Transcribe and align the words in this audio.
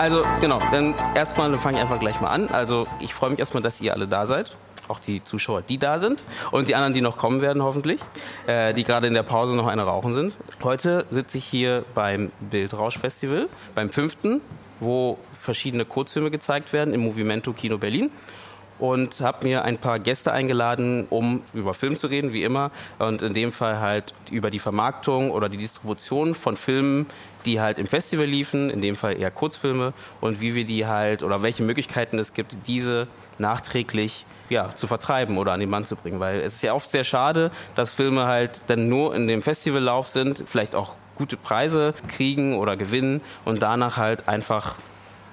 Also 0.00 0.24
genau, 0.40 0.62
dann 0.72 0.94
erstmal 1.14 1.58
fange 1.58 1.76
ich 1.76 1.82
einfach 1.82 2.00
gleich 2.00 2.22
mal 2.22 2.30
an. 2.30 2.48
Also 2.48 2.86
ich 3.00 3.12
freue 3.12 3.28
mich 3.28 3.38
erstmal, 3.38 3.62
dass 3.62 3.82
ihr 3.82 3.92
alle 3.92 4.08
da 4.08 4.26
seid. 4.26 4.56
Auch 4.88 4.98
die 4.98 5.22
Zuschauer, 5.22 5.60
die 5.60 5.76
da 5.76 5.98
sind. 5.98 6.22
Und 6.52 6.68
die 6.68 6.74
anderen, 6.74 6.94
die 6.94 7.02
noch 7.02 7.18
kommen 7.18 7.42
werden, 7.42 7.62
hoffentlich. 7.62 8.00
Äh, 8.46 8.72
die 8.72 8.84
gerade 8.84 9.08
in 9.08 9.12
der 9.12 9.24
Pause 9.24 9.54
noch 9.54 9.66
eine 9.66 9.82
rauchen 9.82 10.14
sind. 10.14 10.38
Heute 10.62 11.04
sitze 11.10 11.36
ich 11.36 11.44
hier 11.44 11.84
beim 11.94 12.32
Bildrausch-Festival, 12.40 13.50
beim 13.74 13.90
fünften, 13.90 14.40
wo 14.80 15.18
verschiedene 15.34 15.84
Kurzfilme 15.84 16.30
gezeigt 16.30 16.72
werden 16.72 16.94
im 16.94 17.02
Movimento 17.02 17.52
Kino 17.52 17.76
Berlin 17.76 18.10
und 18.80 19.20
habe 19.20 19.46
mir 19.46 19.64
ein 19.64 19.78
paar 19.78 19.98
Gäste 19.98 20.32
eingeladen, 20.32 21.06
um 21.10 21.42
über 21.52 21.74
Film 21.74 21.96
zu 21.96 22.06
reden, 22.06 22.32
wie 22.32 22.42
immer. 22.42 22.70
Und 22.98 23.22
in 23.22 23.34
dem 23.34 23.52
Fall 23.52 23.80
halt 23.80 24.14
über 24.30 24.50
die 24.50 24.58
Vermarktung 24.58 25.30
oder 25.30 25.48
die 25.48 25.58
Distribution 25.58 26.34
von 26.34 26.56
Filmen, 26.56 27.06
die 27.44 27.60
halt 27.60 27.78
im 27.78 27.86
Festival 27.86 28.26
liefen, 28.26 28.70
in 28.70 28.80
dem 28.80 28.96
Fall 28.96 29.18
eher 29.18 29.30
Kurzfilme 29.30 29.92
und 30.20 30.40
wie 30.40 30.54
wir 30.54 30.64
die 30.64 30.86
halt 30.86 31.22
oder 31.22 31.42
welche 31.42 31.62
Möglichkeiten 31.62 32.18
es 32.18 32.32
gibt, 32.34 32.56
diese 32.66 33.06
nachträglich 33.38 34.24
ja, 34.48 34.74
zu 34.76 34.86
vertreiben 34.86 35.38
oder 35.38 35.52
an 35.52 35.60
den 35.60 35.70
Mann 35.70 35.84
zu 35.84 35.96
bringen. 35.96 36.20
Weil 36.20 36.40
es 36.40 36.56
ist 36.56 36.62
ja 36.62 36.74
oft 36.74 36.90
sehr 36.90 37.04
schade, 37.04 37.50
dass 37.76 37.90
Filme 37.90 38.26
halt 38.26 38.62
dann 38.66 38.88
nur 38.88 39.14
in 39.14 39.26
dem 39.26 39.42
Festivallauf 39.42 40.08
sind, 40.08 40.44
vielleicht 40.46 40.74
auch 40.74 40.94
gute 41.14 41.36
Preise 41.36 41.94
kriegen 42.08 42.56
oder 42.56 42.76
gewinnen 42.76 43.20
und 43.44 43.62
danach 43.62 43.96
halt 43.96 44.28
einfach 44.28 44.74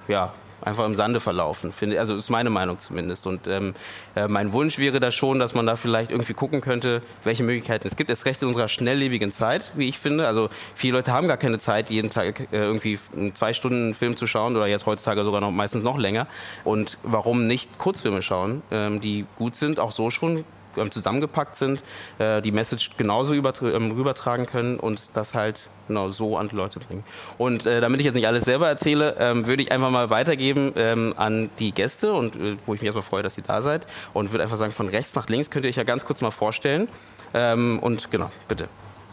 ja, 0.07 0.33
einfach 0.61 0.85
im 0.85 0.95
Sande 0.95 1.19
verlaufen. 1.19 1.71
Finde, 1.71 1.99
also 1.99 2.15
ist 2.15 2.29
meine 2.29 2.49
Meinung 2.49 2.79
zumindest. 2.79 3.27
Und 3.27 3.47
ähm, 3.47 3.73
äh, 4.15 4.27
mein 4.27 4.51
Wunsch 4.51 4.77
wäre 4.77 4.99
da 4.99 5.11
schon, 5.11 5.39
dass 5.39 5.53
man 5.53 5.65
da 5.65 5.75
vielleicht 5.75 6.11
irgendwie 6.11 6.33
gucken 6.33 6.61
könnte, 6.61 7.01
welche 7.23 7.43
Möglichkeiten 7.43 7.87
es 7.87 7.95
gibt. 7.95 8.09
Es 8.09 8.25
recht 8.25 8.41
in 8.41 8.47
unserer 8.47 8.67
schnelllebigen 8.67 9.31
Zeit, 9.31 9.71
wie 9.75 9.87
ich 9.87 9.99
finde. 9.99 10.27
Also 10.27 10.49
viele 10.75 10.97
Leute 10.97 11.11
haben 11.11 11.27
gar 11.27 11.37
keine 11.37 11.59
Zeit, 11.59 11.89
jeden 11.89 12.09
Tag 12.09 12.41
äh, 12.51 12.57
irgendwie 12.57 12.99
zwei 13.33 13.53
Stunden 13.53 13.93
Film 13.93 14.15
zu 14.15 14.27
schauen 14.27 14.55
oder 14.55 14.67
jetzt 14.67 14.85
heutzutage 14.85 15.23
sogar 15.23 15.41
noch 15.41 15.51
meistens 15.51 15.83
noch 15.83 15.97
länger. 15.97 16.27
Und 16.63 16.97
warum 17.03 17.47
nicht 17.47 17.77
Kurzfilme 17.77 18.21
schauen, 18.21 18.61
ähm, 18.71 19.01
die 19.01 19.25
gut 19.37 19.55
sind, 19.55 19.79
auch 19.79 19.91
so 19.91 20.09
schon 20.09 20.43
zusammengepackt 20.89 21.57
sind, 21.57 21.83
äh, 22.19 22.41
die 22.41 22.51
Message 22.51 22.91
genauso 22.97 23.33
ähm, 23.33 23.91
rübertragen 23.91 24.45
können 24.45 24.79
und 24.79 25.09
das 25.13 25.33
halt 25.33 25.69
genau 25.87 26.09
so 26.09 26.37
an 26.37 26.49
die 26.49 26.55
Leute 26.55 26.79
bringen. 26.79 27.03
Und 27.37 27.65
äh, 27.65 27.81
damit 27.81 27.99
ich 27.99 28.05
jetzt 28.05 28.15
nicht 28.15 28.27
alles 28.27 28.45
selber 28.45 28.67
erzähle, 28.67 29.15
ähm, 29.19 29.47
würde 29.47 29.63
ich 29.63 29.71
einfach 29.71 29.89
mal 29.89 30.09
weitergeben 30.09 30.73
ähm, 30.75 31.13
an 31.17 31.49
die 31.59 31.71
Gäste 31.71 32.13
und 32.13 32.35
äh, 32.35 32.57
wo 32.65 32.73
ich 32.73 32.81
mich 32.81 32.87
erstmal 32.87 33.03
freue, 33.03 33.23
dass 33.23 33.37
ihr 33.37 33.43
da 33.45 33.61
seid 33.61 33.87
und 34.13 34.31
würde 34.31 34.43
einfach 34.43 34.57
sagen, 34.57 34.71
von 34.71 34.87
rechts 34.89 35.15
nach 35.15 35.27
links 35.27 35.49
könnt 35.49 35.65
ihr 35.65 35.69
euch 35.69 35.77
ja 35.77 35.83
ganz 35.83 36.05
kurz 36.05 36.21
mal 36.21 36.31
vorstellen. 36.31 36.87
Ähm, 37.33 37.79
und 37.79 38.11
genau, 38.11 38.29
bitte. 38.47 38.67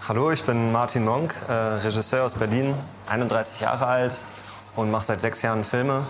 Hallo, 0.06 0.30
ich 0.30 0.42
bin 0.42 0.70
Martin 0.70 1.04
Monk, 1.04 1.34
äh, 1.48 1.52
Regisseur 1.52 2.24
aus 2.24 2.34
Berlin, 2.34 2.74
31 3.08 3.60
Jahre 3.60 3.86
alt 3.86 4.16
und 4.76 4.90
mache 4.90 5.06
seit 5.06 5.20
sechs 5.20 5.40
Jahren 5.42 5.64
Filme. 5.64 6.02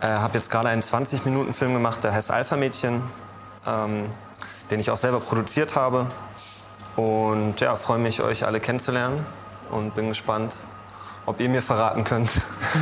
Äh, 0.00 0.06
habe 0.06 0.38
jetzt 0.38 0.50
gerade 0.50 0.68
einen 0.68 0.82
20-Minuten-Film 0.82 1.74
gemacht, 1.74 2.02
der 2.02 2.12
heißt 2.12 2.30
Alpha-Mädchen. 2.30 3.02
Den 4.72 4.80
ich 4.80 4.90
auch 4.90 4.96
selber 4.96 5.20
produziert 5.20 5.76
habe. 5.76 6.06
Und 6.96 7.60
ja, 7.60 7.76
freue 7.76 7.98
mich, 7.98 8.22
euch 8.22 8.46
alle 8.46 8.58
kennenzulernen 8.58 9.26
und 9.70 9.94
bin 9.94 10.08
gespannt, 10.08 10.54
ob 11.26 11.40
ihr 11.40 11.50
mir 11.50 11.60
verraten 11.60 12.04
könnt, 12.04 12.40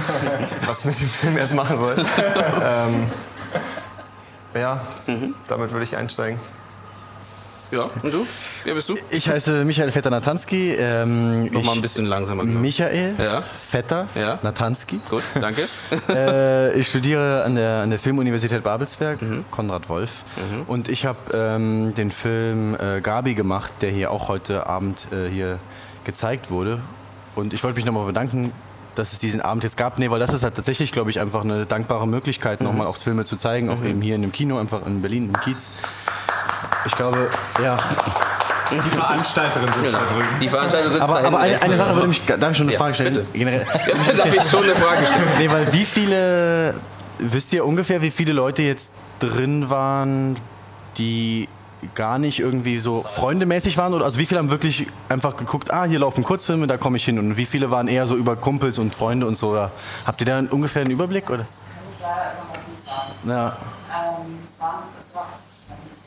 was 0.66 0.80
ich 0.80 0.84
mit 0.84 1.00
dem 1.00 1.08
Film 1.08 1.36
jetzt 1.36 1.52
machen 1.52 1.78
soll. 1.78 1.96
ähm, 2.62 3.06
ja, 4.54 4.80
mhm. 5.08 5.34
damit 5.48 5.72
würde 5.72 5.82
ich 5.82 5.96
einsteigen. 5.96 6.38
Ja, 7.70 7.88
und 8.02 8.12
du? 8.12 8.26
Wer 8.64 8.74
bist 8.74 8.88
du? 8.88 8.94
Ich 9.10 9.28
heiße 9.28 9.64
Michael 9.64 9.92
Vetter-Natanski. 9.92 10.74
Ähm, 10.76 11.44
Nochmal 11.52 11.76
ein 11.76 11.82
bisschen 11.82 12.04
langsamer. 12.04 12.44
Genau. 12.44 12.58
Michael 12.58 13.14
ja. 13.16 13.42
Vetter 13.42 14.08
ja. 14.16 14.40
Natanski. 14.42 15.00
Gut, 15.08 15.22
danke. 15.40 15.62
äh, 16.08 16.78
ich 16.78 16.88
studiere 16.88 17.44
an 17.44 17.54
der, 17.54 17.82
an 17.82 17.90
der 17.90 18.00
Filmuniversität 18.00 18.64
Babelsberg, 18.64 19.22
mhm. 19.22 19.44
Konrad 19.52 19.88
Wolf. 19.88 20.10
Mhm. 20.36 20.62
Und 20.66 20.88
ich 20.88 21.06
habe 21.06 21.18
ähm, 21.32 21.94
den 21.94 22.10
Film 22.10 22.74
äh, 22.74 23.00
Gabi 23.00 23.34
gemacht, 23.34 23.72
der 23.82 23.90
hier 23.90 24.10
auch 24.10 24.26
heute 24.26 24.66
Abend 24.66 25.06
äh, 25.12 25.28
hier 25.28 25.60
gezeigt 26.04 26.50
wurde. 26.50 26.80
Und 27.36 27.54
ich 27.54 27.62
wollte 27.62 27.76
mich 27.76 27.86
nochmal 27.86 28.06
bedanken, 28.06 28.52
dass 28.96 29.12
es 29.12 29.20
diesen 29.20 29.40
Abend 29.40 29.62
jetzt 29.62 29.76
gab. 29.76 29.96
Nee, 30.00 30.10
weil 30.10 30.18
das 30.18 30.32
ist 30.32 30.42
halt 30.42 30.56
tatsächlich, 30.56 30.90
glaube 30.90 31.10
ich, 31.10 31.20
einfach 31.20 31.44
eine 31.44 31.66
dankbare 31.66 32.08
Möglichkeit, 32.08 32.60
mhm. 32.60 32.66
nochmal 32.66 32.88
auch 32.88 32.96
Filme 32.96 33.24
zu 33.24 33.36
zeigen, 33.36 33.70
auch 33.70 33.78
mhm. 33.78 33.86
eben 33.86 34.02
hier 34.02 34.16
in 34.16 34.22
dem 34.22 34.32
Kino, 34.32 34.58
einfach 34.58 34.84
in 34.86 35.02
Berlin, 35.02 35.26
im 35.26 35.40
Kiez. 35.40 35.68
Ich 36.86 36.94
glaube, 36.94 37.28
ja. 37.62 37.78
Die 38.70 38.78
Veranstalterin 38.78 39.66
sitzt 39.66 39.82
genau. 39.82 39.98
da 39.98 40.04
drüben. 40.04 40.40
Die 40.40 40.48
Veranstalterin 40.48 40.92
sitzt 40.92 41.02
aber, 41.02 41.20
da 41.20 41.26
Aber 41.26 41.40
eine, 41.40 41.60
eine 41.60 41.76
Sache 41.76 41.94
würde 41.94 42.08
mich, 42.08 42.22
darf 42.24 42.50
ich 42.52 42.56
schon 42.56 42.66
eine 42.66 42.72
ja, 42.74 42.78
Frage 42.78 42.94
stellen? 42.94 43.14
Bitte. 43.14 43.26
Generell. 43.32 43.66
Ja, 44.06 44.12
darf 44.12 44.32
ich 44.32 44.42
schon 44.50 44.64
eine 44.64 44.76
Frage 44.76 45.06
stellen? 45.06 45.28
Nee, 45.38 45.50
weil 45.50 45.72
wie 45.72 45.84
viele, 45.84 46.74
wisst 47.18 47.52
ihr 47.52 47.64
ungefähr, 47.64 48.00
wie 48.02 48.10
viele 48.10 48.32
Leute 48.32 48.62
jetzt 48.62 48.92
drin 49.18 49.70
waren, 49.70 50.36
die 50.98 51.48
gar 51.94 52.18
nicht 52.18 52.38
irgendwie 52.38 52.78
so 52.78 53.02
freundemäßig 53.02 53.76
waren? 53.76 53.92
Oder 53.92 54.04
also 54.04 54.18
wie 54.18 54.26
viele 54.26 54.38
haben 54.38 54.50
wirklich 54.50 54.86
einfach 55.08 55.36
geguckt, 55.36 55.72
ah, 55.72 55.84
hier 55.84 55.98
laufen 55.98 56.22
Kurzfilme, 56.22 56.68
da 56.68 56.76
komme 56.76 56.96
ich 56.96 57.04
hin. 57.04 57.18
Und 57.18 57.36
wie 57.36 57.46
viele 57.46 57.70
waren 57.72 57.88
eher 57.88 58.06
so 58.06 58.14
über 58.14 58.36
Kumpels 58.36 58.78
und 58.78 58.94
Freunde 58.94 59.26
und 59.26 59.36
so? 59.36 59.50
Oder 59.50 59.72
habt 60.06 60.20
ihr 60.20 60.26
da 60.26 60.38
ungefähr 60.50 60.82
einen 60.82 60.92
Überblick? 60.92 61.28
Oder? 61.28 61.38
Das 61.38 61.48
kann 61.48 61.82
ich 61.92 62.00
leider 62.00 62.32
immer 62.32 62.56
noch 62.56 62.68
nicht 62.68 62.84
sagen. 62.84 63.28
Ja. 63.28 63.56
Ähm, 63.90 64.38
es 64.46 64.60
waren 64.60 64.82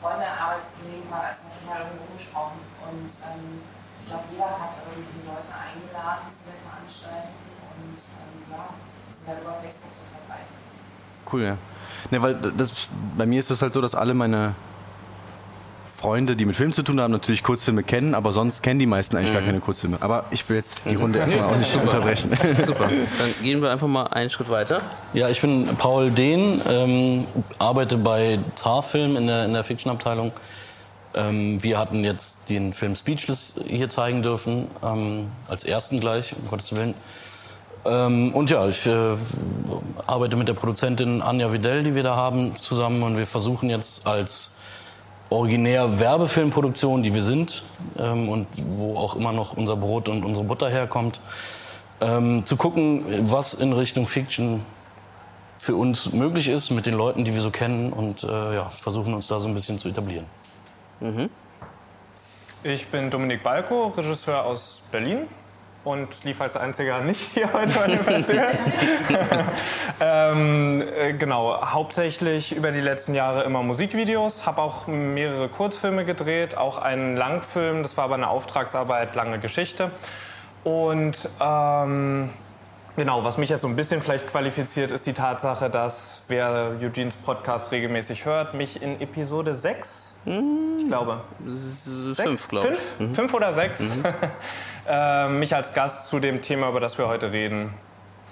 Freunde, 0.00 0.26
Arbeitskollegen 0.28 1.08
waren 1.10 1.26
als 1.26 1.48
noch 1.48 1.62
mal 1.64 1.80
irgendwo 1.80 2.04
gesprochen. 2.12 2.60
Und 2.84 3.08
ähm, 3.08 3.60
ich 4.02 4.08
glaube, 4.08 4.24
jeder 4.30 4.52
hat 4.52 4.76
irgendwie 4.84 5.24
Leute 5.24 5.48
eingeladen 5.48 6.28
zu 6.28 6.52
der 6.52 6.60
Veranstaltung 6.60 7.40
und 7.72 7.96
ähm, 7.96 8.34
ja, 8.52 8.68
sind 9.16 9.28
halt 9.28 9.40
über 9.40 9.54
Facebook 9.54 9.96
so 9.96 10.04
verbreitet. 10.12 10.60
Cool, 11.30 11.42
ja. 11.42 11.56
Ne, 12.10 12.20
weil 12.20 12.34
das, 12.34 12.72
bei 13.16 13.24
mir 13.24 13.40
ist 13.40 13.50
es 13.50 13.62
halt 13.62 13.72
so, 13.72 13.80
dass 13.80 13.94
alle 13.94 14.12
meine 14.12 14.54
Freunde, 16.04 16.36
die 16.36 16.44
mit 16.44 16.54
Film 16.54 16.70
zu 16.74 16.82
tun 16.82 17.00
haben, 17.00 17.12
natürlich 17.12 17.42
Kurzfilme 17.42 17.82
kennen, 17.82 18.14
aber 18.14 18.34
sonst 18.34 18.62
kennen 18.62 18.78
die 18.78 18.84
meisten 18.84 19.16
eigentlich 19.16 19.30
mhm. 19.30 19.34
gar 19.36 19.42
keine 19.42 19.60
Kurzfilme. 19.60 19.96
Aber 20.02 20.26
ich 20.30 20.46
will 20.50 20.58
jetzt 20.58 20.82
die 20.84 20.96
Runde 20.96 21.18
erstmal 21.20 21.46
auch 21.46 21.56
nicht 21.56 21.72
Super. 21.72 21.84
unterbrechen. 21.84 22.30
Super. 22.66 22.88
Dann 22.88 23.42
gehen 23.42 23.62
wir 23.62 23.70
einfach 23.70 23.86
mal 23.86 24.08
einen 24.08 24.28
Schritt 24.28 24.50
weiter. 24.50 24.82
Ja, 25.14 25.30
ich 25.30 25.40
bin 25.40 25.64
Paul 25.78 26.10
Dehn, 26.10 26.60
ähm, 26.68 27.26
arbeite 27.58 27.96
bei 27.96 28.38
Zarfilm 28.54 29.16
in 29.16 29.28
der, 29.28 29.46
in 29.46 29.54
der 29.54 29.64
Fiction-Abteilung. 29.64 30.32
Ähm, 31.14 31.62
wir 31.62 31.78
hatten 31.78 32.04
jetzt 32.04 32.50
den 32.50 32.74
Film 32.74 32.96
Speechless 32.96 33.54
hier 33.66 33.88
zeigen 33.88 34.22
dürfen, 34.22 34.66
ähm, 34.82 35.28
als 35.48 35.64
ersten 35.64 36.00
gleich, 36.00 36.34
um 36.36 36.46
Gottes 36.50 36.76
Willen. 36.76 36.92
Ähm, 37.86 38.34
und 38.34 38.50
ja, 38.50 38.68
ich 38.68 38.84
äh, 38.84 39.16
arbeite 40.06 40.36
mit 40.36 40.48
der 40.48 40.54
Produzentin 40.54 41.22
Anja 41.22 41.50
Videll, 41.50 41.82
die 41.82 41.94
wir 41.94 42.02
da 42.02 42.14
haben, 42.14 42.56
zusammen 42.60 43.02
und 43.02 43.16
wir 43.16 43.26
versuchen 43.26 43.70
jetzt 43.70 44.06
als 44.06 44.53
originär 45.34 45.98
Werbefilmproduktion, 45.98 47.02
die 47.02 47.14
wir 47.14 47.22
sind 47.22 47.64
ähm, 47.98 48.28
und 48.28 48.46
wo 48.56 48.96
auch 48.96 49.16
immer 49.16 49.32
noch 49.32 49.56
unser 49.56 49.76
Brot 49.76 50.08
und 50.08 50.24
unsere 50.24 50.46
Butter 50.46 50.68
herkommt, 50.68 51.20
ähm, 52.00 52.44
zu 52.46 52.56
gucken, 52.56 53.04
was 53.30 53.54
in 53.54 53.72
Richtung 53.72 54.06
Fiction 54.06 54.64
für 55.58 55.74
uns 55.74 56.12
möglich 56.12 56.48
ist 56.48 56.70
mit 56.70 56.86
den 56.86 56.94
Leuten, 56.94 57.24
die 57.24 57.32
wir 57.32 57.40
so 57.40 57.50
kennen 57.50 57.92
und 57.92 58.22
äh, 58.22 58.54
ja, 58.54 58.70
versuchen 58.80 59.14
uns 59.14 59.26
da 59.26 59.40
so 59.40 59.48
ein 59.48 59.54
bisschen 59.54 59.78
zu 59.78 59.88
etablieren. 59.88 60.26
Mhm. 61.00 61.30
Ich 62.62 62.86
bin 62.86 63.10
Dominik 63.10 63.42
Balko, 63.42 63.88
Regisseur 63.96 64.44
aus 64.44 64.82
Berlin 64.90 65.26
und 65.84 66.24
lief 66.24 66.40
als 66.40 66.56
einziger 66.56 67.00
nicht 67.00 67.30
hier 67.34 67.52
heute 67.52 67.72
bei 67.72 67.86
dem 67.86 67.98
Festival. 67.98 68.58
ähm, 70.00 70.82
äh, 70.98 71.12
genau, 71.12 71.60
hauptsächlich 71.72 72.56
über 72.56 72.72
die 72.72 72.80
letzten 72.80 73.14
Jahre 73.14 73.44
immer 73.44 73.62
Musikvideos, 73.62 74.46
habe 74.46 74.62
auch 74.62 74.86
mehrere 74.86 75.48
Kurzfilme 75.48 76.04
gedreht, 76.04 76.56
auch 76.56 76.78
einen 76.78 77.16
Langfilm, 77.16 77.82
das 77.82 77.96
war 77.96 78.04
aber 78.04 78.14
eine 78.14 78.28
Auftragsarbeit, 78.28 79.14
lange 79.14 79.38
Geschichte. 79.38 79.90
Und 80.64 81.28
ähm, 81.40 82.30
Genau, 82.96 83.24
was 83.24 83.38
mich 83.38 83.48
jetzt 83.48 83.62
so 83.62 83.68
ein 83.68 83.74
bisschen 83.74 84.02
vielleicht 84.02 84.28
qualifiziert, 84.28 84.92
ist 84.92 85.04
die 85.06 85.12
Tatsache, 85.12 85.68
dass 85.68 86.22
wer 86.28 86.76
Eugenes 86.80 87.16
Podcast 87.16 87.72
regelmäßig 87.72 88.24
hört, 88.24 88.54
mich 88.54 88.80
in 88.80 89.00
Episode 89.00 89.54
6, 89.56 90.14
ich 90.78 90.88
glaube, 90.88 91.20
Fünf, 91.84 92.16
sechs? 92.16 92.48
glaube 92.48 92.74
ich. 92.74 92.80
Fünf? 92.80 93.16
Fünf 93.16 93.34
oder 93.34 93.52
sechs, 93.52 93.98
äh, 94.88 95.28
mich 95.28 95.54
als 95.56 95.74
Gast 95.74 96.06
zu 96.06 96.20
dem 96.20 96.40
Thema, 96.40 96.68
über 96.68 96.78
das 96.78 96.96
wir 96.96 97.08
heute 97.08 97.32
reden, 97.32 97.74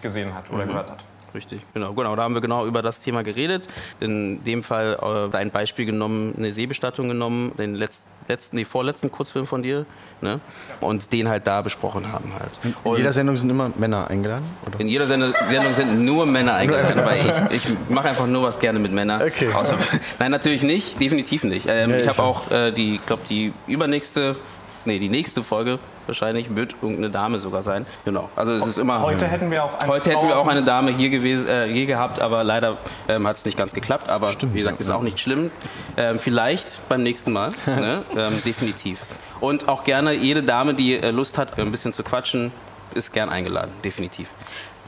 gesehen 0.00 0.32
hat 0.32 0.48
oder 0.52 0.64
gehört 0.64 0.90
hat. 0.92 1.04
Richtig, 1.34 1.62
genau, 1.74 1.92
genau. 1.94 2.14
Da 2.14 2.22
haben 2.22 2.34
wir 2.34 2.40
genau 2.40 2.66
über 2.66 2.82
das 2.82 3.00
Thema 3.00 3.22
geredet. 3.24 3.66
In 4.00 4.44
dem 4.44 4.62
Fall 4.62 4.98
äh, 5.00 5.30
dein 5.30 5.50
Beispiel 5.50 5.86
genommen, 5.86 6.34
eine 6.36 6.52
Seebestattung 6.52 7.08
genommen, 7.08 7.52
den 7.56 7.74
letz, 7.74 8.06
letzten, 8.28 8.56
nee, 8.56 8.64
vorletzten 8.64 9.10
Kurzfilm 9.10 9.46
von 9.46 9.62
dir, 9.62 9.86
ne? 10.20 10.40
Und 10.80 11.12
den 11.12 11.28
halt 11.28 11.46
da 11.46 11.62
besprochen 11.62 12.12
haben 12.12 12.32
halt. 12.38 12.50
In 12.62 12.74
Und 12.82 12.96
jeder 12.98 13.12
Sendung 13.12 13.36
sind 13.36 13.50
immer 13.50 13.70
Männer 13.76 14.08
eingeladen? 14.08 14.44
Oder? 14.66 14.80
in 14.80 14.88
jeder 14.88 15.06
Sendung, 15.06 15.34
Sendung 15.50 15.74
sind 15.74 16.04
nur 16.04 16.26
Männer 16.26 16.54
eingeladen, 16.54 17.02
weil 17.04 17.16
ich, 17.50 17.66
ich 17.68 17.76
mache 17.88 18.08
einfach 18.08 18.26
nur 18.26 18.42
was 18.42 18.58
gerne 18.58 18.78
mit 18.78 18.92
Männern. 18.92 19.22
Okay. 19.22 19.52
Außer, 19.52 19.76
nein, 20.18 20.30
natürlich 20.30 20.62
nicht, 20.62 21.00
definitiv 21.00 21.44
nicht. 21.44 21.66
Ähm, 21.68 21.90
Ja, 21.90 21.98
ich 21.98 22.08
habe 22.08 22.22
auch 22.22 22.50
äh, 22.50 22.70
die, 22.72 23.00
glaube 23.06 23.22
die 23.28 23.52
übernächste, 23.66 24.36
nee, 24.84 24.98
die 24.98 25.08
nächste 25.08 25.42
Folge 25.42 25.78
wahrscheinlich 26.06 26.54
wird 26.54 26.74
irgendeine 26.82 27.10
Dame 27.10 27.40
sogar 27.40 27.62
sein. 27.62 27.86
Genau. 28.04 28.28
Also 28.36 28.52
es 28.52 28.66
ist 28.66 28.78
immer. 28.78 29.00
Heute 29.02 29.26
hätten 29.26 29.50
wir 29.50 29.64
auch 29.64 29.78
eine 29.78 29.90
Heute 29.92 30.10
hätten 30.10 30.26
wir 30.28 30.38
auch 30.38 30.46
eine 30.48 30.62
Dame 30.62 30.90
hier 30.92 31.10
gewesen, 31.10 31.48
äh, 31.48 31.66
hier 31.68 31.86
gehabt, 31.86 32.20
aber 32.20 32.44
leider 32.44 32.76
ähm, 33.08 33.26
hat 33.26 33.36
es 33.36 33.44
nicht 33.44 33.56
ganz 33.56 33.72
geklappt. 33.72 34.08
Aber 34.08 34.32
wie 34.52 34.58
gesagt, 34.60 34.80
ist 34.80 34.90
auch 34.90 35.02
nicht 35.02 35.20
schlimm. 35.20 35.50
Ähm, 35.96 36.18
vielleicht 36.18 36.66
beim 36.88 37.02
nächsten 37.02 37.32
Mal, 37.32 37.50
ne? 37.66 38.02
ähm, 38.16 38.32
definitiv. 38.44 38.98
Und 39.40 39.68
auch 39.68 39.84
gerne 39.84 40.12
jede 40.12 40.42
Dame, 40.42 40.74
die 40.74 40.94
äh, 40.96 41.10
Lust 41.10 41.38
hat, 41.38 41.58
ein 41.58 41.70
bisschen 41.72 41.92
zu 41.92 42.02
quatschen, 42.04 42.52
ist 42.94 43.12
gern 43.12 43.28
eingeladen, 43.28 43.70
definitiv. 43.84 44.28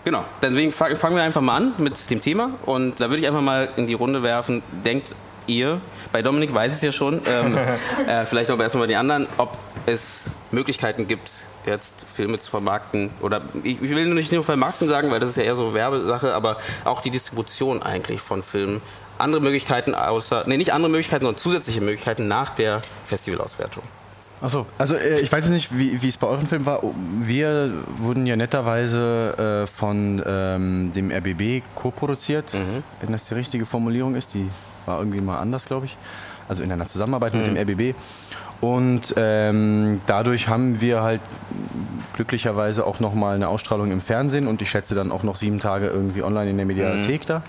Genau, 0.05 0.25
deswegen 0.43 0.71
fa- 0.71 0.95
fangen 0.97 1.17
wir 1.17 1.23
einfach 1.23 1.41
mal 1.41 1.57
an 1.57 1.73
mit 1.79 2.11
dem 2.11 2.21
Thema 2.21 2.51
und 2.67 3.01
da 3.01 3.09
würde 3.09 3.23
ich 3.23 3.27
einfach 3.27 3.41
mal 3.41 3.71
in 3.77 3.87
die 3.87 3.95
Runde 3.95 4.23
werfen, 4.23 4.63
denkt 4.85 5.13
ihr, 5.47 5.81
bei 6.13 6.23
Dominik 6.23 6.53
weiß 6.53 6.73
ich 6.73 6.77
es 6.77 6.83
ja 6.83 6.93
schon, 6.93 7.21
ähm, 7.27 7.57
äh, 8.07 8.27
vielleicht 8.27 8.51
aber 8.51 8.63
erstmal 8.63 8.85
bei 8.85 8.89
den 8.89 8.99
anderen, 8.99 9.27
ob 9.37 9.57
es 9.87 10.25
Möglichkeiten 10.51 11.09
gibt, 11.09 11.31
jetzt 11.67 11.95
Filme 12.15 12.39
zu 12.39 12.51
vermarkten 12.51 13.11
oder 13.21 13.43
ich, 13.63 13.81
ich 13.81 13.91
will 13.91 14.13
nicht 14.15 14.33
nur 14.33 14.45
vermarkten 14.45 14.89
sagen, 14.89 15.11
weil 15.11 15.21
das 15.21 15.31
ist 15.31 15.37
ja 15.37 15.45
eher 15.45 15.57
so 15.57 15.75
Werbesache, 15.75 16.35
aber 16.35 16.59
auch 16.85 17.01
die 17.01 17.11
Distribution 17.11 17.83
eigentlich 17.83 18.21
von 18.21 18.43
Filmen. 18.43 18.83
Andere 19.17 19.41
Möglichkeiten 19.41 19.95
außer, 19.95 20.45
nee, 20.47 20.57
nicht 20.57 20.73
andere 20.73 20.91
Möglichkeiten, 20.91 21.25
sondern 21.25 21.41
zusätzliche 21.41 21.81
Möglichkeiten 21.81 22.27
nach 22.27 22.51
der 22.51 22.83
Festivalauswertung. 23.07 23.85
Achso, 24.41 24.67
also 24.77 24.97
äh, 24.97 25.21
ich 25.21 25.33
weiß 25.33 25.45
jetzt 25.45 25.55
nicht, 25.55 25.79
wie, 25.79 26.09
es 26.09 26.19
bei 26.19 26.27
euren 26.27 26.47
Filmen 26.47 26.67
war. 26.67 26.83
Wir 27.21 27.73
wurden 27.99 28.27
ja 28.27 28.37
netterweise 28.37 29.65
äh, 29.65 29.67
von 29.67 30.23
ähm, 30.27 30.93
dem 30.95 31.11
RBB 31.11 31.63
co-produziert, 31.75 32.53
wenn 32.53 33.13
das 33.13 33.25
die 33.25 33.35
richtige 33.35 33.65
Formulierung 33.65 34.17
ist. 34.17 34.35
Die 34.35 34.51
war 34.87 34.99
irgendwie 34.99 35.21
mal 35.21 35.39
anders, 35.39 35.67
glaube 35.67 35.87
ich. 35.87 35.97
Also 36.49 36.63
in 36.63 36.71
einer 36.71 36.87
Zusammenarbeit 36.87 37.35
mit 37.35 37.47
dem 37.47 37.57
RBB. 37.57 37.97
Und 38.61 39.15
ähm, 39.17 40.01
dadurch 40.07 40.49
haben 40.49 40.81
wir 40.81 41.03
halt 41.03 41.21
glücklicherweise 42.15 42.87
auch 42.87 43.01
nochmal 43.01 43.35
eine 43.35 43.49
Ausstrahlung 43.49 43.91
im 43.91 44.01
Fernsehen 44.01 44.47
und 44.47 44.63
ich 44.63 44.71
schätze 44.71 44.95
dann 44.95 45.11
auch 45.11 45.23
noch 45.23 45.37
sieben 45.37 45.59
Tage 45.61 45.87
irgendwie 45.89 46.23
online 46.23 46.51
in 46.51 46.57
der 46.57 46.67
Mediathek 46.67 47.27
da. 47.27 47.43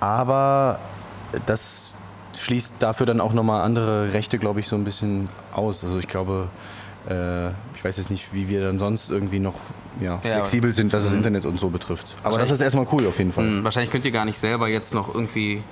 Aber 0.00 0.78
das 1.46 1.94
schließt 2.38 2.72
dafür 2.80 3.06
dann 3.06 3.20
auch 3.20 3.32
nochmal 3.32 3.62
andere 3.62 4.12
Rechte, 4.12 4.38
glaube 4.38 4.60
ich, 4.60 4.68
so 4.68 4.76
ein 4.76 4.84
bisschen 4.84 5.28
aus. 5.52 5.82
Also 5.84 5.98
ich 5.98 6.08
glaube, 6.08 6.48
äh, 7.08 7.48
ich 7.74 7.84
weiß 7.84 7.96
jetzt 7.96 8.10
nicht, 8.10 8.32
wie 8.34 8.48
wir 8.48 8.62
dann 8.62 8.78
sonst 8.78 9.10
irgendwie 9.10 9.38
noch 9.38 9.54
ja, 10.00 10.14
Ja. 10.14 10.18
flexibel 10.20 10.72
sind, 10.72 10.92
was 10.92 11.04
das 11.04 11.14
Internet 11.14 11.46
und 11.46 11.58
so 11.58 11.70
betrifft. 11.70 12.14
Aber 12.22 12.36
das 12.38 12.50
ist 12.50 12.60
erstmal 12.60 12.86
cool 12.92 13.06
auf 13.06 13.18
jeden 13.18 13.32
Fall. 13.32 13.44
Hm, 13.44 13.64
Wahrscheinlich 13.64 13.90
könnt 13.90 14.04
ihr 14.04 14.10
gar 14.10 14.26
nicht 14.26 14.38
selber 14.38 14.68
jetzt 14.68 14.92
noch 14.92 15.14
irgendwie, 15.14 15.62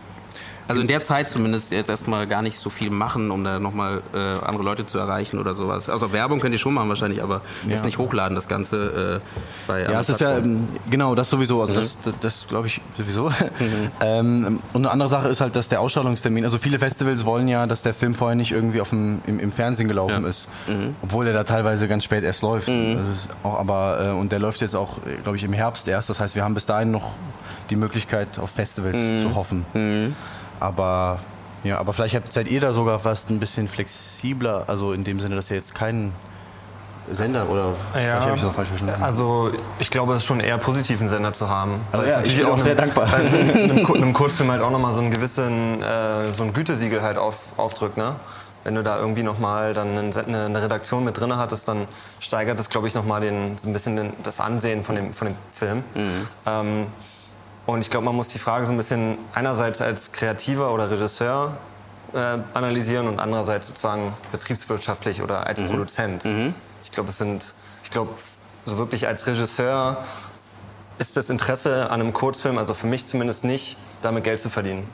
also 0.69 0.81
in 0.81 0.87
der 0.88 1.02
Zeit 1.02 1.31
zumindest 1.31 1.72
jetzt 1.72 1.90
erstmal 1.90 2.26
gar 2.26 2.43
nicht 2.43 2.58
so 2.58 2.70
viel 2.70 2.90
machen, 2.90 3.31
um 3.31 3.44
da 3.44 3.58
nochmal 3.61 4.02
äh, 4.14 4.19
andere 4.19 4.64
Leute 4.64 4.87
zu 4.87 4.99
erreichen 4.99 5.38
oder 5.38 5.55
sowas. 5.55 5.88
Also 5.88 6.12
Werbung 6.12 6.40
könnt 6.40 6.52
ihr 6.52 6.58
schon 6.58 6.75
machen 6.75 6.88
wahrscheinlich, 6.88 7.22
aber 7.22 7.43
jetzt 7.69 7.84
nicht 7.84 7.99
hochladen 7.99 8.34
das 8.34 8.49
Ganze 8.49 9.20
äh, 9.22 9.66
bei 9.66 9.82
Ja, 9.82 10.00
es 10.00 10.08
ist 10.08 10.20
ja, 10.20 10.38
ähm, 10.38 10.69
genau, 10.90 11.14
das 11.14 11.31
sowieso, 11.31 11.61
also 11.61 11.75
das, 11.75 11.99
das, 12.02 12.14
das 12.20 12.46
glaube 12.49 12.69
ich 12.69 12.81
sowieso. 12.96 13.31
ähm, 14.00 14.61
und 14.72 14.82
eine 14.82 14.90
andere 14.90 15.08
Sache 15.08 15.28
ist 15.28 15.40
halt, 15.40 15.55
dass 15.56 15.69
der 15.69 15.81
Ausstrahlungstermin, 15.81 16.44
also 16.44 16.58
viele 16.58 16.78
Festivals 16.78 17.25
wollen 17.25 17.49
ja, 17.49 17.66
dass 17.66 17.82
der 17.82 17.94
Film 17.94 18.14
vorher 18.14 18.37
nicht 18.37 18.52
irgendwie 18.52 18.81
auf 18.81 18.90
dem, 18.90 19.20
im, 19.26 19.38
im 19.38 19.52
Fernsehen 19.52 19.88
gelaufen 19.88 20.22
Ja. 20.22 20.28
ist, 20.28 20.49
obwohl 21.02 21.26
er 21.26 21.32
da 21.32 21.44
teilweise 21.44 21.88
ganz 21.88 22.05
spät 22.05 22.25
erst 22.25 22.43
läuft. 22.43 22.69
Ist 22.69 23.28
auch, 23.43 23.58
aber, 23.58 24.11
äh, 24.12 24.19
und 24.19 24.32
der 24.32 24.38
läuft 24.38 24.61
jetzt 24.61 24.75
auch, 24.75 24.99
glaube 25.22 25.37
ich, 25.37 25.44
im 25.44 25.52
Herbst 25.52 25.88
erst, 25.88 26.11
das 26.11 26.20
heißt, 26.20 26.34
wir 26.34 26.44
haben 26.44 26.55
bis 26.55 26.66
dahin 26.66 26.90
noch 26.90 27.12
die 27.70 27.76
Möglichkeit, 27.76 28.38
auf 28.38 28.50
Festivals 28.50 29.20
zu 29.20 29.34
hoffen. 29.34 29.64
Aber, 30.61 31.19
ja, 31.62 31.79
aber 31.79 31.93
vielleicht 31.93 32.15
habt, 32.15 32.33
seid 32.33 32.49
ihr 32.49 32.61
da 32.61 32.73
sogar 32.73 32.99
fast 32.99 33.31
ein 33.31 33.41
bisschen 33.41 33.69
flexibler, 33.69 34.65
also 34.67 34.93
in 34.93 35.05
dem 35.05 35.21
Sinne, 35.21 35.37
dass 35.37 35.51
ihr 35.51 35.56
jetzt 35.56 35.75
keinen 35.75 36.12
Sender 37.11 37.47
oder 37.51 37.73
vielleicht 37.93 38.12
habe 38.15 38.31
ich 38.31 38.37
es 38.39 38.43
noch 38.45 38.55
falsch 38.55 38.69
verstanden. 38.69 39.03
Also 39.03 39.51
ich 39.79 39.91
glaube, 39.91 40.12
es 40.15 40.21
ist 40.21 40.25
schon 40.25 40.41
eher 40.41 40.56
positiv, 40.56 41.01
einen 41.01 41.11
Sender 41.11 41.35
zu 41.35 41.51
haben. 41.51 41.81
Also 41.93 42.06
ja, 42.06 42.12
ich 42.12 42.17
natürlich 42.19 42.39
bin 42.39 42.47
auch 42.47 42.53
einem- 42.53 42.61
sehr 42.62 42.75
dankbar. 42.75 43.12
Weil 43.12 43.21
es 43.21 43.35
einem, 43.35 43.51
einem, 43.71 43.85
Kur- 43.85 43.97
einem 43.97 44.12
Kurzfilm 44.15 44.51
halt 44.51 44.62
auch 44.62 44.71
nochmal 44.71 44.95
so 44.95 45.01
einen 45.01 45.11
gewissen, 45.11 45.83
äh, 45.83 46.33
so 46.33 46.45
ein 46.45 46.55
Gütesiegel 46.55 47.03
halt 47.03 47.19
auf, 47.19 47.59
aufdrückt, 47.59 47.99
ne? 47.99 48.17
Wenn 48.62 48.75
du 48.75 48.83
da 48.83 48.97
irgendwie 48.99 49.23
nochmal 49.23 49.75
dann 49.75 49.99
eine, 49.99 50.45
eine 50.47 50.62
Redaktion 50.62 51.05
mit 51.05 51.21
drin 51.21 51.37
hattest, 51.37 51.69
dann 51.69 51.87
steigert 52.21 52.59
das, 52.59 52.71
glaube 52.71 52.89
ich, 52.89 52.95
nochmal 52.95 53.21
den, 53.21 53.59
so 53.59 53.69
ein 53.69 53.75
bisschen 53.75 53.97
den, 53.97 54.12
das 54.23 54.41
Ansehen 54.41 54.83
von 54.83 54.95
dem, 54.97 55.12
von 55.12 55.29
dem 55.29 55.37
Film. 55.53 55.85
Ähm, 56.47 56.87
und 57.66 57.81
ich 57.81 57.90
glaube, 57.90 58.05
man 58.05 58.14
muss 58.14 58.28
die 58.28 58.38
Frage 58.38 58.66
so 58.66 58.72
ein 58.72 58.76
bisschen 58.76 59.16
einerseits 59.34 59.81
als 59.81 60.12
Kreativer 60.12 60.72
oder 60.72 60.90
Regisseur 60.90 61.56
äh, 62.12 62.38
analysieren 62.55 63.08
und 63.08 63.20
andererseits 63.20 63.69
sozusagen 63.69 64.12
betriebswirtschaftlich 64.32 65.22
oder 65.22 65.46
als 65.46 65.61
Produzent. 65.62 66.25
Ich 66.82 66.93
glaube, 66.93 67.08
es 67.08 67.19
sind, 67.19 67.55
ich 67.82 67.90
glaube, 67.90 68.11
so 68.66 68.78
wirklich 68.78 69.06
als 69.06 69.26
Regisseur 69.26 70.05
ist 70.99 71.16
das 71.16 71.28
Interesse 71.31 71.90
an 71.90 72.00
einem 72.00 72.12
Kurzfilm, 72.12 72.56
also 72.58 72.72
für 72.75 72.87
mich 72.87 73.05
zumindest 73.06 73.44
nicht, 73.44 73.76
damit 74.02 74.25
Geld 74.25 74.40
zu 74.40 74.49
verdienen. 74.50 74.87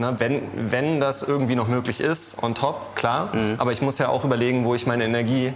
Na, 0.00 0.20
wenn, 0.20 0.42
wenn 0.54 1.00
das 1.00 1.22
irgendwie 1.22 1.56
noch 1.56 1.66
möglich 1.66 2.00
ist, 2.00 2.40
on 2.40 2.54
top, 2.54 2.94
klar. 2.94 3.32
Aber 3.58 3.72
ich 3.72 3.82
muss 3.82 3.98
ja 3.98 4.08
auch 4.08 4.24
überlegen, 4.24 4.64
wo 4.64 4.76
ich 4.76 4.86
meine 4.86 5.04
Energie 5.04 5.54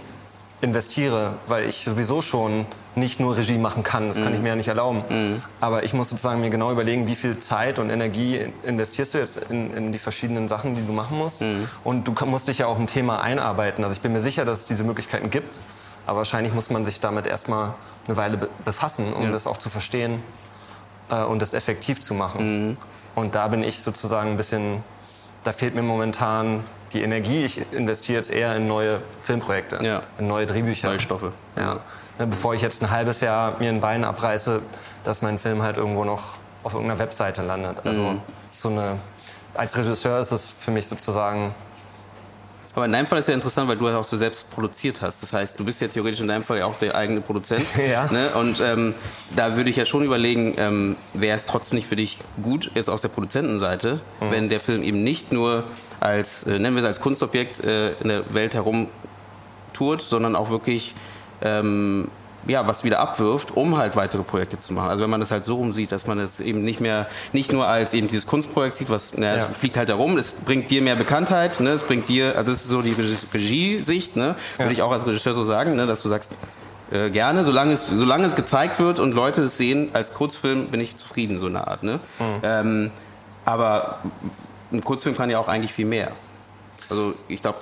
investiere, 0.63 1.33
weil 1.47 1.67
ich 1.67 1.83
sowieso 1.83 2.21
schon 2.21 2.65
nicht 2.95 3.19
nur 3.19 3.37
Regie 3.37 3.57
machen 3.57 3.83
kann. 3.83 4.07
Das 4.07 4.21
kann 4.21 4.33
ich 4.33 4.39
mir 4.39 4.49
ja 4.49 4.55
nicht 4.55 4.67
erlauben. 4.67 5.03
Aber 5.59 5.83
ich 5.83 5.93
muss 5.93 6.09
sozusagen 6.09 6.41
mir 6.41 6.49
genau 6.49 6.71
überlegen, 6.71 7.07
wie 7.07 7.15
viel 7.15 7.39
Zeit 7.39 7.79
und 7.79 7.89
Energie 7.89 8.47
investierst 8.63 9.13
du 9.13 9.17
jetzt 9.17 9.37
in, 9.49 9.73
in 9.75 9.91
die 9.91 9.97
verschiedenen 9.97 10.47
Sachen, 10.47 10.75
die 10.75 10.85
du 10.85 10.93
machen 10.93 11.17
musst. 11.17 11.43
Und 11.83 12.07
du 12.07 12.25
musst 12.25 12.47
dich 12.47 12.59
ja 12.59 12.67
auch 12.67 12.77
im 12.77 12.87
Thema 12.87 13.21
einarbeiten. 13.21 13.83
Also 13.83 13.95
ich 13.95 14.01
bin 14.01 14.13
mir 14.13 14.21
sicher, 14.21 14.45
dass 14.45 14.59
es 14.59 14.65
diese 14.65 14.83
Möglichkeiten 14.83 15.29
gibt. 15.29 15.59
Aber 16.05 16.19
wahrscheinlich 16.19 16.53
muss 16.53 16.69
man 16.69 16.85
sich 16.85 16.99
damit 16.99 17.27
erstmal 17.27 17.73
eine 18.07 18.17
Weile 18.17 18.37
be 18.37 18.49
befassen, 18.65 19.13
um 19.13 19.31
das 19.31 19.47
auch 19.47 19.57
zu 19.57 19.69
verstehen 19.69 20.21
äh, 21.09 21.23
und 21.23 21.41
das 21.41 21.53
effektiv 21.53 22.01
zu 22.01 22.13
machen. 22.13 22.77
Und 23.15 23.35
da 23.35 23.47
bin 23.47 23.63
ich 23.63 23.79
sozusagen 23.79 24.31
ein 24.31 24.37
bisschen, 24.37 24.83
da 25.43 25.51
fehlt 25.51 25.75
mir 25.75 25.81
momentan 25.81 26.63
die 26.93 27.01
Energie. 27.01 27.45
Ich 27.45 27.61
investiere 27.71 28.17
jetzt 28.17 28.31
eher 28.31 28.55
in 28.55 28.67
neue 28.67 28.99
Filmprojekte, 29.21 29.79
Ja. 29.83 30.01
in 30.17 30.27
neue 30.27 30.45
Drehbücher. 30.45 30.87
Neue 30.89 30.99
Stoffe. 30.99 31.31
Ja. 31.55 31.79
Ne, 32.19 32.27
Bevor 32.27 32.53
ich 32.53 32.61
jetzt 32.61 32.81
ein 32.83 32.91
halbes 32.91 33.21
Jahr 33.21 33.57
mir 33.59 33.69
ein 33.69 33.81
Bein 33.81 34.03
abreiße, 34.03 34.61
dass 35.03 35.21
mein 35.21 35.37
Film 35.39 35.61
halt 35.63 35.77
irgendwo 35.77 36.03
noch 36.05 36.37
auf 36.63 36.73
irgendeiner 36.73 36.99
Webseite 36.99 37.41
landet. 37.41 37.77
Also 37.83 38.15
so 38.51 38.69
eine, 38.69 38.97
als 39.53 39.75
Regisseur 39.75 40.19
ist 40.21 40.31
es 40.31 40.53
für 40.59 40.71
mich 40.71 40.87
sozusagen 40.87 41.53
Aber 42.75 42.85
in 42.85 42.91
deinem 42.91 43.05
Fall 43.05 43.19
ist 43.19 43.27
ja 43.27 43.35
interessant, 43.35 43.67
weil 43.69 43.77
du 43.77 43.87
ja 43.89 43.97
auch 43.97 44.05
so 44.05 44.17
selbst 44.17 44.49
produziert 44.49 45.01
hast. 45.01 45.21
Das 45.21 45.31
heißt, 45.33 45.59
du 45.59 45.65
bist 45.65 45.79
ja 45.81 45.87
theoretisch 45.87 46.21
in 46.21 46.27
deinem 46.27 46.43
Fall 46.43 46.57
ja 46.59 46.65
auch 46.65 46.79
der 46.79 46.95
eigene 46.95 47.21
Produzent. 47.21 47.65
Ja. 47.77 48.05
Ne? 48.11 48.29
Und 48.29 48.59
ähm, 48.61 48.95
da 49.35 49.55
würde 49.55 49.69
ich 49.69 49.75
ja 49.75 49.85
schon 49.85 50.03
überlegen, 50.03 50.55
ähm, 50.57 50.95
wäre 51.13 51.37
es 51.37 51.45
trotzdem 51.45 51.77
nicht 51.77 51.87
für 51.87 51.95
dich 51.95 52.17
gut, 52.41 52.71
jetzt 52.73 52.89
aus 52.89 53.01
der 53.01 53.09
Produzentenseite, 53.09 53.99
wenn 54.21 54.49
der 54.49 54.59
Film 54.59 54.81
eben 54.83 55.03
nicht 55.03 55.31
nur 55.31 55.65
als, 56.03 56.43
äh, 56.43 56.59
nennen 56.59 56.75
wir 56.75 56.83
es 56.83 56.87
als 56.89 56.99
Kunstobjekt 57.01 57.63
äh, 57.63 57.93
in 57.93 58.09
der 58.09 58.33
Welt 58.33 58.53
herum 58.53 58.87
tourt, 59.73 60.01
sondern 60.01 60.35
auch 60.35 60.49
wirklich 60.49 60.93
ähm, 61.41 62.07
ja, 62.45 62.67
was 62.67 62.83
wieder 62.83 62.99
abwirft, 62.99 63.55
um 63.55 63.77
halt 63.77 63.95
weitere 63.95 64.21
Projekte 64.23 64.59
zu 64.59 64.73
machen. 64.73 64.89
Also 64.89 65.01
wenn 65.01 65.09
man 65.09 65.21
das 65.21 65.31
halt 65.31 65.45
so 65.45 65.55
rumsieht, 65.55 65.93
dass 65.93 66.05
man 66.07 66.19
es 66.19 66.41
eben 66.41 66.63
nicht 66.65 66.81
mehr, 66.81 67.07
nicht 67.31 67.53
nur 67.53 67.67
als 67.67 67.93
eben 67.93 68.09
dieses 68.09 68.27
Kunstprojekt 68.27 68.75
sieht, 68.75 68.89
was 68.89 69.13
na, 69.15 69.37
Ja. 69.37 69.45
fliegt 69.47 69.77
halt 69.77 69.87
herum, 69.87 70.17
es 70.17 70.31
bringt 70.31 70.69
dir 70.69 70.81
mehr 70.81 70.95
Bekanntheit, 70.97 71.61
ne, 71.61 71.69
es 71.69 71.83
bringt 71.83 72.09
dir, 72.09 72.35
also 72.37 72.51
das 72.51 72.61
ist 72.63 72.69
so 72.69 72.81
die 72.81 72.91
Regie- 72.91 73.17
Regiesicht, 73.33 74.17
ne, 74.17 74.35
würde 74.57 74.73
ich 74.73 74.81
auch 74.81 74.91
als 74.91 75.05
Regisseur 75.07 75.33
so 75.33 75.45
sagen, 75.45 75.75
ne, 75.77 75.87
dass 75.87 76.01
du 76.01 76.09
sagst, 76.09 76.33
äh, 76.91 77.09
gerne, 77.11 77.45
solange 77.45 77.73
es, 77.73 77.87
solange 77.87 78.25
es 78.27 78.35
gezeigt 78.35 78.77
wird 78.81 78.99
und 78.99 79.13
Leute 79.13 79.43
es 79.43 79.55
sehen, 79.57 79.89
als 79.93 80.13
Kurzfilm 80.13 80.67
bin 80.67 80.81
ich 80.81 80.97
zufrieden, 80.97 81.39
so 81.39 81.45
eine 81.45 81.65
Art. 81.65 81.81
Ne? 81.83 82.01
Ähm, 82.43 82.91
aber 83.45 83.99
ein 84.73 84.83
Kurzfilm 84.83 85.15
kann 85.15 85.29
ja 85.29 85.39
auch 85.39 85.47
eigentlich 85.47 85.71
viel 85.73 85.85
mehr. 85.85 86.11
Also 86.89 87.13
ich 87.27 87.41
glaube, 87.41 87.59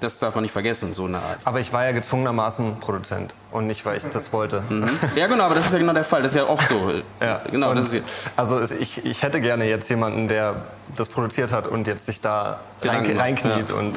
Das 0.00 0.18
darf 0.18 0.34
man 0.34 0.42
nicht 0.42 0.50
vergessen, 0.52 0.94
so 0.94 1.04
eine 1.04 1.18
Art. 1.18 1.38
Aber 1.44 1.60
ich 1.60 1.72
war 1.72 1.84
ja 1.84 1.92
gezwungenermaßen 1.92 2.80
Produzent 2.80 3.34
und 3.52 3.68
nicht, 3.68 3.86
weil 3.86 3.96
ich 3.96 4.02
das 4.02 4.32
wollte. 4.32 4.62
Mhm. 4.68 4.90
Ja, 5.14 5.28
genau, 5.28 5.44
aber 5.44 5.54
das 5.54 5.66
ist 5.66 5.72
ja 5.72 5.78
genau 5.78 5.92
der 5.92 6.02
Fall. 6.04 6.22
Das 6.22 6.32
ist 6.32 6.38
ja 6.38 6.48
oft 6.48 6.68
so. 6.68 6.90
Ja, 7.20 7.40
genau. 7.48 7.72
Das 7.72 7.94
ist, 7.94 8.04
also 8.36 8.60
ich, 8.80 9.04
ich 9.04 9.22
hätte 9.22 9.40
gerne 9.40 9.64
jetzt 9.68 9.88
jemanden, 9.90 10.26
der 10.26 10.56
das 10.96 11.08
produziert 11.08 11.52
hat 11.52 11.68
und 11.68 11.86
jetzt 11.86 12.06
sich 12.06 12.20
da 12.20 12.58
rein, 12.82 13.16
reinkniet 13.16 13.68
ja. 13.68 13.74
und 13.76 13.96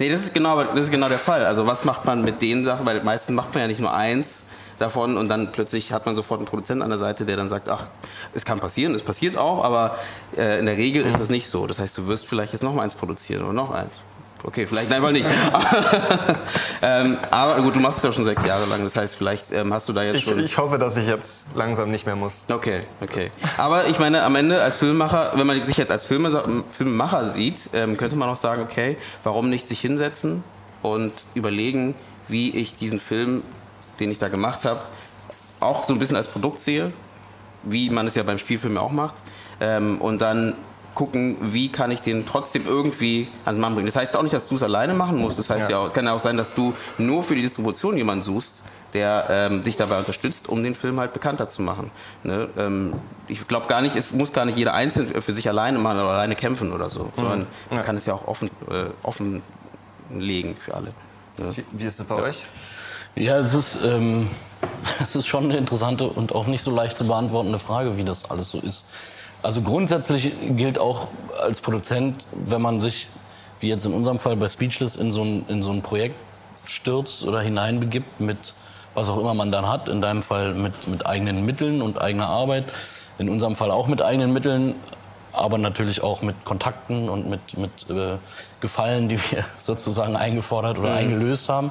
Nee, 0.00 0.10
das 0.10 0.22
ist 0.22 0.34
genau, 0.34 0.64
das 0.64 0.84
ist 0.86 0.90
genau 0.90 1.08
der 1.08 1.18
Fall. 1.18 1.46
Also 1.46 1.68
was 1.68 1.84
macht 1.84 2.04
man 2.04 2.24
mit 2.24 2.42
den 2.42 2.64
Sachen? 2.64 2.84
Weil 2.84 3.00
meistens 3.04 3.36
macht 3.36 3.54
man 3.54 3.60
ja 3.62 3.68
nicht 3.68 3.80
nur 3.80 3.94
eins 3.94 4.42
davon 4.82 5.16
und 5.16 5.28
dann 5.28 5.52
plötzlich 5.52 5.92
hat 5.92 6.06
man 6.06 6.16
sofort 6.16 6.40
einen 6.40 6.46
Produzenten 6.46 6.82
an 6.82 6.90
der 6.90 6.98
Seite, 6.98 7.24
der 7.24 7.36
dann 7.36 7.48
sagt, 7.48 7.68
ach, 7.68 7.84
es 8.34 8.44
kann 8.44 8.60
passieren, 8.60 8.94
es 8.94 9.02
passiert 9.02 9.36
auch, 9.36 9.64
aber 9.64 9.96
äh, 10.36 10.58
in 10.58 10.66
der 10.66 10.76
Regel 10.76 11.06
ist 11.06 11.18
das 11.18 11.30
nicht 11.30 11.48
so. 11.48 11.66
Das 11.66 11.78
heißt, 11.78 11.96
du 11.96 12.06
wirst 12.06 12.26
vielleicht 12.26 12.52
jetzt 12.52 12.62
noch 12.62 12.74
mal 12.74 12.82
eins 12.82 12.94
produzieren 12.94 13.44
oder 13.44 13.52
noch 13.52 13.70
eins. 13.70 13.92
Okay, 14.44 14.66
vielleicht, 14.66 14.90
nein, 14.90 15.02
wohl 15.02 15.12
nicht. 15.12 15.26
ähm, 16.82 17.16
aber 17.30 17.62
gut, 17.62 17.76
du 17.76 17.80
machst 17.80 17.98
es 17.98 18.04
ja 18.04 18.12
schon 18.12 18.24
sechs 18.24 18.44
Jahre 18.44 18.66
lang. 18.66 18.82
Das 18.82 18.96
heißt, 18.96 19.14
vielleicht 19.14 19.52
ähm, 19.52 19.72
hast 19.72 19.88
du 19.88 19.92
da 19.92 20.02
jetzt 20.02 20.16
ich, 20.16 20.24
schon. 20.24 20.40
ich 20.40 20.58
hoffe, 20.58 20.78
dass 20.78 20.96
ich 20.96 21.06
jetzt 21.06 21.46
langsam 21.54 21.92
nicht 21.92 22.06
mehr 22.06 22.16
muss. 22.16 22.44
Okay, 22.50 22.80
okay. 23.00 23.30
Aber 23.56 23.86
ich 23.86 24.00
meine, 24.00 24.24
am 24.24 24.34
Ende 24.34 24.60
als 24.60 24.78
Filmemacher, 24.78 25.32
wenn 25.36 25.46
man 25.46 25.62
sich 25.62 25.76
jetzt 25.76 25.92
als 25.92 26.04
Filme, 26.04 26.64
Filmemacher 26.72 27.30
sieht, 27.30 27.70
ähm, 27.72 27.96
könnte 27.96 28.16
man 28.16 28.28
auch 28.28 28.36
sagen, 28.36 28.62
okay, 28.62 28.96
warum 29.22 29.48
nicht 29.48 29.68
sich 29.68 29.80
hinsetzen 29.80 30.42
und 30.82 31.12
überlegen, 31.34 31.94
wie 32.26 32.50
ich 32.50 32.74
diesen 32.74 32.98
Film, 32.98 33.42
den 34.00 34.10
ich 34.10 34.18
da 34.18 34.28
gemacht 34.28 34.64
habe, 34.64 34.80
auch 35.60 35.84
so 35.84 35.92
ein 35.92 35.98
bisschen 35.98 36.16
als 36.16 36.28
Produkt 36.28 36.60
sehe, 36.60 36.92
wie 37.62 37.90
man 37.90 38.06
es 38.06 38.14
ja 38.14 38.22
beim 38.22 38.38
Spielfilm 38.38 38.76
auch 38.78 38.90
macht, 38.92 39.14
ähm, 39.60 40.00
und 40.00 40.20
dann 40.20 40.54
gucken, 40.94 41.36
wie 41.40 41.70
kann 41.72 41.90
ich 41.90 42.02
den 42.02 42.26
trotzdem 42.26 42.66
irgendwie 42.66 43.28
ans 43.46 43.58
Mann 43.58 43.74
bringen. 43.74 43.86
Das 43.86 43.96
heißt 43.96 44.14
auch 44.16 44.22
nicht, 44.22 44.34
dass 44.34 44.46
du 44.48 44.56
es 44.56 44.62
alleine 44.62 44.92
machen 44.92 45.16
musst. 45.16 45.38
Das 45.38 45.48
heißt 45.48 45.70
ja, 45.70 45.80
Ja. 45.80 45.86
es 45.86 45.94
kann 45.94 46.04
ja 46.04 46.12
auch 46.12 46.20
sein, 46.22 46.36
dass 46.36 46.52
du 46.54 46.74
nur 46.98 47.22
für 47.24 47.34
die 47.34 47.40
Distribution 47.40 47.96
jemanden 47.96 48.24
suchst, 48.24 48.60
der 48.92 49.26
ähm, 49.30 49.62
dich 49.62 49.76
dabei 49.78 49.98
unterstützt, 49.98 50.50
um 50.50 50.62
den 50.62 50.74
Film 50.74 51.00
halt 51.00 51.14
bekannter 51.14 51.48
zu 51.48 51.62
machen. 51.62 51.90
Ne? 52.24 52.48
Ähm, 52.58 52.92
ich 53.26 53.48
glaube 53.48 53.68
gar 53.68 53.80
nicht, 53.80 53.96
es 53.96 54.12
muss 54.12 54.34
gar 54.34 54.44
nicht 54.44 54.58
jeder 54.58 54.74
einzeln 54.74 55.22
für 55.22 55.32
sich 55.32 55.48
alleine 55.48 55.78
machen 55.78 55.98
oder 55.98 56.10
alleine 56.10 56.36
kämpfen 56.36 56.74
oder 56.74 56.90
so, 56.90 57.10
sondern 57.16 57.46
man 57.70 57.84
kann 57.86 57.96
es 57.96 58.04
ja 58.04 58.12
auch 58.12 58.28
offen, 58.28 58.50
äh, 58.70 58.90
offenlegen 60.10 60.56
für 60.56 60.74
alle. 60.74 60.92
Ne? 61.38 61.56
Wie, 61.56 61.64
wie 61.72 61.84
ist 61.84 62.00
es 62.00 62.04
bei 62.06 62.16
euch? 62.16 62.44
Ja, 63.14 63.38
es 63.38 63.54
ist, 63.54 63.84
ähm, 63.84 64.28
es 65.02 65.14
ist 65.16 65.26
schon 65.26 65.44
eine 65.44 65.56
interessante 65.56 66.06
und 66.08 66.34
auch 66.34 66.46
nicht 66.46 66.62
so 66.62 66.70
leicht 66.70 66.96
zu 66.96 67.06
beantwortende 67.06 67.58
Frage, 67.58 67.96
wie 67.96 68.04
das 68.04 68.30
alles 68.30 68.50
so 68.50 68.58
ist. 68.58 68.84
Also 69.42 69.60
grundsätzlich 69.60 70.32
gilt 70.56 70.78
auch 70.78 71.08
als 71.40 71.60
Produzent, 71.60 72.26
wenn 72.32 72.62
man 72.62 72.80
sich, 72.80 73.08
wie 73.60 73.68
jetzt 73.68 73.84
in 73.84 73.92
unserem 73.92 74.18
Fall 74.18 74.36
bei 74.36 74.48
Speechless, 74.48 74.96
in 74.96 75.12
so 75.12 75.22
ein, 75.22 75.44
in 75.48 75.62
so 75.62 75.72
ein 75.72 75.82
Projekt 75.82 76.16
stürzt 76.64 77.24
oder 77.24 77.40
hineinbegibt 77.40 78.20
mit 78.20 78.54
was 78.94 79.08
auch 79.08 79.18
immer 79.18 79.34
man 79.34 79.50
dann 79.50 79.68
hat, 79.68 79.88
in 79.88 80.00
deinem 80.00 80.22
Fall 80.22 80.54
mit, 80.54 80.86
mit 80.88 81.06
eigenen 81.06 81.44
Mitteln 81.44 81.82
und 81.82 82.00
eigener 82.00 82.28
Arbeit, 82.28 82.64
in 83.18 83.28
unserem 83.28 83.56
Fall 83.56 83.70
auch 83.70 83.86
mit 83.86 84.02
eigenen 84.02 84.32
Mitteln, 84.32 84.74
aber 85.32 85.58
natürlich 85.58 86.02
auch 86.02 86.22
mit 86.22 86.44
Kontakten 86.44 87.08
und 87.08 87.28
mit, 87.28 87.56
mit 87.56 87.90
äh, 87.90 88.18
Gefallen, 88.62 89.10
die 89.10 89.18
wir 89.30 89.44
sozusagen 89.58 90.16
eingefordert 90.16 90.78
oder 90.78 90.94
eingelöst 90.94 91.50
haben. 91.50 91.70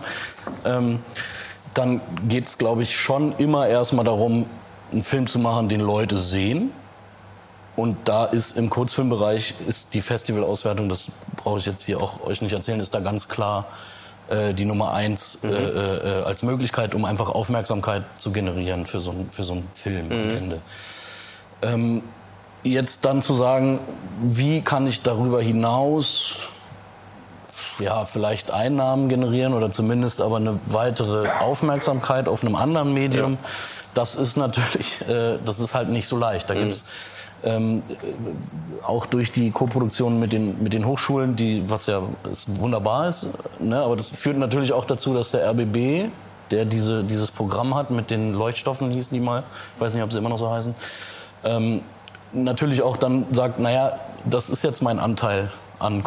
Ähm, 0.63 0.99
dann 1.73 2.01
geht 2.27 2.47
es, 2.47 2.57
glaube 2.59 2.83
ich, 2.83 2.95
schon 2.95 3.33
immer 3.37 3.67
erstmal 3.67 4.05
darum, 4.05 4.45
einen 4.91 5.03
Film 5.03 5.25
zu 5.25 5.39
machen, 5.39 5.69
den 5.69 5.81
Leute 5.81 6.17
sehen. 6.17 6.71
Und 7.75 7.97
da 8.05 8.25
ist 8.25 8.57
im 8.57 8.69
Kurzfilmbereich 8.69 9.55
ist 9.65 9.93
die 9.93 10.01
Festivalauswertung, 10.01 10.89
das 10.89 11.07
brauche 11.37 11.59
ich 11.59 11.65
jetzt 11.65 11.83
hier 11.83 12.01
auch 12.01 12.21
euch 12.21 12.41
nicht 12.41 12.51
erzählen, 12.51 12.79
ist 12.81 12.93
da 12.93 12.99
ganz 12.99 13.29
klar 13.29 13.65
äh, 14.29 14.53
die 14.53 14.65
Nummer 14.65 14.93
eins 14.93 15.39
äh, 15.43 15.47
äh, 15.47 16.23
als 16.23 16.43
Möglichkeit, 16.43 16.93
um 16.93 17.05
einfach 17.05 17.29
Aufmerksamkeit 17.29 18.03
zu 18.17 18.33
generieren 18.33 18.85
für 18.85 18.99
so, 18.99 19.15
für 19.31 19.45
so 19.45 19.53
einen 19.53 19.69
Film 19.73 20.11
am 20.11 20.29
Ende. 20.37 20.61
Ähm, 21.61 22.03
jetzt 22.63 23.05
dann 23.05 23.21
zu 23.21 23.33
sagen, 23.33 23.79
wie 24.21 24.61
kann 24.61 24.85
ich 24.85 25.01
darüber 25.01 25.41
hinaus 25.41 26.35
ja, 27.79 28.05
vielleicht 28.05 28.51
Einnahmen 28.51 29.09
generieren 29.09 29.53
oder 29.53 29.71
zumindest 29.71 30.21
aber 30.21 30.37
eine 30.37 30.59
weitere 30.67 31.27
Aufmerksamkeit 31.39 32.27
auf 32.27 32.43
einem 32.43 32.55
anderen 32.55 32.93
Medium, 32.93 33.37
das 33.93 34.15
ist 34.15 34.37
natürlich, 34.37 35.01
äh, 35.09 35.37
das 35.43 35.59
ist 35.59 35.73
halt 35.73 35.89
nicht 35.89 36.07
so 36.07 36.17
leicht. 36.17 36.49
Da 36.49 36.53
gibt's 36.53 36.85
ähm, 37.43 37.83
äh, 37.89 38.85
auch 38.85 39.05
durch 39.05 39.31
die 39.31 39.51
Koproduktion 39.51 40.19
mit 40.19 40.31
den, 40.31 40.61
mit 40.63 40.73
den 40.73 40.85
Hochschulen, 40.85 41.35
die, 41.35 41.69
was 41.69 41.87
ja 41.87 42.01
ist, 42.31 42.59
wunderbar 42.59 43.09
ist, 43.09 43.27
ne, 43.59 43.81
aber 43.81 43.95
das 43.95 44.09
führt 44.09 44.37
natürlich 44.37 44.73
auch 44.73 44.85
dazu, 44.85 45.13
dass 45.13 45.31
der 45.31 45.49
RBB, 45.49 46.11
der 46.51 46.65
diese, 46.65 47.03
dieses 47.03 47.31
Programm 47.31 47.75
hat 47.75 47.91
mit 47.91 48.11
den 48.11 48.33
Leuchtstoffen, 48.33 48.91
hießen 48.91 49.13
die 49.13 49.23
mal, 49.23 49.43
ich 49.75 49.81
weiß 49.81 49.93
nicht, 49.93 50.03
ob 50.03 50.11
sie 50.11 50.17
immer 50.17 50.29
noch 50.29 50.37
so 50.37 50.51
heißen, 50.51 50.75
ähm, 51.43 51.81
natürlich 52.33 52.81
auch 52.81 52.97
dann 52.97 53.25
sagt, 53.31 53.59
naja, 53.59 53.97
das 54.25 54.49
ist 54.49 54.63
jetzt 54.63 54.81
mein 54.81 54.99
Anteil 54.99 55.51
an 55.79 56.03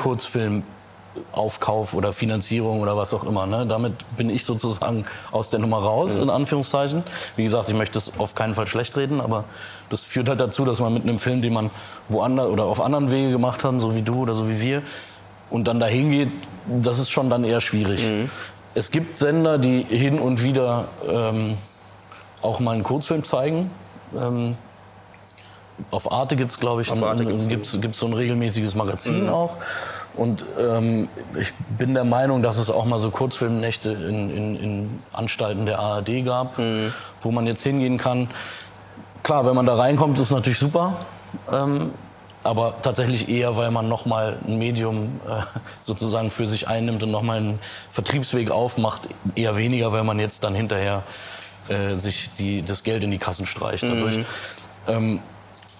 Kurzfilmaufkauf 1.14 1.94
oder 1.94 2.12
Finanzierung 2.12 2.80
oder 2.80 2.97
was 2.97 3.12
auch 3.14 3.25
immer. 3.25 3.47
Ne? 3.47 3.66
Damit 3.66 3.92
bin 4.16 4.30
ich 4.30 4.44
sozusagen 4.44 5.04
aus 5.33 5.50
der 5.50 5.61
Nummer 5.61 5.78
raus, 5.78 6.18
in 6.18 6.30
Anführungszeichen. 6.30 7.02
Wie 7.37 7.44
gesagt, 7.44 7.68
ich 7.68 7.75
möchte 7.75 7.99
es 7.99 8.18
auf 8.18 8.35
keinen 8.35 8.54
Fall 8.54 8.66
schlecht 8.66 8.97
reden, 8.97 9.21
aber 9.21 9.44
das 9.90 10.02
führt 10.02 10.28
halt 10.28 10.40
dazu, 10.40 10.64
dass 10.64 10.80
man 10.80 10.94
mit 10.94 11.02
einem 11.04 11.18
Film, 11.18 11.42
den 11.42 11.52
man 11.52 11.71
woanders 12.09 12.49
oder 12.49 12.64
auf 12.64 12.80
anderen 12.80 13.11
Wege 13.11 13.30
gemacht 13.30 13.64
hat, 13.64 13.80
so 13.80 13.94
wie 13.94 14.02
du 14.02 14.23
oder 14.23 14.35
so 14.35 14.49
wie 14.49 14.61
wir, 14.61 14.83
und 15.50 15.68
dann 15.68 15.78
dahin 15.78 16.11
geht, 16.11 16.30
das 16.83 16.99
ist 16.99 17.11
schon 17.11 17.30
dann 17.30 17.44
eher 17.44 17.61
schwierig. 17.61 18.11
Es 18.75 18.90
gibt 18.90 19.18
Sender, 19.18 19.59
die 19.59 19.83
hin 19.83 20.18
und 20.18 20.42
wieder 20.42 20.88
ähm, 21.09 21.56
auch 22.42 22.61
mal 22.61 22.73
einen 22.73 22.83
Kurzfilm 22.83 23.23
zeigen. 23.23 23.71
Ähm, 24.18 24.56
auf 25.90 26.11
Arte 26.11 26.37
gibt 26.37 26.52
es, 26.52 26.61
glaube 26.61 26.83
ich, 26.83 26.90
ein, 26.90 27.49
gibt's 27.49 27.78
gibt's, 27.80 27.99
so 27.99 28.06
ein 28.06 28.12
regelmäßiges 28.12 28.75
Magazin 28.75 29.28
auch. 29.28 29.56
Und 30.16 30.44
ähm, 30.59 31.09
ich 31.38 31.52
bin 31.76 31.94
der 31.94 32.04
Meinung, 32.04 32.42
dass 32.42 32.59
es 32.59 32.71
auch 32.71 32.85
mal 32.85 32.99
so 33.00 33.11
Kurzfilmnächte 33.11 33.90
in, 33.90 34.30
in, 34.30 34.56
in 34.56 35.02
Anstalten 35.12 35.66
der 35.66 35.80
ARD 35.80 36.25
gab, 36.25 36.59
wo 37.21 37.30
man 37.30 37.47
jetzt 37.47 37.62
hingehen 37.62 37.99
kann. 37.99 38.28
Klar, 39.23 39.47
wenn 39.47 39.56
man 39.56 39.66
da 39.66 39.75
reinkommt, 39.75 40.18
ist 40.18 40.30
natürlich 40.30 40.59
super. 40.59 40.99
Ähm, 41.50 41.92
aber 42.44 42.75
tatsächlich 42.83 43.28
eher, 43.30 43.56
weil 43.56 43.71
man 43.71 43.88
nochmal 43.88 44.37
ein 44.47 44.59
Medium 44.59 45.21
äh, 45.26 45.42
sozusagen 45.83 46.30
für 46.30 46.47
sich 46.47 46.68
einnimmt 46.68 47.02
und 47.02 47.11
nochmal 47.11 47.38
einen 47.38 47.59
Vertriebsweg 47.90 48.50
aufmacht. 48.50 49.09
Eher 49.35 49.56
weniger, 49.56 49.92
weil 49.92 50.04
man 50.04 50.21
jetzt 50.21 50.44
dann 50.44 50.54
hinterher 50.54 51.02
äh, 51.68 51.94
sich 51.94 52.30
die, 52.35 52.62
das 52.62 52.83
Geld 52.83 53.02
in 53.02 53.11
die 53.11 53.18
Kassen 53.18 53.47
streicht 53.47 53.85
dadurch. 53.85 54.18
Ähm, 54.87 55.21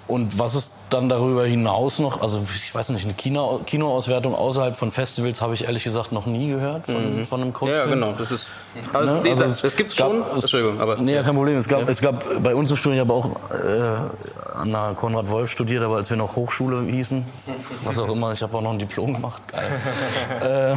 und 0.07 0.39
was 0.39 0.55
ist 0.55 0.73
dann 0.91 1.09
darüber 1.09 1.47
hinaus 1.47 1.99
noch? 1.99 2.21
Also 2.21 2.45
ich 2.55 2.75
weiß 2.75 2.91
nicht, 2.91 3.05
eine 3.05 3.15
Kino, 3.15 3.61
Kinoauswertung 3.67 4.35
außerhalb 4.35 4.77
von 4.77 4.93
Festivals 4.93 5.41
habe 5.41 5.55
ich 5.55 5.65
ehrlich 5.65 5.85
gesagt 5.85 6.13
noch 6.13 6.27
nie 6.27 6.49
gehört 6.51 6.87
von, 6.87 7.25
von 7.25 7.41
einem 7.41 7.51
Ja, 7.53 7.59
Kurzfilm. 7.59 7.91
genau. 7.91 8.13
Das 8.19 8.31
ist. 8.31 8.49
Also, 8.93 9.13
Ne? 9.23 9.31
Also 9.31 9.67
es 9.67 9.77
gibt 9.77 9.91
es 9.91 9.97
gab- 9.97 10.11
schon. 10.11 10.23
es- 10.37 10.43
Entschuldigung, 10.45 10.81
aber. 10.81 10.97
Nee, 10.97 11.15
ja, 11.15 11.23
kein 11.23 11.35
Problem. 11.35 11.57
Es 11.57 11.67
gab, 11.69 11.89
es 11.89 12.01
gab 12.01 12.25
bei 12.43 12.55
uns 12.55 12.71
im 12.71 12.77
Studium, 12.77 12.95
ich 12.97 13.01
habe 13.09 13.13
auch 13.13 13.31
äh, 13.51 14.59
an 14.59 14.71
der 14.71 14.95
Konrad 14.97 15.29
Wolf 15.31 15.51
studiert, 15.51 15.83
aber 15.83 15.97
als 15.97 16.11
wir 16.11 16.17
noch 16.17 16.37
Hochschule 16.37 16.83
hießen, 16.91 17.25
was 17.85 17.99
auch 17.99 18.09
immer, 18.09 18.33
ich 18.33 18.43
habe 18.43 18.57
auch 18.57 18.63
noch 18.63 18.73
ein 18.73 18.79
Diplom 18.79 19.15
gemacht. 19.15 19.43
Geil. 19.51 20.75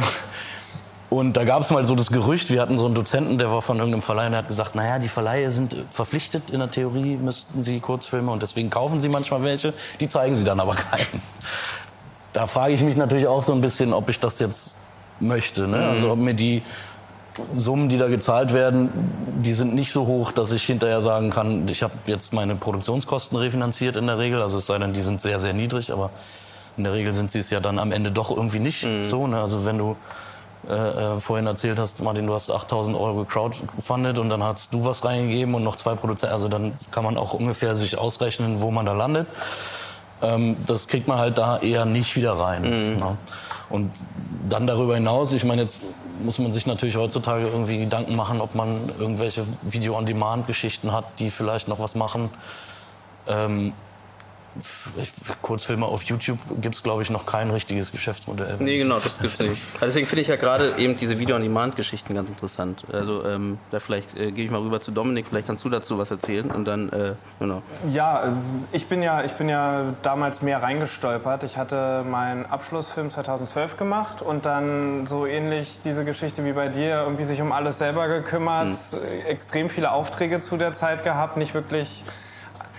und 1.10 1.36
da 1.36 1.44
gab 1.44 1.62
es 1.62 1.70
mal 1.70 1.84
so 1.84 1.94
das 1.94 2.10
Gerücht, 2.10 2.50
wir 2.50 2.60
hatten 2.60 2.76
so 2.76 2.84
einen 2.84 2.94
Dozenten, 2.94 3.38
der 3.38 3.50
war 3.50 3.62
von 3.62 3.78
irgendeinem 3.78 4.02
Verleih, 4.02 4.28
der 4.28 4.38
hat 4.38 4.48
gesagt, 4.48 4.74
naja, 4.74 4.98
die 4.98 5.08
Verleihe 5.08 5.50
sind 5.50 5.76
verpflichtet 5.90 6.50
in 6.50 6.58
der 6.58 6.70
Theorie, 6.70 7.16
müssten 7.16 7.62
sie 7.62 7.80
Kurzfilme 7.80 8.30
und 8.30 8.42
deswegen 8.42 8.68
kaufen 8.68 9.00
sie 9.00 9.08
manchmal 9.08 9.42
welche, 9.42 9.72
die 10.00 10.08
zeigen 10.08 10.34
sie 10.34 10.44
dann 10.44 10.60
aber 10.60 10.74
keinen. 10.74 11.22
Da 12.34 12.46
frage 12.46 12.74
ich 12.74 12.82
mich 12.82 12.96
natürlich 12.96 13.26
auch 13.26 13.42
so 13.42 13.52
ein 13.52 13.62
bisschen, 13.62 13.94
ob 13.94 14.10
ich 14.10 14.20
das 14.20 14.38
jetzt 14.38 14.74
möchte. 15.18 15.66
Ne? 15.66 15.78
Also 15.88 16.12
ob 16.12 16.18
mir 16.18 16.34
die 16.34 16.62
Summen, 17.56 17.88
die 17.88 17.98
da 17.98 18.08
gezahlt 18.08 18.52
werden, 18.52 18.90
die 19.42 19.52
sind 19.52 19.74
nicht 19.74 19.92
so 19.92 20.06
hoch, 20.06 20.32
dass 20.32 20.52
ich 20.52 20.64
hinterher 20.64 21.00
sagen 21.00 21.30
kann, 21.30 21.66
ich 21.68 21.82
habe 21.82 21.94
jetzt 22.06 22.32
meine 22.32 22.54
Produktionskosten 22.54 23.38
refinanziert 23.38 23.96
in 23.96 24.06
der 24.06 24.18
Regel. 24.18 24.42
Also 24.42 24.58
es 24.58 24.66
sei 24.66 24.78
denn, 24.78 24.92
die 24.92 25.00
sind 25.00 25.22
sehr, 25.22 25.40
sehr 25.40 25.54
niedrig, 25.54 25.92
aber 25.92 26.10
in 26.76 26.84
der 26.84 26.92
Regel 26.92 27.14
sind 27.14 27.32
sie 27.32 27.38
es 27.38 27.50
ja 27.50 27.60
dann 27.60 27.78
am 27.78 27.92
Ende 27.92 28.10
doch 28.10 28.30
irgendwie 28.30 28.58
nicht 28.58 28.86
so. 29.04 29.26
Ne? 29.26 29.40
Also 29.40 29.64
wenn 29.64 29.78
du 29.78 29.96
äh, 30.68 31.16
äh, 31.16 31.20
vorhin 31.20 31.46
erzählt 31.46 31.78
hast, 31.78 32.00
Martin, 32.02 32.26
du 32.26 32.34
hast 32.34 32.50
8000 32.50 32.94
Euro 32.94 33.24
gecrowdfundet 33.24 34.18
und 34.18 34.28
dann 34.28 34.42
hast 34.42 34.74
du 34.74 34.84
was 34.84 35.02
reingegeben 35.02 35.54
und 35.54 35.64
noch 35.64 35.76
zwei 35.76 35.94
Produzenten. 35.94 36.34
Also 36.34 36.48
dann 36.48 36.74
kann 36.90 37.04
man 37.04 37.16
auch 37.16 37.32
ungefähr 37.32 37.74
sich 37.74 37.96
ausrechnen, 37.96 38.60
wo 38.60 38.70
man 38.70 38.84
da 38.84 38.92
landet. 38.92 39.26
Ähm, 40.20 40.56
das 40.66 40.86
kriegt 40.88 41.08
man 41.08 41.18
halt 41.18 41.38
da 41.38 41.56
eher 41.58 41.86
nicht 41.86 42.16
wieder 42.16 42.32
rein. 42.32 42.62
Ne? 42.98 43.16
Und 43.70 43.92
dann 44.48 44.66
darüber 44.66 44.94
hinaus, 44.94 45.32
ich 45.32 45.44
meine, 45.44 45.62
jetzt 45.62 45.82
muss 46.22 46.38
man 46.38 46.52
sich 46.52 46.66
natürlich 46.66 46.96
heutzutage 46.96 47.46
irgendwie 47.46 47.78
Gedanken 47.78 48.14
machen, 48.14 48.42
ob 48.42 48.54
man 48.54 48.90
irgendwelche 48.98 49.44
Video-on-Demand-Geschichten 49.62 50.92
hat, 50.92 51.04
die 51.18 51.30
vielleicht 51.30 51.68
noch 51.68 51.78
was 51.78 51.94
machen. 51.94 52.28
Ähm, 53.26 53.72
Kurzfilme 55.42 55.86
auf 55.86 56.02
YouTube 56.02 56.38
gibt 56.60 56.74
es, 56.74 56.82
glaube 56.82 57.02
ich, 57.02 57.10
noch 57.10 57.26
kein 57.26 57.50
richtiges 57.50 57.92
Geschäftsmodell. 57.92 58.56
Nee, 58.58 58.78
genau, 58.78 58.98
das 58.98 59.18
gibt 59.18 59.34
es 59.34 59.40
nicht. 59.40 59.66
Also 59.74 59.86
deswegen 59.86 60.06
finde 60.06 60.22
ich 60.22 60.28
ja 60.28 60.36
gerade 60.36 60.74
eben 60.78 60.96
diese 60.96 61.18
Video-on-Demand-Geschichten 61.18 62.14
ganz 62.14 62.28
interessant. 62.28 62.84
Also 62.92 63.24
ähm, 63.24 63.58
da 63.70 63.80
vielleicht 63.80 64.16
äh, 64.16 64.32
gehe 64.32 64.44
ich 64.44 64.50
mal 64.50 64.60
rüber 64.60 64.80
zu 64.80 64.90
Dominik, 64.90 65.26
vielleicht 65.28 65.46
kannst 65.46 65.64
du 65.64 65.68
dazu 65.68 65.98
was 65.98 66.10
erzählen 66.10 66.50
und 66.50 66.64
dann, 66.64 66.88
äh, 66.90 67.14
genau. 67.38 67.62
Ja, 67.90 68.24
äh, 68.24 68.30
ich 68.72 68.86
bin 68.86 69.02
ja, 69.02 69.24
ich 69.24 69.32
bin 69.32 69.48
ja 69.48 69.94
damals 70.02 70.42
mehr 70.42 70.62
reingestolpert. 70.62 71.44
Ich 71.44 71.56
hatte 71.56 72.04
meinen 72.08 72.46
Abschlussfilm 72.46 73.10
2012 73.10 73.76
gemacht 73.76 74.22
und 74.22 74.46
dann 74.46 75.06
so 75.06 75.26
ähnlich 75.26 75.80
diese 75.84 76.04
Geschichte 76.04 76.44
wie 76.44 76.52
bei 76.52 76.68
dir, 76.68 77.02
irgendwie 77.02 77.24
sich 77.24 77.40
um 77.40 77.52
alles 77.52 77.78
selber 77.78 78.08
gekümmert, 78.08 78.68
mhm. 78.68 79.26
extrem 79.26 79.68
viele 79.68 79.92
Aufträge 79.92 80.40
zu 80.40 80.56
der 80.56 80.72
Zeit 80.72 81.04
gehabt, 81.04 81.36
nicht 81.36 81.54
wirklich 81.54 82.04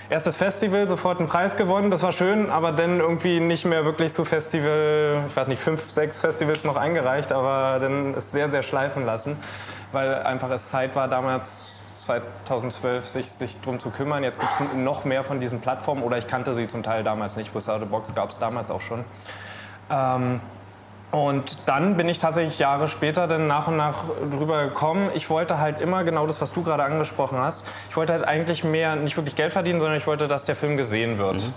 erstes 0.09 0.35
Festival, 0.35 0.87
sofort 0.87 1.19
einen 1.19 1.27
Preis 1.27 1.55
gewonnen, 1.55 1.91
das 1.91 2.03
war 2.03 2.11
schön, 2.11 2.49
aber 2.49 2.71
dann 2.71 2.99
irgendwie 2.99 3.39
nicht 3.39 3.65
mehr 3.65 3.85
wirklich 3.85 4.13
zu 4.13 4.25
Festival, 4.25 5.23
ich 5.27 5.35
weiß 5.35 5.47
nicht, 5.47 5.61
fünf, 5.61 5.89
sechs 5.89 6.21
Festivals 6.21 6.63
noch 6.63 6.75
eingereicht, 6.75 7.31
aber 7.31 7.79
dann 7.79 8.13
es 8.15 8.31
sehr, 8.31 8.49
sehr 8.49 8.63
schleifen 8.63 9.05
lassen, 9.05 9.37
weil 9.91 10.15
einfach 10.23 10.49
es 10.49 10.69
Zeit 10.69 10.95
war 10.95 11.07
damals 11.07 11.75
2012 12.05 13.05
sich, 13.05 13.31
sich 13.31 13.59
darum 13.59 13.79
zu 13.79 13.91
kümmern. 13.91 14.23
Jetzt 14.23 14.39
gibt 14.39 14.51
es 14.51 14.59
noch 14.75 15.05
mehr 15.05 15.23
von 15.23 15.39
diesen 15.39 15.61
Plattformen 15.61 16.01
oder 16.01 16.17
ich 16.17 16.25
kannte 16.25 16.55
sie 16.55 16.67
zum 16.67 16.81
Teil 16.81 17.03
damals 17.03 17.35
nicht. 17.35 17.53
Without 17.53 17.73
a 17.73 17.85
Box 17.85 18.15
gab 18.15 18.31
es 18.31 18.39
damals 18.39 18.71
auch 18.71 18.81
schon. 18.81 19.05
Ähm, 19.91 20.41
und 21.11 21.57
dann 21.65 21.97
bin 21.97 22.07
ich 22.07 22.19
tatsächlich 22.19 22.59
Jahre 22.59 22.87
später 22.87 23.27
dann 23.27 23.47
nach 23.47 23.67
und 23.67 23.77
nach 23.77 24.03
drüber 24.29 24.65
gekommen. 24.65 25.09
Ich 25.15 25.29
wollte 25.29 25.59
halt 25.59 25.79
immer 25.79 26.03
genau 26.03 26.27
das, 26.27 26.39
was 26.39 26.51
du 26.51 26.61
gerade 26.61 26.83
angesprochen 26.83 27.39
hast. 27.39 27.65
Ich 27.89 27.97
wollte 27.97 28.13
halt 28.13 28.27
eigentlich 28.27 28.63
mehr, 28.63 28.95
nicht 28.95 29.17
wirklich 29.17 29.35
Geld 29.35 29.51
verdienen, 29.51 29.79
sondern 29.79 29.97
ich 29.97 30.05
wollte, 30.05 30.27
dass 30.27 30.45
der 30.45 30.55
Film 30.55 30.77
gesehen 30.77 31.17
wird. 31.17 31.43
Mhm. 31.43 31.53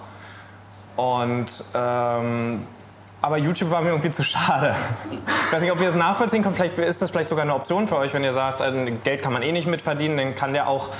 Und 0.96 1.64
ähm, 1.74 2.66
aber 3.20 3.38
YouTube 3.38 3.70
war 3.70 3.82
mir 3.82 3.90
irgendwie 3.90 4.10
zu 4.10 4.24
schade. 4.24 4.74
Ich 5.46 5.52
weiß 5.52 5.62
nicht, 5.62 5.70
ob 5.70 5.80
ihr 5.80 5.86
es 5.86 5.94
nachvollziehen 5.94 6.42
könnt. 6.42 6.56
Vielleicht 6.56 6.76
ist 6.78 7.00
das 7.00 7.10
vielleicht 7.10 7.28
sogar 7.28 7.44
eine 7.44 7.54
Option 7.54 7.86
für 7.86 7.96
euch, 7.96 8.12
wenn 8.14 8.24
ihr 8.24 8.32
sagt, 8.32 8.60
äh, 8.60 8.90
Geld 9.04 9.22
kann 9.22 9.32
man 9.32 9.42
eh 9.42 9.52
nicht 9.52 9.68
mitverdienen, 9.68 10.16
dann 10.16 10.34
kann 10.34 10.52
der 10.52 10.66
auch 10.66 10.90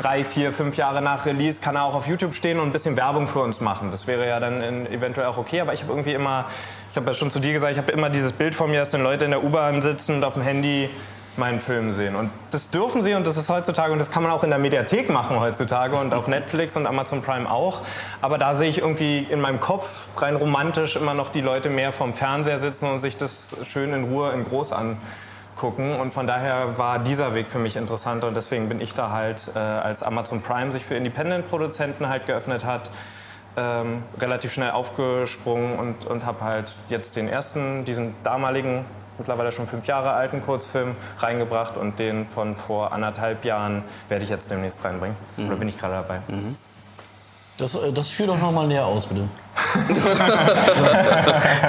drei, 0.00 0.24
vier, 0.24 0.52
fünf 0.52 0.76
Jahre 0.76 1.02
nach 1.02 1.26
Release 1.26 1.60
kann 1.60 1.76
er 1.76 1.84
auch 1.84 1.94
auf 1.94 2.06
YouTube 2.06 2.34
stehen 2.34 2.58
und 2.58 2.68
ein 2.68 2.72
bisschen 2.72 2.96
Werbung 2.96 3.28
für 3.28 3.40
uns 3.40 3.60
machen. 3.60 3.90
Das 3.90 4.06
wäre 4.06 4.26
ja 4.26 4.40
dann 4.40 4.86
eventuell 4.86 5.26
auch 5.26 5.36
okay, 5.36 5.60
aber 5.60 5.72
ich 5.72 5.82
habe 5.82 5.92
irgendwie 5.92 6.14
immer, 6.14 6.46
ich 6.90 6.96
habe 6.96 7.06
ja 7.06 7.14
schon 7.14 7.30
zu 7.30 7.38
dir 7.38 7.52
gesagt, 7.52 7.72
ich 7.72 7.78
habe 7.78 7.92
immer 7.92 8.10
dieses 8.10 8.32
Bild 8.32 8.54
von 8.54 8.70
mir, 8.70 8.80
dass 8.80 8.90
dann 8.90 9.02
Leute 9.02 9.24
in 9.26 9.30
der 9.30 9.44
U-Bahn 9.44 9.82
sitzen 9.82 10.16
und 10.16 10.24
auf 10.24 10.34
dem 10.34 10.42
Handy 10.42 10.90
meinen 11.36 11.60
Film 11.60 11.90
sehen. 11.90 12.16
Und 12.16 12.30
das 12.50 12.70
dürfen 12.70 13.02
sie 13.02 13.14
und 13.14 13.26
das 13.26 13.36
ist 13.36 13.48
heutzutage 13.48 13.92
und 13.92 13.98
das 13.98 14.10
kann 14.10 14.22
man 14.22 14.32
auch 14.32 14.42
in 14.42 14.50
der 14.50 14.58
Mediathek 14.58 15.10
machen 15.10 15.38
heutzutage 15.38 15.96
und 15.96 16.12
auf 16.12 16.28
Netflix 16.28 16.76
und 16.76 16.86
Amazon 16.86 17.22
Prime 17.22 17.50
auch. 17.50 17.82
Aber 18.20 18.38
da 18.38 18.54
sehe 18.54 18.68
ich 18.68 18.78
irgendwie 18.78 19.26
in 19.30 19.40
meinem 19.40 19.60
Kopf 19.60 20.08
rein 20.16 20.36
romantisch 20.36 20.96
immer 20.96 21.14
noch 21.14 21.28
die 21.28 21.40
Leute 21.40 21.70
mehr 21.70 21.92
vom 21.92 22.14
Fernseher 22.14 22.58
sitzen 22.58 22.90
und 22.90 22.98
sich 22.98 23.16
das 23.16 23.56
schön 23.64 23.92
in 23.92 24.04
Ruhe 24.04 24.32
in 24.32 24.44
groß 24.44 24.72
an 24.72 24.98
gucken. 25.60 26.00
Und 26.00 26.14
von 26.14 26.26
daher 26.26 26.78
war 26.78 26.98
dieser 26.98 27.34
Weg 27.34 27.50
für 27.50 27.58
mich 27.58 27.76
interessanter 27.76 28.26
und 28.26 28.34
deswegen 28.34 28.68
bin 28.68 28.80
ich 28.80 28.94
da 28.94 29.10
halt, 29.10 29.50
äh, 29.54 29.58
als 29.58 30.02
Amazon 30.02 30.40
Prime 30.40 30.72
sich 30.72 30.84
für 30.84 30.94
Independent-Produzenten 30.94 32.08
halt 32.08 32.26
geöffnet 32.26 32.64
hat, 32.64 32.90
ähm, 33.56 34.02
relativ 34.18 34.52
schnell 34.52 34.70
aufgesprungen 34.70 35.78
und, 35.78 36.06
und 36.06 36.24
habe 36.24 36.40
halt 36.40 36.76
jetzt 36.88 37.16
den 37.16 37.28
ersten, 37.28 37.84
diesen 37.84 38.14
damaligen, 38.24 38.86
mittlerweile 39.18 39.52
schon 39.52 39.66
fünf 39.66 39.86
Jahre 39.86 40.12
alten 40.12 40.40
Kurzfilm 40.40 40.96
reingebracht 41.18 41.76
und 41.76 41.98
den 41.98 42.26
von 42.26 42.56
vor 42.56 42.92
anderthalb 42.92 43.44
Jahren 43.44 43.82
werde 44.08 44.24
ich 44.24 44.30
jetzt 44.30 44.50
demnächst 44.50 44.82
reinbringen. 44.82 45.16
Mhm. 45.36 45.46
Oder 45.46 45.56
bin 45.56 45.68
ich 45.68 45.78
gerade 45.78 45.94
dabei. 45.94 46.20
Mhm. 46.28 46.56
Das, 47.58 47.74
äh, 47.74 47.92
das 47.92 48.08
führ 48.08 48.28
doch 48.28 48.38
noch 48.38 48.52
mal 48.52 48.66
näher 48.66 48.86
aus, 48.86 49.06
bitte. 49.06 49.28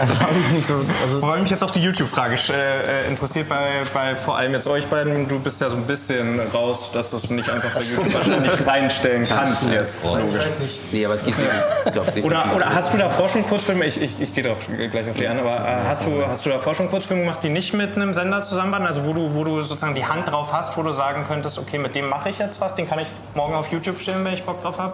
Das 0.03 0.19
habe 0.19 0.39
ich 0.39 0.49
nicht 0.51 0.67
so. 0.67 0.75
Also 1.03 1.21
Wobei 1.21 1.39
mich 1.39 1.49
jetzt 1.49 1.63
auch 1.63 1.71
die 1.71 1.81
YouTube-Frage 1.81 2.35
äh, 2.53 3.07
interessiert, 3.07 3.49
bei, 3.49 3.83
bei 3.93 4.15
vor 4.15 4.37
allem 4.37 4.53
jetzt 4.53 4.67
euch 4.67 4.87
beiden. 4.87 5.27
Du 5.27 5.39
bist 5.39 5.61
ja 5.61 5.69
so 5.69 5.75
ein 5.75 5.85
bisschen 5.85 6.39
raus, 6.53 6.91
dass 6.91 7.09
du 7.09 7.17
es 7.17 7.29
nicht 7.29 7.49
einfach 7.49 7.71
bei 7.71 7.81
YouTube 7.81 8.13
wahrscheinlich 8.13 8.51
reinstellen 8.67 9.27
kannst. 9.27 9.63
Jetzt. 9.71 9.99
Ich 10.03 10.37
weiß 10.37 10.59
nicht. 10.59 10.93
Nee, 10.93 11.05
aber 11.05 11.15
es 11.15 11.25
geht 11.25 11.35
nicht. 11.37 12.25
oder, 12.25 12.55
oder 12.55 12.73
hast 12.73 12.93
du 12.93 12.97
davor 12.97 13.29
schon 13.29 13.45
Kurzfilme, 13.45 13.85
ich, 13.85 14.01
ich, 14.01 14.19
ich 14.19 14.33
gehe 14.33 14.43
gleich 14.43 15.09
auf 15.09 15.15
die 15.17 15.27
an, 15.27 15.39
aber 15.39 15.57
äh, 15.57 15.87
hast, 15.87 16.05
du, 16.05 16.25
hast 16.25 16.45
du 16.45 16.49
davor 16.49 16.75
schon 16.75 16.89
Kurzfilme 16.89 17.23
gemacht, 17.23 17.43
die 17.43 17.49
nicht 17.49 17.73
mit 17.73 17.95
einem 17.95 18.13
Sender 18.13 18.41
zusammen 18.43 18.71
waren? 18.71 18.85
Also 18.85 19.05
wo 19.05 19.13
du, 19.13 19.33
wo 19.33 19.43
du 19.43 19.61
sozusagen 19.61 19.95
die 19.95 20.05
Hand 20.05 20.29
drauf 20.29 20.53
hast, 20.53 20.77
wo 20.77 20.83
du 20.83 20.91
sagen 20.91 21.25
könntest, 21.27 21.57
okay, 21.59 21.77
mit 21.77 21.95
dem 21.95 22.09
mache 22.09 22.29
ich 22.29 22.39
jetzt 22.39 22.59
was, 22.61 22.75
den 22.75 22.87
kann 22.87 22.99
ich 22.99 23.07
morgen 23.35 23.53
auf 23.55 23.71
YouTube 23.71 23.99
stellen, 23.99 24.23
wenn 24.25 24.33
ich 24.33 24.43
Bock 24.43 24.61
drauf 24.61 24.79
habe? 24.79 24.93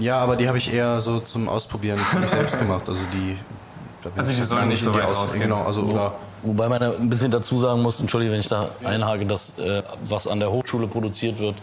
Ja, 0.00 0.18
aber 0.18 0.36
die 0.36 0.48
habe 0.48 0.58
ich 0.58 0.72
eher 0.72 1.00
so 1.00 1.20
zum 1.20 1.48
Ausprobieren 1.48 1.98
für 1.98 2.18
mich 2.18 2.30
selbst 2.30 2.58
gemacht. 2.58 2.88
Also 2.88 3.02
die. 3.12 3.36
also 4.16 4.32
die 4.32 4.42
sollen 4.42 4.68
nicht 4.68 4.82
so 4.82 4.92
weit 4.94 5.04
Aus 5.04 5.32
Genau, 5.32 5.62
also 5.62 5.82
oder 5.82 6.14
Wobei 6.42 6.68
man 6.68 6.82
ein 6.82 7.10
bisschen 7.10 7.30
dazu 7.30 7.60
sagen 7.60 7.82
muss, 7.82 8.00
entschuldige, 8.00 8.32
wenn 8.32 8.40
ich 8.40 8.48
da 8.48 8.70
einhake, 8.82 9.26
dass 9.26 9.58
äh, 9.58 9.82
was 10.02 10.26
an 10.26 10.40
der 10.40 10.50
Hochschule 10.50 10.86
produziert 10.86 11.38
wird, 11.38 11.56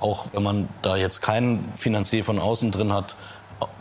auch 0.00 0.26
wenn 0.32 0.42
man 0.42 0.68
da 0.82 0.96
jetzt 0.96 1.20
keinen 1.20 1.70
Finanzier 1.76 2.24
von 2.24 2.38
außen 2.38 2.70
drin 2.70 2.92
hat, 2.92 3.14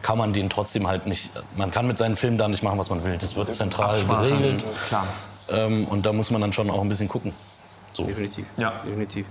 kann 0.01 0.17
man 0.17 0.33
den 0.33 0.49
trotzdem 0.49 0.87
halt 0.87 1.05
nicht, 1.07 1.31
man 1.55 1.71
kann 1.71 1.87
mit 1.87 1.97
seinen 1.97 2.15
Filmen 2.15 2.37
da 2.37 2.47
nicht 2.47 2.63
machen, 2.63 2.77
was 2.77 2.89
man 2.89 3.03
will. 3.03 3.17
Das 3.17 3.35
wird 3.35 3.55
zentral 3.55 3.95
geregelt. 4.03 4.63
Klar. 4.87 5.07
Ähm, 5.49 5.85
und 5.85 6.05
da 6.05 6.13
muss 6.13 6.31
man 6.31 6.41
dann 6.41 6.53
schon 6.53 6.69
auch 6.69 6.81
ein 6.81 6.89
bisschen 6.89 7.09
gucken. 7.09 7.33
So. 7.93 8.03
Definitiv. 8.03 8.45
Ja, 8.57 8.73
definitiv. 8.85 9.25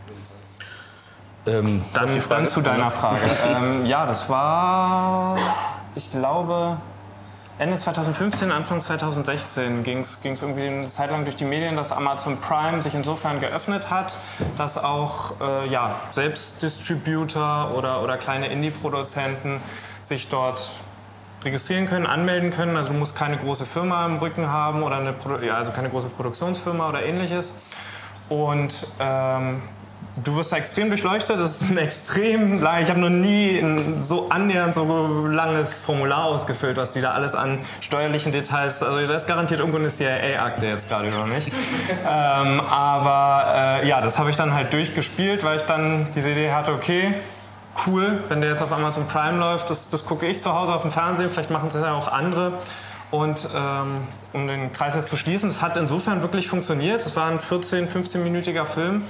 Ähm, 1.47 1.83
dann, 1.93 2.23
dann, 2.29 2.49
zu 2.49 2.61
deiner 2.61 2.91
Frage. 2.91 3.21
ähm, 3.49 3.87
ja, 3.87 4.07
das 4.07 4.29
war, 4.29 5.37
ich 5.95 6.11
glaube, 6.11 6.79
Ende 7.57 7.77
2015, 7.77 8.51
Anfang 8.51 8.81
2016 8.81 9.85
ging 9.85 10.01
es 10.01 10.19
irgendwie 10.25 10.67
eine 10.67 10.89
Zeit 10.89 11.11
lang 11.11 11.25
durch 11.25 11.37
die 11.37 11.45
Medien, 11.45 11.77
dass 11.77 11.93
Amazon 11.93 12.39
Prime 12.39 12.83
sich 12.83 12.95
insofern 12.95 13.39
geöffnet 13.39 13.91
hat, 13.91 14.17
dass 14.59 14.77
auch 14.77 15.35
äh, 15.41 15.69
ja, 15.69 15.95
Selbstdistributor 16.11 17.73
oder, 17.77 18.03
oder 18.03 18.17
kleine 18.17 18.49
Indie-Produzenten 18.49 19.61
sich 20.03 20.29
dort 20.29 20.73
registrieren 21.45 21.87
können, 21.87 22.07
anmelden 22.07 22.51
können. 22.51 22.77
Also 22.77 22.91
du 22.91 22.99
musst 22.99 23.15
keine 23.15 23.37
große 23.37 23.67
Firma 23.67 24.05
im 24.07 24.17
Rücken 24.17 24.51
haben 24.51 24.83
oder 24.83 24.97
eine, 24.97 25.15
ja, 25.47 25.55
also 25.55 25.71
keine 25.71 25.91
große 25.91 26.09
Produktionsfirma 26.09 26.89
oder 26.89 27.05
ähnliches. 27.05 27.55
Und 28.29 28.89
ähm, 28.99 29.63
Du 30.17 30.37
wirst 30.37 30.53
da 30.53 30.57
extrem 30.57 30.91
durchleuchtet. 30.91 31.41
Das 31.41 31.61
ist 31.61 31.71
ein 31.71 31.77
extrem 31.77 32.63
lang. 32.63 32.85
Ich 32.85 32.91
habe 32.91 33.01
noch 33.01 33.09
nie 33.09 33.59
ein 33.59 33.99
so 33.99 34.29
annähernd 34.29 34.75
so 34.75 35.27
langes 35.27 35.81
Formular 35.81 36.27
ausgefüllt, 36.27 36.77
was 36.77 36.93
die 36.93 37.01
da 37.01 37.13
alles 37.13 37.35
an 37.35 37.59
steuerlichen 37.81 38.31
Details. 38.31 38.83
Also 38.85 39.05
da 39.07 39.15
ist 39.15 39.27
garantiert 39.27 39.59
irgendwo 39.59 39.79
eine 39.79 39.89
CIA-Akte 39.89 40.67
jetzt 40.67 40.89
gerade 40.89 41.09
über 41.09 41.27
mich. 41.27 41.49
ähm, 41.91 42.61
aber 42.61 43.81
äh, 43.83 43.89
ja, 43.89 44.01
das 44.01 44.19
habe 44.21 44.31
ich 44.31 44.37
dann 44.37 44.55
halt 44.55 44.73
durchgespielt, 44.73 45.43
weil 45.43 45.57
ich 45.57 45.65
dann 45.65 46.07
diese 46.15 46.31
Idee 46.31 46.53
hatte, 46.53 46.73
okay, 46.73 47.15
cool, 47.87 48.23
wenn 48.29 48.41
der 48.41 48.51
jetzt 48.51 48.63
auf 48.63 48.71
Amazon 48.71 49.09
Prime 49.09 49.39
läuft, 49.39 49.69
das, 49.69 49.89
das 49.89 50.05
gucke 50.05 50.27
ich 50.27 50.41
zu 50.41 50.55
Hause 50.55 50.75
auf 50.75 50.83
dem 50.83 50.93
Fernsehen. 50.93 51.29
Vielleicht 51.31 51.51
machen 51.51 51.69
es 51.69 51.75
ja 51.75 51.93
auch 51.93 52.07
andere. 52.07 52.53
Und 53.11 53.49
ähm, 53.55 54.03
um 54.33 54.47
den 54.47 54.73
Kreis 54.73 54.95
jetzt 54.95 55.09
zu 55.09 55.17
schließen, 55.17 55.51
es 55.51 55.61
hat 55.61 55.77
insofern 55.77 56.23
wirklich 56.23 56.49
funktioniert. 56.49 57.01
Es 57.01 57.17
war 57.17 57.31
ein 57.31 57.41
14-, 57.41 57.89
15-minütiger 57.89 58.65
Film. 58.65 59.03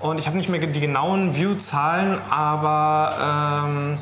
Und 0.00 0.18
ich 0.18 0.26
habe 0.26 0.36
nicht 0.36 0.48
mehr 0.48 0.60
die 0.60 0.80
genauen 0.80 1.34
View-Zahlen, 1.34 2.18
aber 2.30 3.64
ähm, 3.66 3.98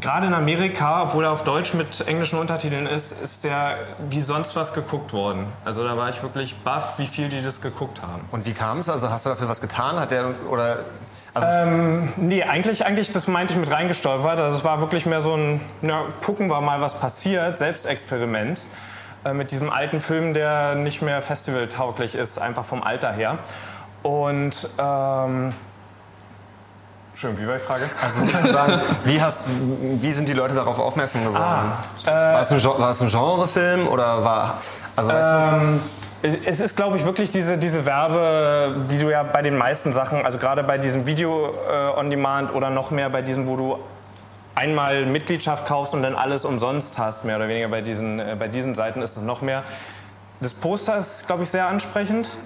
gerade 0.00 0.26
in 0.26 0.34
Amerika, 0.34 1.02
obwohl 1.04 1.24
er 1.24 1.32
auf 1.32 1.44
Deutsch 1.44 1.74
mit 1.74 2.06
englischen 2.06 2.38
Untertiteln 2.38 2.86
ist, 2.86 3.12
ist 3.12 3.44
der 3.44 3.76
wie 4.08 4.20
sonst 4.20 4.54
was 4.54 4.74
geguckt 4.74 5.12
worden. 5.12 5.46
Also 5.64 5.82
da 5.82 5.96
war 5.96 6.10
ich 6.10 6.22
wirklich 6.22 6.56
baff, 6.56 6.98
wie 6.98 7.06
viel 7.06 7.28
die 7.28 7.42
das 7.42 7.60
geguckt 7.60 8.02
haben. 8.02 8.22
Und 8.30 8.46
wie 8.46 8.52
kam 8.52 8.80
es? 8.80 8.88
Also 8.88 9.10
hast 9.10 9.26
du 9.26 9.30
dafür 9.30 9.48
was 9.48 9.60
getan? 9.60 9.98
Hat 9.98 10.10
der 10.10 10.26
oder 10.50 10.80
also 11.34 11.46
ähm, 11.48 12.12
nee, 12.16 12.42
eigentlich, 12.42 12.84
eigentlich, 12.84 13.12
das 13.12 13.28
meinte 13.28 13.54
ich 13.54 13.60
mit 13.60 13.70
reingestolpert. 13.70 14.40
Also 14.40 14.58
es 14.58 14.64
war 14.64 14.80
wirklich 14.80 15.06
mehr 15.06 15.20
so 15.20 15.34
ein, 15.34 15.60
na, 15.82 16.06
gucken 16.24 16.48
wir 16.48 16.60
mal, 16.60 16.80
was 16.80 16.94
passiert, 16.94 17.56
Selbstexperiment. 17.56 18.66
Äh, 19.24 19.34
mit 19.34 19.50
diesem 19.50 19.70
alten 19.70 20.00
Film, 20.00 20.34
der 20.34 20.74
nicht 20.74 21.02
mehr 21.02 21.22
festivaltauglich 21.22 22.14
ist, 22.14 22.40
einfach 22.40 22.64
vom 22.64 22.82
Alter 22.82 23.12
her. 23.12 23.38
Und 24.02 24.68
ähm, 24.78 25.52
Schön, 27.20 27.36
wie 27.36 27.48
war 27.48 27.54
die 27.54 27.60
Frage? 27.60 27.82
Also 28.00 28.26
sozusagen, 28.26 28.80
wie, 29.04 29.20
hast, 29.20 29.46
wie 30.00 30.12
sind 30.12 30.28
die 30.28 30.34
Leute 30.34 30.54
darauf 30.54 30.78
aufmerksam 30.78 31.24
geworden? 31.24 31.42
Ah, 31.42 31.78
äh, 32.06 32.10
war, 32.10 32.40
es 32.42 32.52
ein, 32.52 32.62
war 32.62 32.90
es 32.92 33.02
ein 33.02 33.08
Genrefilm 33.08 33.88
oder 33.88 34.22
war. 34.22 34.58
Also 34.94 35.12
weißt 35.12 35.32
ähm, 35.32 35.80
du, 36.22 36.28
es 36.46 36.60
ist, 36.60 36.76
glaube 36.76 36.96
ich, 36.96 37.04
wirklich 37.04 37.30
diese, 37.30 37.58
diese 37.58 37.84
Werbe, 37.86 38.76
die 38.88 38.98
du 38.98 39.10
ja 39.10 39.24
bei 39.24 39.42
den 39.42 39.56
meisten 39.56 39.92
Sachen, 39.92 40.24
also 40.24 40.38
gerade 40.38 40.62
bei 40.62 40.78
diesem 40.78 41.06
Video 41.06 41.54
äh, 41.68 41.98
on 41.98 42.08
Demand 42.08 42.54
oder 42.54 42.70
noch 42.70 42.92
mehr 42.92 43.10
bei 43.10 43.22
diesen, 43.22 43.48
wo 43.48 43.56
du 43.56 43.78
einmal 44.54 45.04
Mitgliedschaft 45.04 45.66
kaufst 45.66 45.94
und 45.94 46.04
dann 46.04 46.14
alles 46.14 46.44
umsonst 46.44 47.00
hast, 47.00 47.24
mehr 47.24 47.34
oder 47.34 47.48
weniger 47.48 47.66
bei 47.66 47.80
diesen, 47.80 48.20
äh, 48.20 48.36
bei 48.38 48.46
diesen 48.46 48.76
Seiten 48.76 49.02
ist 49.02 49.16
es 49.16 49.22
noch 49.22 49.42
mehr. 49.42 49.64
Das 50.40 50.54
Poster 50.54 50.98
ist, 50.98 51.26
glaube 51.26 51.42
ich, 51.42 51.50
sehr 51.50 51.66
ansprechend 51.66 52.38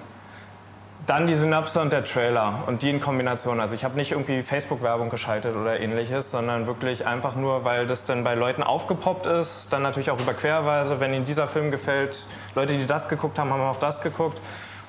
Dann 1.05 1.27
die 1.27 1.35
Synapse 1.35 1.81
und 1.81 1.91
der 1.91 2.05
Trailer 2.05 2.63
und 2.65 2.81
die 2.81 2.89
in 2.89 3.01
Kombination. 3.01 3.59
Also 3.59 3.75
ich 3.75 3.83
habe 3.83 3.97
nicht 3.97 4.11
irgendwie 4.13 4.41
Facebook-Werbung 4.41 5.09
geschaltet 5.09 5.53
oder 5.57 5.77
ähnliches, 5.77 6.31
sondern 6.31 6.65
wirklich 6.65 7.05
einfach 7.05 7.35
nur, 7.35 7.65
weil 7.65 7.87
das 7.87 8.05
dann 8.05 8.23
bei 8.23 8.35
Leuten 8.35 8.63
aufgepoppt 8.63 9.25
ist. 9.25 9.67
Dann 9.71 9.81
natürlich 9.81 10.11
auch 10.11 10.19
über 10.19 10.33
Querweise, 10.33 11.01
wenn 11.01 11.13
ihnen 11.13 11.25
dieser 11.25 11.49
Film 11.49 11.71
gefällt. 11.71 12.25
Leute, 12.55 12.77
die 12.77 12.85
das 12.85 13.09
geguckt 13.09 13.37
haben, 13.37 13.51
haben 13.51 13.61
auch 13.61 13.81
das 13.81 13.99
geguckt. 14.01 14.39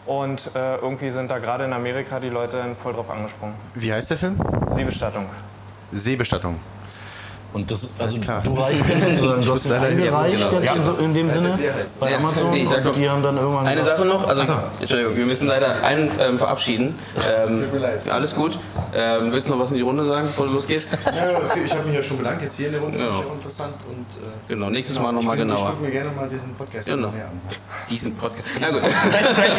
Und 0.07 0.51
äh, 0.55 0.77
irgendwie 0.77 1.11
sind 1.11 1.33
da 1.33 1.39
gerade 1.39 1.65
in 1.65 1.73
Amerika 1.73 2.21
die 2.21 2.29
Leute 2.29 2.63
voll 2.81 2.93
drauf 2.93 3.11
angesprungen. 3.11 3.57
Wie 3.75 3.93
heißt 3.93 4.11
der 4.11 4.19
Film? 4.19 4.41
Seebestattung. 4.69 5.27
Seebestattung. 5.91 6.61
Und 7.55 7.71
das, 7.71 7.89
also 8.01 8.21
klar. 8.21 8.43
du 8.43 8.53
reichst 8.55 8.87
den 8.89 9.01
sozusagen, 9.15 9.41
du 9.43 9.53
hast 9.53 9.63
hier- 9.65 9.81
eingereicht 9.81 10.51
genau. 10.51 10.61
jetzt 10.61 10.75
in, 10.77 10.83
so, 10.83 10.93
in 10.95 11.15
dem 11.15 11.31
Sinne 11.31 11.57
bei 12.01 12.11
Ja, 12.11 12.17
Amazon 12.17 12.51
nee, 12.51 12.67
und 12.67 12.97
die 12.97 13.09
haben 13.09 13.23
dann 13.23 13.37
irgendwann 13.37 13.67
Eine 13.67 13.81
gesagt, 13.81 13.99
Sache 13.99 14.09
noch, 14.09 14.27
also, 14.27 14.55
Entschuldigung, 14.81 15.17
wir 15.17 15.25
müssen 15.27 15.47
leider 15.47 15.81
einen 15.85 16.11
ähm, 16.21 16.37
verabschieden. 16.37 16.99
Ähm, 17.17 17.61
tut 17.63 17.73
mir 17.73 17.79
leid. 17.79 18.11
Alles 18.11 18.35
gut. 18.35 18.59
Ähm, 18.93 19.31
willst 19.33 19.47
du 19.49 19.53
noch 19.53 19.61
was 19.61 19.71
in 19.71 19.77
die 19.77 19.83
Runde 19.83 20.05
sagen, 20.05 20.27
bevor 20.27 20.47
du 20.47 20.53
losgehst? 20.55 20.89
Ja, 21.07 21.31
ich 21.65 21.73
habe 21.73 21.85
mich 21.87 21.95
ja 21.95 22.03
schon 22.03 22.19
bedankt. 22.19 22.43
Jetzt 22.43 22.57
hier 22.57 22.67
in 22.67 22.73
der 22.73 22.81
Runde 22.83 22.99
Ja. 22.99 23.05
finde 23.07 23.21
ich 23.21 23.27
auch 23.31 23.35
interessant. 23.35 23.75
Und, 23.89 24.01
äh, 24.25 24.29
Genau, 24.49 24.71
nächstes 24.71 24.99
Mal 24.99 25.13
nochmal 25.13 25.37
bin- 25.37 25.49
Ich 25.49 25.55
genauer. 25.55 25.71
gucke 25.71 25.83
mir 25.85 25.91
gerne 25.93 26.11
mal 26.11 26.29
diesen 26.29 26.55
Podcast 26.57 26.87
Genau. 26.89 27.09
an. 27.09 27.15
Diesen 27.89 28.17
Podcast. 28.17 28.49
Na 28.61 28.71
gut. 28.71 28.83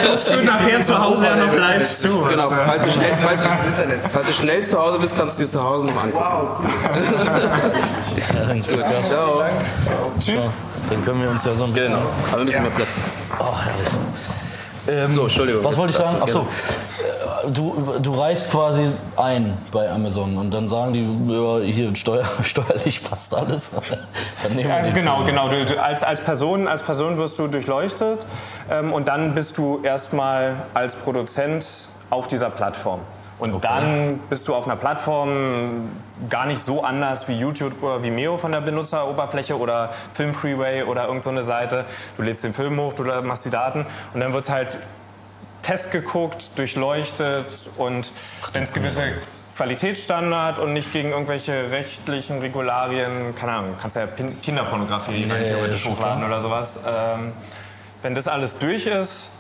Guckst 0.06 0.34
du 0.34 0.38
nachher 0.44 0.82
zu 0.82 1.02
Hause 1.02 1.26
ja 1.28 1.36
noch 1.38 1.56
live 1.56 1.98
zu? 1.98 2.08
Genau, 2.10 2.48
falls 2.66 2.84
du, 2.84 2.92
schnell, 2.92 3.14
falls, 3.22 3.42
du, 3.42 3.50
falls 4.12 4.28
du 4.28 4.34
schnell 4.34 4.64
zu 4.64 4.78
Hause 4.80 5.00
bist, 5.00 5.18
kannst 5.18 5.40
du 5.40 5.44
dir 5.46 5.50
zu 5.50 5.64
Hause 5.64 5.86
noch 5.86 6.04
angucken. 6.04 6.70
ja, 8.72 9.02
Ciao. 9.02 9.44
Tschüss. 10.20 10.52
dann 10.90 11.04
können 11.06 11.22
wir 11.22 11.30
uns 11.30 11.44
ja 11.46 11.56
so 11.56 11.66
ein 11.66 11.74
bisschen... 11.74 11.92
Genau, 11.94 12.06
aber 12.32 12.42
ein 12.42 12.46
bisschen 12.48 12.64
mehr 12.64 12.72
Platz. 12.72 12.90
Oh, 13.40 13.44
herrlich. 13.58 13.94
Ähm, 14.88 15.14
So, 15.14 15.24
Entschuldigung. 15.24 15.64
Was 15.64 15.78
wollte 15.78 15.92
ich 15.92 15.98
sagen? 15.98 16.22
Achso, 16.22 16.42
äh, 16.42 17.52
du, 17.52 17.96
du 18.02 18.14
reichst 18.14 18.52
quasi 18.52 18.88
ein 19.18 19.58
bei 19.72 19.90
Amazon 19.90 20.38
und 20.38 20.52
dann 20.52 20.70
sagen 20.70 20.94
die, 20.94 21.34
ja, 21.34 21.60
hier 21.60 21.96
steuer, 21.96 22.26
steuerlich 22.44 23.04
passt 23.04 23.34
alles. 23.34 23.72
dann 24.44 24.54
nehmen 24.56 24.70
wir 24.70 24.76
Also 24.76 24.94
genau, 24.94 25.16
Film. 25.18 25.28
genau. 25.28 25.50
Du, 25.50 25.66
du, 25.66 25.82
als, 25.82 26.04
als, 26.04 26.22
Person, 26.22 26.68
als 26.68 26.84
Person 26.84 27.18
wirst 27.18 27.40
du 27.40 27.48
durchleuchtet 27.48 28.26
ähm, 28.70 28.94
und 28.94 29.08
dann 29.08 29.34
bist 29.34 29.58
du 29.58 29.82
erstmal 29.84 30.54
als 30.74 30.96
Produzent 30.96 31.68
auf 32.12 32.28
dieser 32.28 32.50
Plattform. 32.52 33.00
Und 33.38 33.66
dann 33.66 34.20
bist 34.30 34.48
du 34.48 34.56
auf 34.56 34.66
einer 34.66 34.78
Plattform 34.78 35.90
gar 36.30 36.46
nicht 36.46 36.62
so 36.62 36.84
anders 36.84 37.28
wie 37.28 37.38
YouTube 37.38 37.84
oder 37.84 38.02
Vimeo 38.02 38.38
von 38.38 38.52
der 38.52 38.62
Benutzeroberfläche 38.62 39.58
oder 39.58 39.90
Film 40.14 40.34
Freeway 40.34 40.84
oder 40.84 41.08
irgendeine 41.08 41.24
so 41.24 41.30
eine 41.32 41.44
Seite. 41.44 41.86
Du 42.16 42.24
lädst 42.24 42.44
den 42.46 42.54
Film 42.54 42.80
hoch, 42.80 42.94
du 42.94 43.04
machst 43.24 43.46
die 43.46 43.50
Daten 43.50 43.86
und 44.14 44.22
dann 44.22 44.32
wird 44.32 44.46
es 44.46 44.50
halt 44.50 44.80
Test 45.64 45.92
geguckt, 45.92 46.52
durchleuchtet 46.58 47.70
und 47.78 48.12
wenn 48.54 48.64
es 48.64 48.72
gewisse 48.72 49.02
Qualitätsstandard 49.58 50.60
und 50.60 50.74
nicht 50.74 50.94
gegen 50.94 51.10
irgendwelche 51.10 51.72
rechtlichen 51.72 52.40
Regularien, 52.40 53.36
keine 53.36 53.54
Ahnung, 53.54 53.76
kannst 53.82 53.96
ja 53.98 54.06
Kinderpornografie 54.06 55.30
rein 55.30 55.46
theoretisch 55.46 55.86
hochladen 55.86 56.24
oder 56.24 56.40
sowas. 56.40 56.80
Ähm, 56.86 57.34
wenn 58.02 58.16
das 58.16 58.28
alles 58.28 58.58
durch 58.58 58.86
ist, 58.86 59.32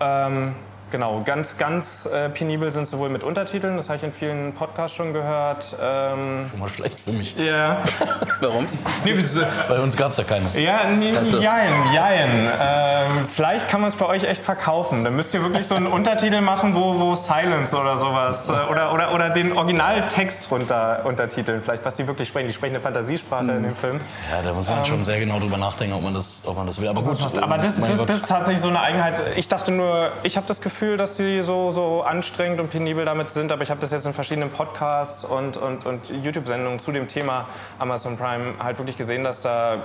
ähm, 0.00 0.54
genau, 0.92 1.22
ganz, 1.24 1.58
ganz 1.58 2.06
äh, 2.06 2.28
penibel 2.28 2.70
sind 2.70 2.86
sie 2.86 2.96
wohl 2.98 3.08
mit 3.08 3.24
Untertiteln, 3.24 3.76
das 3.76 3.88
habe 3.88 3.96
ich 3.96 4.04
in 4.04 4.12
vielen 4.12 4.52
Podcasts 4.52 4.96
schon 4.96 5.12
gehört. 5.12 5.74
Ähm, 5.82 6.46
Schon 6.50 6.60
mal 6.60 6.68
schlecht 6.68 7.00
für 7.00 7.10
mich. 7.10 7.34
ja, 7.36 7.78
Warum? 8.40 8.68
nee, 9.04 9.12
wieso- 9.16 9.40
Bei 9.68 9.80
uns 9.80 9.96
gab 9.96 10.12
es 10.12 10.18
ja 10.18 10.24
keine. 10.24 10.44
ja, 10.54 10.84
nee, 10.84 11.12
so. 11.24 11.38
jein, 11.40 11.72
jein. 11.92 12.48
Ähm, 12.60 13.26
vielleicht 13.32 13.68
kann 13.68 13.80
man 13.80 13.88
es 13.88 13.96
bei 13.96 14.06
euch 14.06 14.22
echt 14.24 14.42
verkaufen. 14.42 15.02
Dann 15.02 15.16
müsst 15.16 15.34
ihr 15.34 15.42
wirklich 15.42 15.66
so 15.66 15.74
einen 15.74 15.86
Untertitel 15.98 16.40
machen, 16.42 16.74
wo, 16.76 16.98
wo 17.00 17.14
Silence 17.16 17.76
oder 17.76 17.96
sowas 17.98 18.50
äh, 18.50 18.52
oder, 18.70 18.92
oder, 18.92 19.14
oder 19.14 19.30
den 19.30 19.56
Originaltext 19.56 20.50
runter 20.50 21.00
untertiteln. 21.04 21.62
Vielleicht, 21.62 21.84
was 21.84 21.94
die 21.94 22.06
wirklich 22.06 22.28
sprechen. 22.28 22.48
Die 22.48 22.52
sprechen 22.54 22.74
eine 22.74 22.82
Fantasiesprache 22.82 23.42
in 23.50 23.62
dem 23.62 23.74
Film. 23.76 23.98
Ja, 24.30 24.42
da 24.46 24.52
muss 24.52 24.68
man 24.68 24.84
schon 24.84 25.04
sehr 25.04 25.18
genau 25.18 25.40
drüber 25.40 25.56
nachdenken, 25.56 25.94
ob 25.94 26.02
man 26.02 26.12
das, 26.14 26.42
ob 26.44 26.56
man 26.56 26.66
das 26.66 26.78
will. 26.80 26.88
Aber 26.88 27.02
gut, 27.02 27.18
Aber 27.42 27.56
das, 27.58 27.78
mein 27.78 27.88
das, 27.88 27.98
Gott. 27.98 28.08
das 28.10 28.18
ist 28.18 28.28
tatsächlich 28.28 28.60
so 28.60 28.68
eine 28.68 28.80
Eigenheit. 28.80 29.22
Ich 29.36 29.48
dachte 29.48 29.72
nur, 29.72 30.10
ich 30.22 30.36
habe 30.36 30.46
das 30.46 30.60
Gefühl, 30.60 30.81
dass 30.82 31.16
die 31.16 31.40
so, 31.40 31.72
so 31.72 32.02
anstrengend 32.02 32.60
und 32.60 32.70
penibel 32.70 33.04
damit 33.04 33.30
sind, 33.30 33.52
aber 33.52 33.62
ich 33.62 33.70
habe 33.70 33.80
das 33.80 33.92
jetzt 33.92 34.06
in 34.06 34.12
verschiedenen 34.12 34.50
Podcasts 34.50 35.24
und, 35.24 35.56
und, 35.56 35.86
und 35.86 36.10
YouTube-Sendungen 36.10 36.78
zu 36.78 36.92
dem 36.92 37.08
Thema 37.08 37.48
Amazon 37.78 38.16
Prime 38.16 38.54
halt 38.58 38.78
wirklich 38.78 38.96
gesehen, 38.96 39.24
dass 39.24 39.40
da 39.40 39.84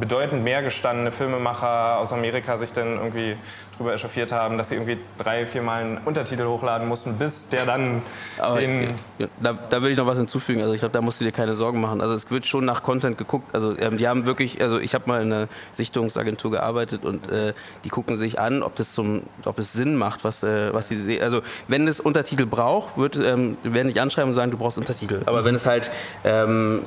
bedeutend 0.00 0.42
mehr 0.42 0.62
gestandene 0.62 1.10
Filmemacher 1.10 1.98
aus 1.98 2.12
Amerika 2.12 2.56
sich 2.56 2.72
dann 2.72 2.96
irgendwie 2.96 3.36
drüber 3.76 3.92
echauffiert 3.92 4.32
haben, 4.32 4.56
dass 4.56 4.68
sie 4.68 4.76
irgendwie 4.76 4.98
drei, 5.18 5.46
viermal 5.46 5.82
einen 5.82 5.98
Untertitel 5.98 6.46
hochladen 6.46 6.88
mussten, 6.88 7.18
bis 7.18 7.48
der 7.48 7.66
dann 7.66 8.02
Aber 8.38 8.60
den... 8.60 8.94
da, 9.40 9.52
da 9.52 9.82
will 9.82 9.90
ich 9.90 9.98
noch 9.98 10.06
was 10.06 10.16
hinzufügen. 10.16 10.60
Also 10.62 10.72
ich 10.72 10.80
glaube, 10.80 10.92
da 10.92 11.00
musst 11.00 11.20
du 11.20 11.24
dir 11.24 11.32
keine 11.32 11.54
Sorgen 11.54 11.80
machen. 11.80 12.00
Also 12.00 12.14
es 12.14 12.30
wird 12.30 12.46
schon 12.46 12.64
nach 12.64 12.82
Content 12.82 13.18
geguckt. 13.18 13.54
Also 13.54 13.76
ähm, 13.78 13.98
die 13.98 14.08
haben 14.08 14.26
wirklich, 14.26 14.60
also 14.60 14.78
ich 14.78 14.94
habe 14.94 15.04
mal 15.06 15.22
in 15.22 15.32
einer 15.32 15.48
Sichtungsagentur 15.74 16.50
gearbeitet 16.52 17.04
und 17.04 17.30
äh, 17.30 17.52
die 17.84 17.88
gucken 17.88 18.16
sich 18.16 18.38
an, 18.38 18.62
ob 18.62 18.76
das 18.76 18.94
zum, 18.94 19.24
ob 19.44 19.58
es 19.58 19.72
Sinn 19.72 19.96
macht, 19.96 20.23
was, 20.24 20.42
äh, 20.42 20.72
was 20.72 20.88
sie 20.88 21.00
sehen. 21.00 21.22
Also 21.22 21.42
wenn 21.68 21.86
es 21.86 22.00
Untertitel 22.00 22.46
braucht, 22.46 22.96
wird, 22.98 23.16
ähm, 23.16 23.56
werden 23.62 23.88
nicht 23.88 24.00
anschreiben 24.00 24.30
und 24.30 24.34
sagen, 24.34 24.50
du 24.50 24.56
brauchst 24.58 24.78
Untertitel. 24.78 25.20
Aber 25.26 25.44
wenn 25.44 25.54
es 25.54 25.66
halt, 25.66 25.90
ähm, 26.24 26.80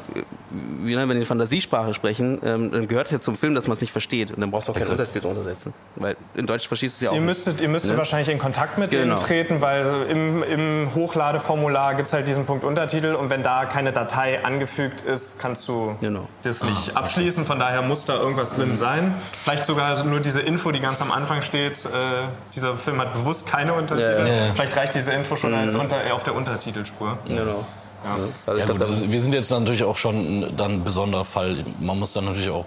wie, 0.49 0.95
ne, 0.95 1.07
wenn 1.07 1.19
die 1.19 1.25
Fantasiesprache 1.25 1.93
sprechen, 1.93 2.39
ähm, 2.43 2.71
dann 2.71 2.87
gehört 2.87 3.07
es 3.07 3.11
ja 3.13 3.21
zum 3.21 3.37
Film, 3.37 3.55
dass 3.55 3.67
man 3.67 3.75
es 3.75 3.81
nicht 3.81 3.91
versteht 3.91 4.31
und 4.31 4.41
dann 4.41 4.51
brauchst 4.51 4.67
du 4.67 4.71
auch 4.71 4.77
keinen 4.77 4.89
Untertitel 4.89 5.19
drunter 5.21 5.43
setzen. 5.43 5.73
Weil 5.95 6.15
in 6.35 6.45
Deutsch 6.45 6.67
verstehst 6.67 6.95
du 6.95 6.97
es 6.97 7.01
ja 7.03 7.09
auch. 7.11 7.13
Ihr 7.15 7.21
nicht. 7.21 7.27
müsstet, 7.27 7.61
ihr 7.61 7.69
müsstet 7.69 7.91
Ne? 7.91 7.97
wahrscheinlich 7.97 8.29
in 8.29 8.39
Kontakt 8.39 8.77
mit 8.77 8.91
denen 8.91 9.03
Genau. 9.03 9.15
treten, 9.15 9.61
weil 9.61 9.85
im, 10.09 10.43
im 10.43 10.89
Hochladeformular 10.95 11.95
gibt 11.95 12.07
es 12.07 12.13
halt 12.13 12.27
diesen 12.27 12.45
Punkt 12.45 12.63
Untertitel 12.63 13.13
und 13.15 13.29
wenn 13.29 13.43
da 13.43 13.65
keine 13.65 13.91
Datei 13.91 14.43
angefügt 14.43 15.01
ist, 15.01 15.39
kannst 15.39 15.67
du 15.67 15.95
Genau. 16.01 16.27
das 16.43 16.63
nicht 16.63 16.95
abschließen. 16.95 17.45
Von 17.45 17.59
daher 17.59 17.81
muss 17.81 18.05
da 18.05 18.15
irgendwas 18.19 18.53
drin 18.53 18.75
sein. 18.75 19.13
Vielleicht 19.43 19.65
sogar 19.65 20.03
nur 20.03 20.19
diese 20.19 20.41
Info, 20.41 20.71
die 20.71 20.79
ganz 20.79 21.01
am 21.01 21.11
Anfang 21.11 21.41
steht. 21.41 21.85
Äh, 21.85 21.89
dieser 22.55 22.75
Film 22.77 22.99
hat 23.01 23.16
bewusst 23.17 23.45
keine 23.45 23.73
Untertitel. 23.73 24.27
Ja, 24.27 24.27
ja. 24.27 24.53
Vielleicht 24.53 24.75
reicht 24.75 24.95
diese 24.95 25.11
Info 25.11 25.35
schon 25.35 25.53
als 25.53 25.75
unter, 25.75 26.13
auf 26.13 26.23
der 26.23 26.35
Untertitelspur. 26.35 27.17
Genau. 27.27 27.65
Also 28.03 28.57
Ja, 28.59 28.65
glaub, 28.65 28.79
gut, 28.79 28.89
das, 28.89 29.09
wir 29.09 29.21
sind 29.21 29.33
jetzt 29.33 29.51
natürlich 29.51 29.83
auch 29.83 29.97
schon 29.97 30.15
ein, 30.15 30.57
dann 30.57 30.73
ein 30.73 30.83
besonderer 30.83 31.25
Fall. 31.25 31.65
Man 31.79 31.99
muss 31.99 32.13
dann 32.13 32.25
natürlich 32.25 32.49
auch 32.49 32.65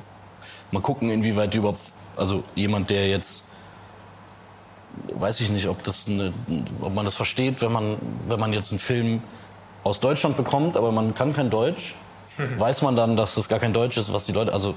mal 0.70 0.82
gucken, 0.82 1.10
inwieweit 1.10 1.54
die 1.54 1.58
überhaupt, 1.58 1.80
also 2.16 2.42
jemand, 2.54 2.90
der 2.90 3.08
jetzt, 3.08 3.44
weiß 5.14 5.40
ich 5.40 5.50
nicht, 5.50 5.68
ob, 5.68 5.82
das 5.84 6.06
eine, 6.08 6.32
ob 6.80 6.94
man 6.94 7.04
das 7.04 7.14
versteht, 7.14 7.62
wenn 7.62 7.72
man, 7.72 7.96
wenn 8.26 8.40
man 8.40 8.52
jetzt 8.52 8.70
einen 8.70 8.80
Film 8.80 9.22
aus 9.84 10.00
Deutschland 10.00 10.36
bekommt, 10.36 10.76
aber 10.76 10.92
man 10.92 11.14
kann 11.14 11.32
kein 11.32 11.50
Deutsch, 11.50 11.94
weiß 12.58 12.82
man 12.82 12.96
dann, 12.96 13.16
dass 13.16 13.34
das 13.34 13.48
gar 13.48 13.58
kein 13.58 13.72
Deutsch 13.72 13.96
ist, 13.96 14.12
was 14.12 14.26
die 14.26 14.32
Leute, 14.32 14.52
also 14.52 14.74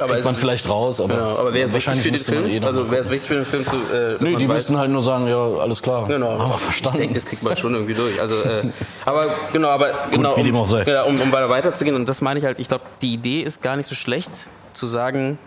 aber 0.00 0.12
kriegt 0.14 0.24
man 0.24 0.34
ist- 0.34 0.40
vielleicht 0.40 0.68
raus, 0.68 1.00
aber, 1.00 1.14
Genau, 1.14 1.36
aber 1.38 1.52
wäre 1.54 1.66
es 1.66 1.72
wichtig 1.74 1.86
wahrscheinlich 1.88 2.22
für 2.24 2.32
den 2.34 2.42
Film? 2.48 2.62
eh 2.62 2.66
also 2.66 2.90
wäre 2.90 3.02
es 3.02 3.10
wichtig 3.10 3.28
für 3.28 3.34
den 3.34 3.44
Film 3.46 3.66
zu. 3.66 3.76
Äh, 3.76 4.16
Nö, 4.20 4.36
die 4.36 4.46
müssten 4.46 4.76
halt 4.78 4.90
nur 4.90 5.02
sagen, 5.02 5.26
ja, 5.28 5.36
alles 5.58 5.82
klar, 5.82 6.06
Genau. 6.08 6.38
haben 6.38 6.50
wir 6.50 6.54
Ich 6.56 6.60
verstanden. 6.62 6.98
denke, 6.98 7.14
das 7.14 7.24
kriegt 7.26 7.42
man 7.42 7.56
schon 7.56 7.74
irgendwie 7.74 7.94
durch. 7.94 8.20
Also, 8.20 8.36
äh, 8.42 8.62
aber 9.04 9.34
genau, 9.52 9.68
aber 9.68 9.90
genau, 10.10 10.36
wie 10.36 10.42
dem 10.42 10.56
auch 10.56 10.68
sei. 10.68 10.82
ja, 10.84 11.02
um, 11.02 11.20
um 11.20 11.32
weiter 11.32 11.48
weiterzugehen 11.48 11.96
und 11.96 12.06
das 12.08 12.20
meine 12.20 12.38
ich 12.40 12.44
halt. 12.46 12.58
Ich 12.58 12.68
glaube, 12.68 12.84
die 13.02 13.12
Idee 13.14 13.40
ist 13.40 13.62
gar 13.62 13.76
nicht 13.76 13.88
so 13.88 13.94
schlecht 13.94 14.30
zu 14.74 14.86
sagen. 14.86 15.38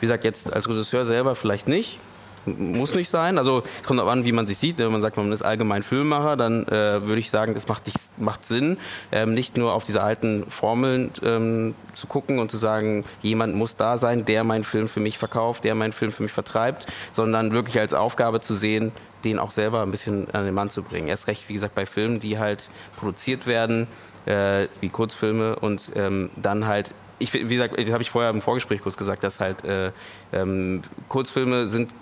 Wie 0.00 0.06
gesagt, 0.06 0.24
jetzt 0.24 0.52
als 0.52 0.68
Regisseur 0.68 1.04
selber 1.06 1.34
vielleicht 1.34 1.66
nicht. 1.68 1.98
Muss 2.46 2.94
nicht 2.94 3.08
sein. 3.08 3.38
Also 3.38 3.62
es 3.80 3.86
kommt 3.86 4.00
auch 4.00 4.08
an, 4.08 4.24
wie 4.24 4.32
man 4.32 4.46
sich 4.46 4.58
sieht. 4.58 4.78
Wenn 4.78 4.90
man 4.92 5.02
sagt, 5.02 5.16
man 5.16 5.30
ist 5.32 5.42
allgemein 5.42 5.82
Filmemacher, 5.82 6.36
dann 6.36 6.66
äh, 6.66 7.06
würde 7.06 7.18
ich 7.18 7.30
sagen, 7.30 7.54
das 7.54 7.68
macht, 7.68 7.90
macht 8.16 8.46
Sinn, 8.46 8.78
ähm, 9.12 9.34
nicht 9.34 9.56
nur 9.56 9.74
auf 9.74 9.84
diese 9.84 10.02
alten 10.02 10.50
Formeln 10.50 11.10
ähm, 11.22 11.74
zu 11.94 12.06
gucken 12.06 12.38
und 12.38 12.50
zu 12.50 12.56
sagen, 12.56 13.04
jemand 13.22 13.54
muss 13.54 13.76
da 13.76 13.98
sein, 13.98 14.24
der 14.24 14.44
meinen 14.44 14.64
Film 14.64 14.88
für 14.88 15.00
mich 15.00 15.18
verkauft, 15.18 15.64
der 15.64 15.74
meinen 15.74 15.92
Film 15.92 16.12
für 16.12 16.22
mich 16.22 16.32
vertreibt, 16.32 16.86
sondern 17.12 17.52
wirklich 17.52 17.78
als 17.78 17.94
Aufgabe 17.94 18.40
zu 18.40 18.54
sehen, 18.54 18.92
den 19.24 19.38
auch 19.38 19.50
selber 19.50 19.82
ein 19.82 19.90
bisschen 19.90 20.30
an 20.32 20.44
den 20.44 20.54
Mann 20.54 20.70
zu 20.70 20.82
bringen. 20.82 21.08
Erst 21.08 21.26
recht, 21.26 21.48
wie 21.48 21.54
gesagt, 21.54 21.74
bei 21.74 21.86
Filmen, 21.86 22.20
die 22.20 22.38
halt 22.38 22.68
produziert 22.96 23.46
werden, 23.46 23.88
äh, 24.26 24.68
wie 24.80 24.88
Kurzfilme 24.88 25.56
und 25.56 25.90
ähm, 25.96 26.30
dann 26.36 26.66
halt, 26.66 26.94
ich, 27.18 27.32
wie 27.32 27.46
gesagt, 27.48 27.78
das 27.78 27.92
habe 27.92 28.02
ich 28.02 28.10
vorher 28.10 28.30
im 28.30 28.42
Vorgespräch 28.42 28.80
kurz 28.80 28.96
gesagt, 28.96 29.24
dass 29.24 29.40
halt 29.40 29.64
äh, 29.64 29.90
ähm, 30.32 30.82
Kurzfilme 31.08 31.66
sind, 31.66 31.94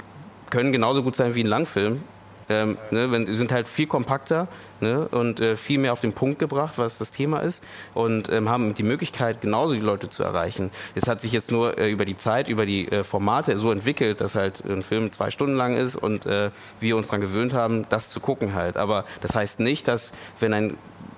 können 0.51 0.73
genauso 0.73 1.03
gut 1.03 1.17
sein 1.17 1.35
wie 1.35 1.45
ein 1.45 1.47
Langfilm. 1.47 2.03
Ähm, 2.49 2.79
ne, 2.93 3.11
wenn, 3.11 3.27
sind 3.37 3.51
halt 3.51 3.67
viel 3.67 3.89
kompakter 3.89 4.47
ne, 4.81 5.09
und 5.09 5.41
äh, 5.41 5.57
viel 5.57 5.81
mehr 5.81 5.93
auf 5.93 5.99
den 5.99 6.13
Punkt 6.13 6.39
gebracht, 6.39 6.75
was 6.77 6.97
das 6.97 7.11
Thema 7.11 7.41
ist 7.41 7.61
und 7.93 8.29
ähm, 8.29 8.49
haben 8.49 8.73
die 8.75 8.85
Möglichkeit, 8.85 9.41
genauso 9.41 9.75
die 9.75 9.81
Leute 9.81 10.09
zu 10.11 10.23
erreichen. 10.23 10.71
Es 10.95 11.09
hat 11.09 11.21
sich 11.21 11.33
jetzt 11.33 11.51
nur 11.51 11.77
äh, 11.77 11.91
über 11.91 12.05
die 12.05 12.17
Zeit, 12.17 12.49
über 12.49 12.65
die 12.65 12.87
äh, 12.87 13.03
Formate 13.03 13.59
so 13.59 13.73
entwickelt, 13.73 14.21
dass 14.21 14.37
halt 14.37 14.63
ein 14.65 14.85
Film 14.85 15.11
zwei 15.11 15.33
Stunden 15.33 15.57
lang 15.57 15.77
ist 15.77 15.97
und 15.97 16.25
äh, 16.25 16.51
wir 16.79 16.97
uns 16.97 17.09
daran 17.09 17.21
gewöhnt 17.21 17.53
haben, 17.53 17.85
das 17.89 18.11
zu 18.11 18.21
gucken 18.21 18.55
halt. 18.55 18.77
Aber 18.77 19.07
das 19.23 19.35
heißt 19.35 19.59
nicht, 19.59 19.89
dass 19.89 20.13
wenn 20.39 20.53
ein 20.53 20.77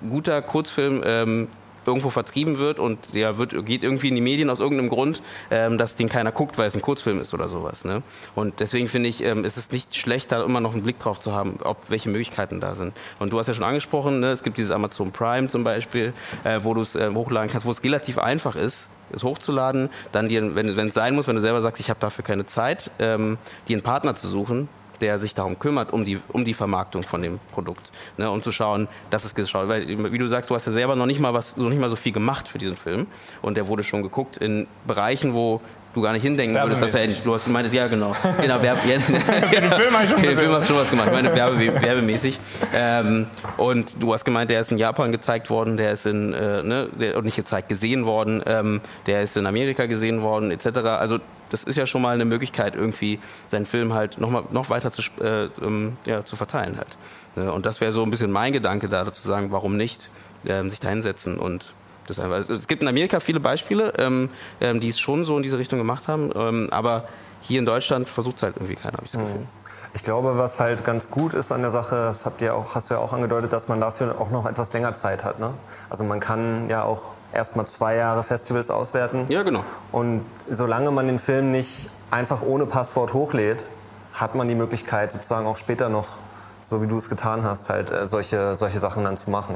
guter 0.09 0.41
Kurzfilm 0.41 1.03
ähm, 1.05 1.47
irgendwo 1.89 2.09
vertrieben 2.09 2.57
wird 2.57 2.79
und 2.79 3.13
der 3.13 3.37
wird, 3.37 3.65
geht 3.65 3.83
irgendwie 3.83 4.09
in 4.09 4.15
die 4.15 4.21
Medien 4.21 4.49
aus 4.49 4.59
irgendeinem 4.59 4.89
Grund, 4.89 5.21
ähm, 5.51 5.77
dass 5.77 5.95
den 5.95 6.07
keiner 6.09 6.31
guckt, 6.31 6.57
weil 6.57 6.67
es 6.67 6.75
ein 6.75 6.81
Kurzfilm 6.81 7.19
ist 7.19 7.33
oder 7.33 7.49
sowas. 7.49 7.83
Ne? 7.83 8.03
Und 8.35 8.59
deswegen 8.59 8.87
finde 8.87 9.09
ich, 9.09 9.23
ähm, 9.23 9.43
ist 9.43 9.57
es 9.57 9.71
nicht 9.71 9.95
schlecht, 9.95 10.31
da 10.31 10.43
immer 10.43 10.61
noch 10.61 10.73
einen 10.73 10.83
Blick 10.83 10.99
drauf 10.99 11.19
zu 11.19 11.33
haben, 11.33 11.57
ob 11.63 11.77
welche 11.89 12.09
Möglichkeiten 12.09 12.59
da 12.59 12.75
sind. 12.75 12.93
Und 13.19 13.33
du 13.33 13.39
hast 13.39 13.47
ja 13.47 13.53
schon 13.53 13.63
angesprochen, 13.63 14.19
ne? 14.19 14.31
es 14.31 14.43
gibt 14.43 14.57
dieses 14.57 14.71
Amazon 14.71 15.11
Prime 15.11 15.49
zum 15.49 15.63
Beispiel, 15.63 16.13
äh, 16.43 16.59
wo 16.63 16.73
du 16.73 16.81
es 16.81 16.95
äh, 16.95 17.11
hochladen 17.13 17.49
kannst, 17.49 17.65
wo 17.65 17.71
es 17.71 17.83
relativ 17.83 18.17
einfach 18.17 18.55
ist, 18.55 18.89
es 19.11 19.23
hochzuladen, 19.23 19.89
dann 20.11 20.29
dir, 20.29 20.55
wenn 20.55 20.67
es 20.67 20.93
sein 20.93 21.15
muss, 21.15 21.27
wenn 21.27 21.35
du 21.35 21.41
selber 21.41 21.61
sagst, 21.61 21.79
ich 21.79 21.89
habe 21.89 21.99
dafür 21.99 22.23
keine 22.23 22.45
Zeit, 22.45 22.91
ähm, 22.99 23.37
dir 23.67 23.75
einen 23.75 23.83
Partner 23.83 24.15
zu 24.15 24.27
suchen, 24.27 24.69
der 25.01 25.19
sich 25.19 25.33
darum 25.33 25.57
kümmert, 25.59 25.93
um 25.93 26.05
die, 26.05 26.19
um 26.29 26.45
die 26.45 26.53
Vermarktung 26.53 27.03
von 27.03 27.21
dem 27.21 27.39
Produkt. 27.51 27.91
Ne, 28.17 28.29
und 28.29 28.43
zu 28.43 28.51
schauen, 28.51 28.87
dass 29.09 29.25
es 29.25 29.35
geschaut 29.35 29.67
Weil, 29.67 29.87
wie 30.11 30.17
du 30.17 30.27
sagst, 30.27 30.49
du 30.49 30.55
hast 30.55 30.65
ja 30.65 30.71
selber 30.71 30.95
noch 30.95 31.05
nicht 31.05 31.19
mal 31.19 31.33
was, 31.33 31.57
noch 31.57 31.69
nicht 31.69 31.79
mal 31.79 31.89
so 31.89 31.95
viel 31.95 32.11
gemacht 32.11 32.47
für 32.47 32.57
diesen 32.57 32.77
Film. 32.77 33.07
Und 33.41 33.55
der 33.55 33.67
wurde 33.67 33.83
schon 33.83 34.03
geguckt 34.03 34.37
in 34.37 34.67
Bereichen, 34.85 35.33
wo 35.33 35.61
du 35.93 36.01
gar 36.01 36.13
nicht 36.13 36.21
hindenken 36.21 36.55
würdest, 36.55 36.81
dass 36.81 36.93
er 36.93 37.07
du 37.07 37.33
hast 37.33 37.45
gemeint, 37.45 37.71
ja 37.73 37.87
genau, 37.87 38.15
genau 38.41 38.61
Werbe, 38.61 38.79
ja, 38.87 38.97
Den 38.97 39.71
Film 39.71 39.93
schon 40.07 40.17
den 40.17 40.29
gesehen. 40.29 40.35
Film 40.35 40.51
hast 40.51 40.69
du 40.69 40.73
schon 40.73 40.81
was 40.81 40.89
gemacht, 40.89 41.07
ich 41.07 41.13
meine 41.13 41.35
Werbe, 41.35 41.81
werbemäßig. 41.81 42.39
Ähm, 42.73 43.27
und 43.57 44.01
du 44.01 44.13
hast 44.13 44.25
gemeint, 44.25 44.49
der 44.51 44.61
ist 44.61 44.71
in 44.71 44.77
Japan 44.77 45.11
gezeigt 45.11 45.49
worden, 45.49 45.77
der 45.77 45.91
ist 45.91 46.05
in, 46.05 46.33
äh, 46.33 46.63
ne, 46.63 46.89
der, 46.99 47.21
nicht 47.21 47.35
gezeigt, 47.35 47.69
gesehen 47.69 48.05
worden, 48.05 48.43
ähm, 48.45 48.81
der 49.05 49.21
ist 49.21 49.37
in 49.37 49.45
Amerika 49.45 49.85
gesehen 49.85 50.21
worden, 50.21 50.51
etc. 50.51 50.65
Also 50.99 51.19
das 51.49 51.63
ist 51.63 51.77
ja 51.77 51.85
schon 51.85 52.01
mal 52.01 52.13
eine 52.13 52.25
Möglichkeit, 52.25 52.75
irgendwie 52.75 53.19
seinen 53.49 53.65
Film 53.65 53.93
halt 53.93 54.19
noch, 54.19 54.29
mal, 54.29 54.43
noch 54.51 54.69
weiter 54.69 54.91
zu, 54.91 55.01
äh, 55.21 55.45
ähm, 55.61 55.97
ja, 56.05 56.23
zu 56.23 56.35
verteilen 56.35 56.77
halt. 56.77 56.97
Ne, 57.35 57.51
Und 57.51 57.65
das 57.65 57.81
wäre 57.81 57.91
so 57.91 58.03
ein 58.03 58.11
bisschen 58.11 58.31
mein 58.31 58.53
Gedanke 58.53 58.87
da, 58.89 59.11
zu 59.11 59.27
sagen, 59.27 59.51
warum 59.51 59.75
nicht 59.75 60.09
ähm, 60.45 60.69
sich 60.69 60.79
da 60.79 60.89
hinsetzen 60.89 61.37
und 61.37 61.73
das 62.09 62.19
einfach. 62.19 62.35
Also 62.35 62.53
Es 62.53 62.67
gibt 62.67 62.81
in 62.81 62.87
Amerika 62.87 63.19
viele 63.19 63.39
Beispiele, 63.39 63.93
ähm, 63.97 64.29
ähm, 64.61 64.79
die 64.79 64.89
es 64.89 64.99
schon 64.99 65.25
so 65.25 65.37
in 65.37 65.43
diese 65.43 65.57
Richtung 65.57 65.79
gemacht 65.79 66.07
haben, 66.07 66.31
ähm, 66.35 66.67
aber 66.71 67.07
hier 67.41 67.59
in 67.59 67.65
Deutschland 67.65 68.09
versucht 68.09 68.37
es 68.37 68.43
halt 68.43 68.57
irgendwie 68.57 68.75
keiner, 68.75 68.93
habe 68.93 69.05
ich 69.05 69.11
das 69.11 69.21
Gefühl. 69.21 69.47
Ich 69.93 70.03
glaube, 70.03 70.37
was 70.37 70.59
halt 70.59 70.85
ganz 70.85 71.09
gut 71.09 71.33
ist 71.33 71.51
an 71.51 71.61
der 71.61 71.71
Sache, 71.71 71.95
das 71.95 72.25
habt 72.25 72.41
ihr 72.41 72.53
auch, 72.53 72.75
hast 72.75 72.89
du 72.89 72.95
ja 72.95 72.99
auch 72.99 73.13
angedeutet, 73.13 73.53
dass 73.53 73.67
man 73.67 73.81
dafür 73.81 74.19
auch 74.19 74.29
noch 74.29 74.45
etwas 74.45 74.71
länger 74.73 74.93
Zeit 74.93 75.23
hat. 75.23 75.39
Ne? 75.39 75.51
Also 75.89 76.03
man 76.03 76.19
kann 76.19 76.69
ja 76.69 76.83
auch 76.83 77.13
erstmal 77.33 77.65
zwei 77.65 77.95
Jahre 77.95 78.23
Festivals 78.23 78.69
auswerten. 78.69 79.25
Ja, 79.29 79.41
genau. 79.43 79.63
Und 79.91 80.25
solange 80.49 80.91
man 80.91 81.07
den 81.07 81.17
Film 81.17 81.51
nicht 81.51 81.89
einfach 82.11 82.43
ohne 82.43 82.65
Passwort 82.67 83.13
hochlädt, 83.13 83.69
hat 84.13 84.35
man 84.35 84.47
die 84.47 84.55
Möglichkeit 84.55 85.11
sozusagen 85.11 85.47
auch 85.47 85.57
später 85.57 85.89
noch, 85.89 86.17
so 86.63 86.81
wie 86.81 86.87
du 86.87 86.97
es 86.97 87.09
getan 87.09 87.43
hast, 87.43 87.69
halt 87.69 87.89
äh, 87.89 88.07
solche, 88.07 88.57
solche 88.57 88.79
Sachen 88.79 89.03
dann 89.03 89.17
zu 89.17 89.31
machen. 89.31 89.55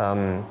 Ähm, 0.00 0.44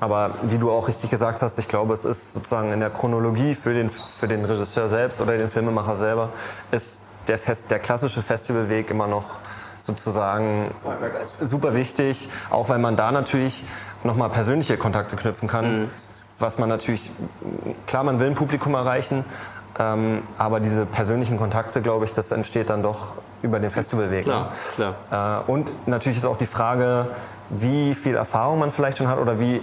aber 0.00 0.32
wie 0.42 0.58
du 0.58 0.70
auch 0.70 0.88
richtig 0.88 1.10
gesagt 1.10 1.42
hast, 1.42 1.58
ich 1.58 1.68
glaube, 1.68 1.94
es 1.94 2.04
ist 2.04 2.34
sozusagen 2.34 2.72
in 2.72 2.80
der 2.80 2.90
Chronologie 2.90 3.54
für 3.54 3.72
den, 3.72 3.90
für 3.90 4.28
den 4.28 4.44
Regisseur 4.44 4.88
selbst 4.88 5.20
oder 5.20 5.38
den 5.38 5.48
Filmemacher 5.48 5.96
selber, 5.96 6.30
ist 6.70 6.98
der, 7.28 7.38
Fest, 7.38 7.70
der 7.70 7.78
klassische 7.78 8.22
Festivalweg 8.22 8.90
immer 8.90 9.06
noch 9.06 9.38
sozusagen 9.82 10.70
super 11.40 11.74
wichtig, 11.74 12.28
auch 12.50 12.68
weil 12.68 12.78
man 12.78 12.96
da 12.96 13.12
natürlich 13.12 13.64
nochmal 14.04 14.30
persönliche 14.30 14.76
Kontakte 14.76 15.16
knüpfen 15.16 15.48
kann, 15.48 15.90
was 16.38 16.58
man 16.58 16.68
natürlich, 16.68 17.10
klar, 17.86 18.04
man 18.04 18.20
will 18.20 18.26
ein 18.26 18.34
Publikum 18.34 18.74
erreichen, 18.74 19.24
ähm, 19.78 20.22
aber 20.38 20.60
diese 20.60 20.86
persönlichen 20.86 21.36
Kontakte, 21.36 21.82
glaube 21.82 22.04
ich, 22.04 22.14
das 22.14 22.32
entsteht 22.32 22.70
dann 22.70 22.82
doch 22.82 23.14
über 23.42 23.60
den 23.60 23.70
Festivalweg. 23.70 24.24
Klar, 24.24 24.52
ne? 24.78 24.94
klar. 25.10 25.44
Äh, 25.46 25.50
und 25.50 25.86
natürlich 25.86 26.18
ist 26.18 26.24
auch 26.24 26.38
die 26.38 26.46
Frage, 26.46 27.08
wie 27.50 27.94
viel 27.94 28.16
Erfahrung 28.16 28.58
man 28.58 28.72
vielleicht 28.72 28.98
schon 28.98 29.08
hat 29.08 29.18
oder 29.18 29.38
wie, 29.38 29.60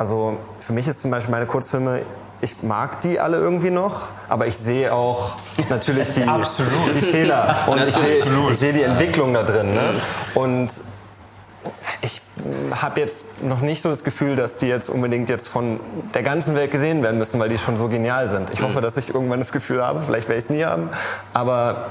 also 0.00 0.38
für 0.60 0.72
mich 0.72 0.88
ist 0.88 1.02
zum 1.02 1.10
Beispiel 1.10 1.30
meine 1.30 1.44
Kurzfilme, 1.44 2.00
ich 2.40 2.62
mag 2.62 3.02
die 3.02 3.20
alle 3.20 3.36
irgendwie 3.36 3.68
noch, 3.68 4.08
aber 4.30 4.46
ich 4.46 4.56
sehe 4.56 4.94
auch 4.94 5.32
natürlich 5.68 6.08
die, 6.14 6.22
die 6.94 7.00
Fehler 7.02 7.54
und 7.66 7.86
ich 7.86 7.94
sehe, 7.94 8.12
ich 8.50 8.58
sehe 8.58 8.72
die 8.72 8.82
Entwicklung 8.82 9.34
da 9.34 9.42
drin. 9.42 9.74
Ne? 9.74 9.82
Und 10.34 10.70
ich 12.00 12.22
habe 12.70 13.00
jetzt 13.00 13.42
noch 13.42 13.60
nicht 13.60 13.82
so 13.82 13.90
das 13.90 14.02
Gefühl, 14.02 14.36
dass 14.36 14.56
die 14.56 14.68
jetzt 14.68 14.88
unbedingt 14.88 15.28
jetzt 15.28 15.48
von 15.48 15.78
der 16.14 16.22
ganzen 16.22 16.54
Welt 16.54 16.70
gesehen 16.70 17.02
werden 17.02 17.18
müssen, 17.18 17.38
weil 17.38 17.50
die 17.50 17.58
schon 17.58 17.76
so 17.76 17.88
genial 17.88 18.30
sind. 18.30 18.48
Ich 18.54 18.62
hoffe, 18.62 18.80
dass 18.80 18.96
ich 18.96 19.12
irgendwann 19.14 19.40
das 19.40 19.52
Gefühl 19.52 19.84
habe, 19.84 20.00
vielleicht 20.00 20.30
werde 20.30 20.38
ich 20.38 20.44
es 20.46 20.50
nie 20.50 20.64
haben, 20.64 20.88
aber 21.34 21.88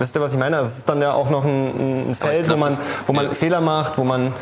wisst 0.00 0.16
ihr, 0.16 0.20
was 0.20 0.32
ich 0.32 0.38
meine? 0.40 0.56
Es 0.56 0.78
ist 0.78 0.88
dann 0.88 1.00
ja 1.00 1.12
auch 1.12 1.30
noch 1.30 1.44
ein, 1.44 2.10
ein 2.10 2.14
Feld, 2.16 2.42
glaub, 2.46 2.56
wo 2.56 2.60
man, 2.60 2.70
das- 2.70 2.80
wo 3.06 3.12
man 3.12 3.26
ja. 3.26 3.34
Fehler 3.34 3.60
macht, 3.60 3.98
wo 3.98 4.02
man 4.02 4.32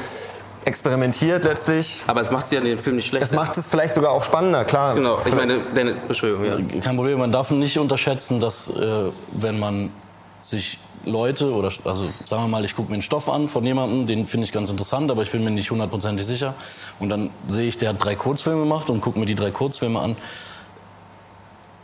experimentiert 0.65 1.45
letztlich. 1.45 2.03
Aber 2.07 2.21
es 2.21 2.31
macht 2.31 2.53
ja 2.53 2.61
den 2.61 2.79
Film 2.79 2.97
nicht 2.97 3.09
schlechter. 3.09 3.27
Es 3.27 3.33
macht 3.33 3.57
es 3.57 3.67
vielleicht 3.67 3.95
sogar 3.95 4.13
auch 4.13 4.23
spannender, 4.23 4.65
klar. 4.65 4.95
Genau, 4.95 5.19
ich 5.25 5.35
meine, 5.35 5.59
deine, 5.75 5.95
Entschuldigung, 6.09 6.45
ja. 6.45 6.81
Kein 6.81 6.97
Problem, 6.97 7.19
man 7.19 7.33
darf 7.33 7.51
nicht 7.51 7.79
unterschätzen, 7.79 8.41
dass 8.41 8.69
äh, 8.69 9.11
wenn 9.33 9.59
man 9.59 9.91
sich 10.43 10.79
Leute 11.05 11.53
oder 11.53 11.73
also 11.85 12.11
sagen 12.27 12.43
wir 12.43 12.49
mal, 12.49 12.65
ich 12.65 12.77
gucke 12.77 12.91
mir 12.91 12.95
einen 12.95 13.03
Stoff 13.03 13.29
an 13.29 13.49
von 13.49 13.65
jemandem, 13.65 14.07
den 14.07 14.27
finde 14.27 14.45
ich 14.45 14.53
ganz 14.53 14.71
interessant, 14.71 15.11
aber 15.11 15.23
ich 15.23 15.31
bin 15.31 15.43
mir 15.43 15.51
nicht 15.51 15.71
hundertprozentig 15.71 16.27
sicher. 16.27 16.55
Und 16.99 17.09
dann 17.09 17.31
sehe 17.49 17.69
ich, 17.69 17.79
der 17.79 17.91
hat 17.91 18.05
drei 18.05 18.15
Kurzfilme 18.15 18.61
gemacht 18.61 18.91
und 18.91 19.01
gucke 19.01 19.19
mir 19.19 19.27
die 19.27 19.35
drei 19.35 19.51
Kurzfilme 19.51 19.99
an. 19.99 20.17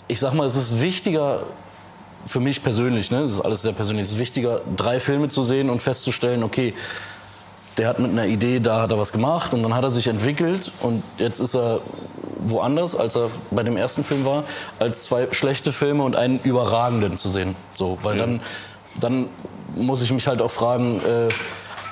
Ich 0.09 0.21
sag 0.21 0.35
mal, 0.35 0.47
es 0.47 0.57
ist 0.57 0.81
wichtiger 0.81 1.41
für 2.27 2.41
mich 2.41 2.63
persönlich, 2.63 3.11
ne, 3.11 3.23
das 3.23 3.33
ist 3.33 3.41
alles 3.41 3.63
sehr 3.63 3.73
persönlich, 3.73 4.07
es 4.07 4.13
ist 4.13 4.19
wichtiger, 4.19 4.61
drei 4.77 4.99
Filme 5.01 5.29
zu 5.29 5.43
sehen 5.43 5.71
und 5.71 5.81
festzustellen, 5.81 6.43
okay, 6.43 6.75
der 7.77 7.89
hat 7.89 7.99
mit 7.99 8.11
einer 8.11 8.27
Idee, 8.27 8.61
da 8.61 8.83
hat 8.83 8.91
er 8.91 8.99
was 8.99 9.13
gemacht 9.13 9.53
und 9.53 9.63
dann 9.63 9.75
hat 9.75 9.85
er 9.85 9.91
sich 9.91 10.07
entwickelt 10.07 10.73
und 10.81 11.03
jetzt 11.19 11.41
ist 11.41 11.55
er 11.55 11.81
woanders, 12.39 12.97
als 12.97 13.17
er 13.17 13.31
bei 13.51 13.63
dem 13.63 13.77
ersten 13.77 14.05
Film 14.05 14.25
war, 14.25 14.45
als 14.79 15.05
zwei 15.05 15.29
schlechte 15.33 15.73
Filme 15.73 16.03
und 16.05 16.17
einen 16.17 16.39
überragenden 16.41 17.19
zu 17.19 17.29
sehen. 17.29 17.55
So, 17.75 17.99
weil 18.03 18.17
dann, 18.17 18.41
dann 19.01 19.29
muss 19.75 20.03
ich 20.03 20.13
mich 20.13 20.27
halt 20.27 20.41
auch 20.41 20.51
fragen, 20.51 21.01
äh, 21.01 21.29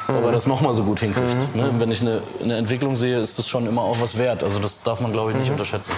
ob 0.08 0.24
er 0.24 0.32
das 0.32 0.46
nochmal 0.46 0.74
so 0.74 0.84
gut 0.84 1.00
hinkriegt. 1.00 1.54
Ne? 1.54 1.70
Wenn 1.78 1.90
ich 1.90 2.00
eine, 2.00 2.20
eine 2.42 2.56
Entwicklung 2.56 2.94
sehe, 2.94 3.18
ist 3.18 3.38
das 3.38 3.48
schon 3.48 3.66
immer 3.66 3.82
auch 3.82 4.00
was 4.00 4.18
wert. 4.18 4.42
Also 4.42 4.58
das 4.58 4.82
darf 4.82 5.00
man, 5.00 5.12
glaube 5.12 5.32
ich, 5.32 5.36
nicht 5.36 5.50
unterschätzen. 5.50 5.92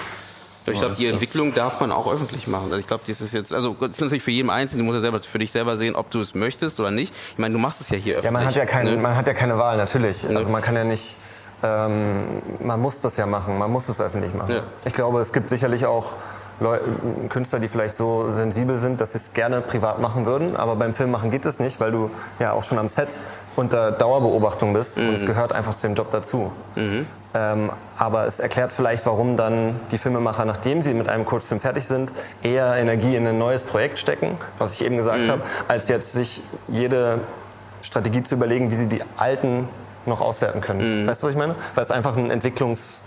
Ich 0.66 0.78
glaube, 0.80 0.94
die 0.94 1.06
Entwicklung 1.06 1.54
darf 1.54 1.80
man 1.80 1.92
auch 1.92 2.12
öffentlich 2.12 2.46
machen. 2.46 2.66
Also 2.66 2.78
ich 2.78 2.86
glaube, 2.86 3.04
das 3.06 3.20
ist 3.20 3.32
jetzt, 3.32 3.52
also 3.52 3.76
das 3.78 3.90
ist 3.90 4.00
natürlich 4.00 4.22
für 4.22 4.30
jeden 4.30 4.50
Einzelnen, 4.50 4.80
du 4.80 4.84
musst 4.84 4.96
ja 4.96 5.00
selber 5.00 5.20
für 5.20 5.38
dich 5.38 5.52
selber 5.52 5.76
sehen, 5.76 5.94
ob 5.94 6.10
du 6.10 6.20
es 6.20 6.34
möchtest 6.34 6.80
oder 6.80 6.90
nicht. 6.90 7.12
Ich 7.32 7.38
meine, 7.38 7.52
du 7.52 7.58
machst 7.58 7.80
es 7.80 7.90
ja 7.90 7.96
hier 7.96 8.14
öffentlich. 8.14 8.24
Ja, 8.24 8.30
man 8.32 8.46
hat 8.46 8.56
ja, 8.56 8.66
kein, 8.66 8.86
ne? 8.86 8.96
man 8.96 9.16
hat 9.16 9.26
ja 9.26 9.34
keine 9.34 9.58
Wahl, 9.58 9.76
natürlich. 9.76 10.26
Also 10.28 10.50
man 10.50 10.62
kann 10.62 10.74
ja 10.74 10.84
nicht, 10.84 11.16
ähm, 11.62 12.42
man 12.60 12.80
muss 12.80 13.00
das 13.00 13.16
ja 13.16 13.26
machen, 13.26 13.58
man 13.58 13.70
muss 13.70 13.88
es 13.88 14.00
öffentlich 14.00 14.34
machen. 14.34 14.52
Ja. 14.52 14.62
Ich 14.84 14.92
glaube, 14.92 15.20
es 15.20 15.32
gibt 15.32 15.50
sicherlich 15.50 15.86
auch 15.86 16.14
Leu 16.58 16.78
Künstler, 17.28 17.58
die 17.58 17.68
vielleicht 17.68 17.96
so 17.96 18.30
sensibel 18.30 18.78
sind, 18.78 19.00
dass 19.02 19.12
sie 19.12 19.18
es 19.18 19.34
gerne 19.34 19.60
privat 19.60 20.00
machen 20.00 20.24
würden, 20.24 20.56
aber 20.56 20.74
beim 20.74 20.94
Filmmachen 20.94 21.30
geht 21.30 21.44
es 21.44 21.60
nicht, 21.60 21.80
weil 21.80 21.92
du 21.92 22.10
ja 22.38 22.52
auch 22.52 22.62
schon 22.62 22.78
am 22.78 22.88
Set 22.88 23.18
unter 23.56 23.92
Dauerbeobachtung 23.92 24.72
bist 24.72 24.98
und 24.98 25.12
es 25.14 25.26
gehört 25.26 25.52
einfach 25.52 25.74
zu 25.74 25.86
dem 25.86 25.94
Job 25.94 26.10
dazu. 26.12 26.50
Ähm, 27.36 27.70
aber 27.98 28.26
es 28.26 28.40
erklärt 28.40 28.72
vielleicht, 28.72 29.04
warum 29.04 29.36
dann 29.36 29.78
die 29.90 29.98
Filmemacher, 29.98 30.46
nachdem 30.46 30.80
sie 30.80 30.94
mit 30.94 31.08
einem 31.08 31.26
Kurzfilm 31.26 31.60
fertig 31.60 31.84
sind, 31.84 32.10
eher 32.42 32.76
Energie 32.76 33.14
in 33.14 33.26
ein 33.26 33.36
neues 33.36 33.62
Projekt 33.62 33.98
stecken, 33.98 34.38
was 34.56 34.72
ich 34.72 34.84
eben 34.84 34.96
gesagt 34.96 35.28
habe, 35.28 35.42
als 35.68 35.88
jetzt 35.88 36.12
sich 36.12 36.42
jede 36.66 37.20
Strategie 37.82 38.22
zu 38.22 38.36
überlegen, 38.36 38.70
wie 38.70 38.74
sie 38.74 38.86
die 38.86 39.02
alten 39.18 39.68
noch 40.06 40.22
auswerten 40.22 40.62
können. 40.62 41.06
Weißt 41.06 41.22
du, 41.22 41.26
was 41.26 41.32
ich 41.32 41.38
meine? 41.38 41.56
Weil 41.74 41.84
es 41.84 41.90
einfach 41.90 42.16
ein 42.16 42.30
Entwicklungs... 42.30 43.00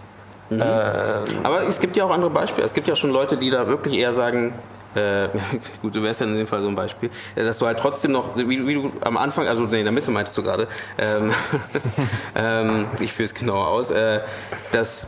Aber 1.44 1.68
es 1.68 1.80
gibt 1.80 1.96
ja 1.96 2.06
auch 2.06 2.12
andere 2.12 2.30
Beispiele. 2.30 2.66
Es 2.66 2.74
gibt 2.74 2.88
ja 2.88 2.96
schon 2.96 3.12
Leute, 3.12 3.38
die 3.38 3.50
da 3.50 3.68
wirklich 3.68 3.96
eher 3.96 4.14
sagen, 4.14 4.54
äh, 4.96 5.30
gut, 5.82 5.96
du 5.96 6.04
wärst 6.04 6.22
ja 6.22 6.26
in 6.26 6.36
dem 6.36 6.48
Fall 6.48 6.62
so 6.62 6.68
ein 6.68 6.76
Beispiel, 6.76 7.10
äh, 7.36 7.44
dass 7.44 7.60
du 7.60 7.66
halt 7.66 7.80
trotzdem 7.80 8.12
noch, 8.12 8.36
wie, 8.36 8.66
wie 8.66 8.74
du 8.74 8.92
am 9.02 9.18
Anfang, 9.18 9.48
also 9.48 9.64
nee, 9.64 9.80
in 9.80 9.86
der 9.86 9.92
Mitte 9.92 10.12
meintest 10.12 10.38
du 10.38 10.44
gerade, 10.44 10.68
ähm, 10.98 11.32
ähm, 12.36 12.86
ich 13.00 13.14
führe 13.14 13.26
es 13.26 13.34
genauer 13.34 13.68
aus, 13.68 13.92
äh, 13.92 14.22
dass 14.72 15.08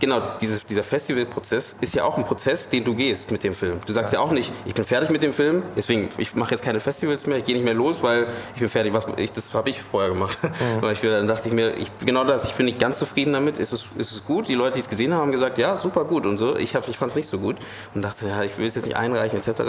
genau 0.00 0.20
dieses, 0.40 0.64
dieser 0.66 0.82
Festivalprozess 0.82 1.76
ist 1.80 1.94
ja 1.94 2.04
auch 2.04 2.16
ein 2.18 2.24
Prozess, 2.24 2.68
den 2.68 2.82
du 2.84 2.94
gehst 2.94 3.30
mit 3.30 3.44
dem 3.44 3.54
Film. 3.54 3.80
Du 3.86 3.92
sagst 3.92 4.12
ja, 4.12 4.20
auch 4.20 4.32
nicht, 4.32 4.50
ich 4.64 4.74
bin 4.74 4.84
fertig 4.84 5.10
mit 5.10 5.22
dem 5.22 5.32
Film, 5.34 5.62
deswegen 5.76 6.08
ich 6.18 6.34
mache 6.34 6.52
jetzt 6.52 6.64
keine 6.64 6.80
Festivals 6.80 7.26
mehr, 7.26 7.38
ich 7.38 7.44
gehe 7.44 7.54
nicht 7.54 7.64
mehr 7.64 7.74
los, 7.74 8.02
weil 8.02 8.26
ich 8.54 8.60
bin 8.60 8.68
fertig. 8.70 8.92
Was 8.92 9.06
ich, 9.16 9.32
das 9.32 9.52
habe 9.54 9.70
ich 9.70 9.80
vorher 9.82 10.10
gemacht. 10.10 10.36
Weil 10.80 10.94
ich, 10.94 11.00
dann 11.00 11.28
dachte 11.28 11.48
ich 11.48 11.54
mir, 11.54 11.74
ich, 11.76 11.88
genau 12.04 12.24
das, 12.24 12.44
ich 12.46 12.52
bin 12.52 12.66
nicht 12.66 12.78
ganz 12.80 12.98
zufrieden 12.98 13.32
damit. 13.32 13.58
Ist 13.58 13.72
es, 13.72 13.86
ist 13.96 14.12
es 14.12 14.24
gut? 14.24 14.48
Die 14.48 14.54
Leute, 14.54 14.74
die 14.74 14.80
es 14.80 14.88
gesehen 14.88 15.12
haben, 15.12 15.20
haben 15.20 15.32
gesagt, 15.32 15.58
ja, 15.58 15.78
super 15.78 16.04
gut 16.04 16.24
und 16.26 16.38
so. 16.38 16.56
Ich, 16.56 16.74
hab- 16.74 16.88
ich 16.88 16.96
fand 16.96 17.10
es 17.12 17.16
nicht 17.16 17.28
so 17.28 17.38
gut 17.38 17.56
und 17.94 18.02
dachte, 18.02 18.26
ja, 18.26 18.42
ich 18.42 18.56
will 18.58 18.66
es 18.66 18.74
jetzt 18.74 18.86
nicht 18.86 18.96
einreichen 18.96 19.38
etc. 19.38 19.62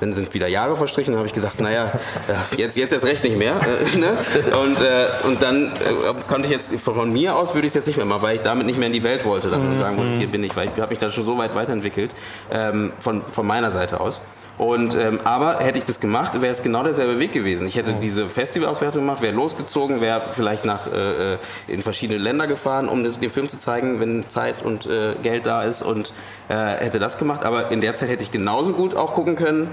Dann 0.00 0.12
sind 0.12 0.32
wieder 0.34 0.46
Jahre 0.48 0.76
verstrichen, 0.76 1.12
dann 1.12 1.18
habe 1.18 1.26
ich 1.26 1.32
gedacht, 1.34 1.60
naja, 1.60 1.90
ja, 2.28 2.46
jetzt 2.56 2.76
jetzt 2.76 2.92
erst 2.92 3.04
recht 3.06 3.24
nicht 3.24 3.36
mehr. 3.38 3.56
Äh, 3.68 3.96
ne? 3.98 4.18
Und 4.60 4.80
äh, 4.80 5.06
und 5.26 5.42
dann 5.42 5.66
äh, 5.66 6.14
konnte 6.28 6.46
ich 6.46 6.52
jetzt 6.52 6.70
von, 6.80 7.12
mir 7.12 7.34
aus 7.36 7.54
würde 7.54 7.66
ich 7.66 7.70
es 7.70 7.74
jetzt 7.74 7.86
nicht 7.86 7.96
mehr 7.96 8.06
machen, 8.06 8.22
weil 8.22 8.36
ich 8.36 8.42
damit 8.42 8.66
nicht 8.66 8.78
mehr 8.78 8.86
in 8.88 8.92
die 8.92 9.02
Welt 9.02 9.24
wollte 9.24 9.48
dann 9.50 9.77
und 9.78 9.84
sagen 9.84 9.96
wollte, 9.96 10.18
hier 10.18 10.28
bin 10.28 10.44
ich, 10.44 10.54
weil 10.56 10.70
ich 10.74 10.80
habe 10.80 10.90
mich 10.90 10.98
da 10.98 11.10
schon 11.10 11.24
so 11.24 11.38
weit 11.38 11.54
weiterentwickelt 11.54 12.12
ähm, 12.50 12.92
von 13.00 13.22
von 13.32 13.46
meiner 13.46 13.70
Seite 13.70 14.00
aus. 14.00 14.20
Und, 14.58 14.96
ähm, 14.96 15.20
aber 15.22 15.58
hätte 15.60 15.78
ich 15.78 15.84
das 15.84 16.00
gemacht, 16.00 16.34
wäre 16.34 16.52
es 16.52 16.64
genau 16.64 16.82
derselbe 16.82 17.20
Weg 17.20 17.32
gewesen. 17.32 17.68
Ich 17.68 17.76
hätte 17.76 17.94
diese 17.94 18.28
Festivalauswertung 18.28 19.02
gemacht, 19.02 19.22
wäre 19.22 19.32
losgezogen, 19.32 20.00
wäre 20.00 20.20
vielleicht 20.32 20.64
nach, 20.64 20.88
äh, 20.92 21.34
äh, 21.34 21.38
in 21.68 21.80
verschiedene 21.82 22.18
Länder 22.18 22.48
gefahren, 22.48 22.88
um 22.88 23.04
das, 23.04 23.20
den 23.20 23.30
Film 23.30 23.48
zu 23.48 23.60
zeigen, 23.60 24.00
wenn 24.00 24.28
Zeit 24.28 24.62
und 24.64 24.86
äh, 24.86 25.14
Geld 25.22 25.46
da 25.46 25.62
ist 25.62 25.82
und 25.82 26.12
äh, 26.48 26.54
hätte 26.54 26.98
das 26.98 27.18
gemacht. 27.18 27.44
Aber 27.44 27.70
in 27.70 27.80
der 27.80 27.94
Zeit 27.94 28.08
hätte 28.08 28.24
ich 28.24 28.32
genauso 28.32 28.72
gut 28.72 28.96
auch 28.96 29.14
gucken 29.14 29.36
können, 29.36 29.68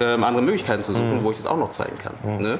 ähm, 0.00 0.24
andere 0.24 0.42
Möglichkeiten 0.42 0.82
zu 0.82 0.92
suchen, 0.92 1.22
wo 1.22 1.30
ich 1.30 1.36
das 1.36 1.46
auch 1.46 1.58
noch 1.58 1.70
zeigen 1.70 1.98
kann. 1.98 2.14
Ne? 2.40 2.58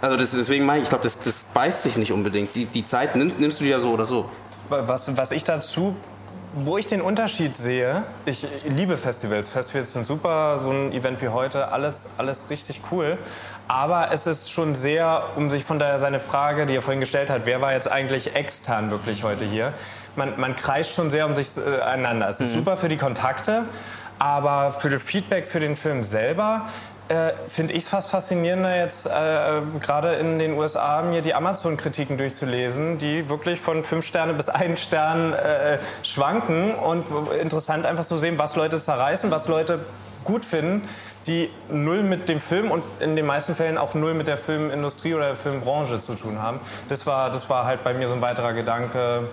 Also 0.00 0.16
das, 0.16 0.30
deswegen 0.30 0.64
meine 0.64 0.78
ich, 0.78 0.84
ich 0.84 0.90
glaube, 0.90 1.04
das, 1.04 1.18
das 1.18 1.42
beißt 1.42 1.82
sich 1.82 1.96
nicht 1.96 2.12
unbedingt. 2.12 2.54
Die, 2.54 2.66
die 2.66 2.86
Zeit 2.86 3.16
nimmst, 3.16 3.40
nimmst 3.40 3.58
du 3.60 3.64
dir 3.64 3.70
ja 3.70 3.80
so 3.80 3.90
oder 3.90 4.06
so. 4.06 4.26
Was, 4.70 5.16
was 5.16 5.32
ich 5.32 5.42
dazu, 5.42 5.96
wo 6.54 6.78
ich 6.78 6.86
den 6.86 7.00
Unterschied 7.00 7.56
sehe, 7.56 8.04
ich 8.24 8.46
liebe 8.64 8.96
Festivals. 8.96 9.48
Festivals 9.48 9.92
sind 9.92 10.04
super, 10.04 10.60
so 10.60 10.70
ein 10.70 10.92
Event 10.92 11.20
wie 11.22 11.28
heute, 11.28 11.72
alles, 11.72 12.08
alles 12.18 12.44
richtig 12.50 12.80
cool. 12.90 13.18
Aber 13.68 14.10
es 14.12 14.26
ist 14.26 14.50
schon 14.50 14.74
sehr, 14.74 15.24
um 15.36 15.50
sich 15.50 15.64
von 15.64 15.78
daher 15.78 15.98
seine 15.98 16.18
Frage, 16.18 16.66
die 16.66 16.74
er 16.74 16.82
vorhin 16.82 17.00
gestellt 17.00 17.30
hat, 17.30 17.42
wer 17.44 17.60
war 17.60 17.72
jetzt 17.72 17.90
eigentlich 17.90 18.34
extern 18.34 18.90
wirklich 18.90 19.22
heute 19.22 19.44
hier? 19.44 19.74
Man, 20.16 20.38
man 20.40 20.56
kreist 20.56 20.92
schon 20.92 21.10
sehr 21.10 21.26
um 21.26 21.36
sich 21.36 21.56
äh, 21.56 21.80
einander. 21.82 22.28
Es 22.28 22.40
ist 22.40 22.52
super 22.52 22.76
für 22.76 22.88
die 22.88 22.96
Kontakte, 22.96 23.64
aber 24.18 24.72
für 24.72 24.90
das 24.90 25.02
Feedback 25.02 25.46
für 25.46 25.60
den 25.60 25.76
Film 25.76 26.02
selber 26.02 26.66
äh, 27.10 27.32
finde 27.48 27.74
ich 27.74 27.82
es 27.82 27.88
fast 27.88 28.10
faszinierender, 28.10 28.76
jetzt 28.76 29.06
äh, 29.06 29.10
gerade 29.80 30.12
in 30.14 30.38
den 30.38 30.56
USA 30.56 31.02
mir 31.02 31.22
die 31.22 31.34
Amazon-Kritiken 31.34 32.16
durchzulesen, 32.16 32.98
die 32.98 33.28
wirklich 33.28 33.60
von 33.60 33.82
fünf 33.82 34.06
Sterne 34.06 34.32
bis 34.32 34.48
einen 34.48 34.76
Stern 34.76 35.32
äh, 35.32 35.78
schwanken 36.04 36.72
und 36.72 37.06
interessant 37.40 37.84
einfach 37.84 38.04
zu 38.04 38.16
sehen, 38.16 38.38
was 38.38 38.54
Leute 38.54 38.80
zerreißen, 38.80 39.32
was 39.32 39.48
Leute 39.48 39.80
gut 40.22 40.44
finden, 40.44 40.88
die 41.26 41.50
null 41.68 42.04
mit 42.04 42.28
dem 42.28 42.40
Film 42.40 42.70
und 42.70 42.84
in 43.00 43.16
den 43.16 43.26
meisten 43.26 43.56
Fällen 43.56 43.76
auch 43.76 43.94
null 43.94 44.14
mit 44.14 44.28
der 44.28 44.38
Filmindustrie 44.38 45.14
oder 45.14 45.26
der 45.26 45.36
Filmbranche 45.36 45.98
zu 45.98 46.14
tun 46.14 46.40
haben. 46.40 46.60
Das 46.88 47.06
war, 47.06 47.30
das 47.30 47.50
war 47.50 47.64
halt 47.64 47.82
bei 47.82 47.92
mir 47.92 48.06
so 48.06 48.14
ein 48.14 48.22
weiterer 48.22 48.52
Gedanke. 48.52 49.24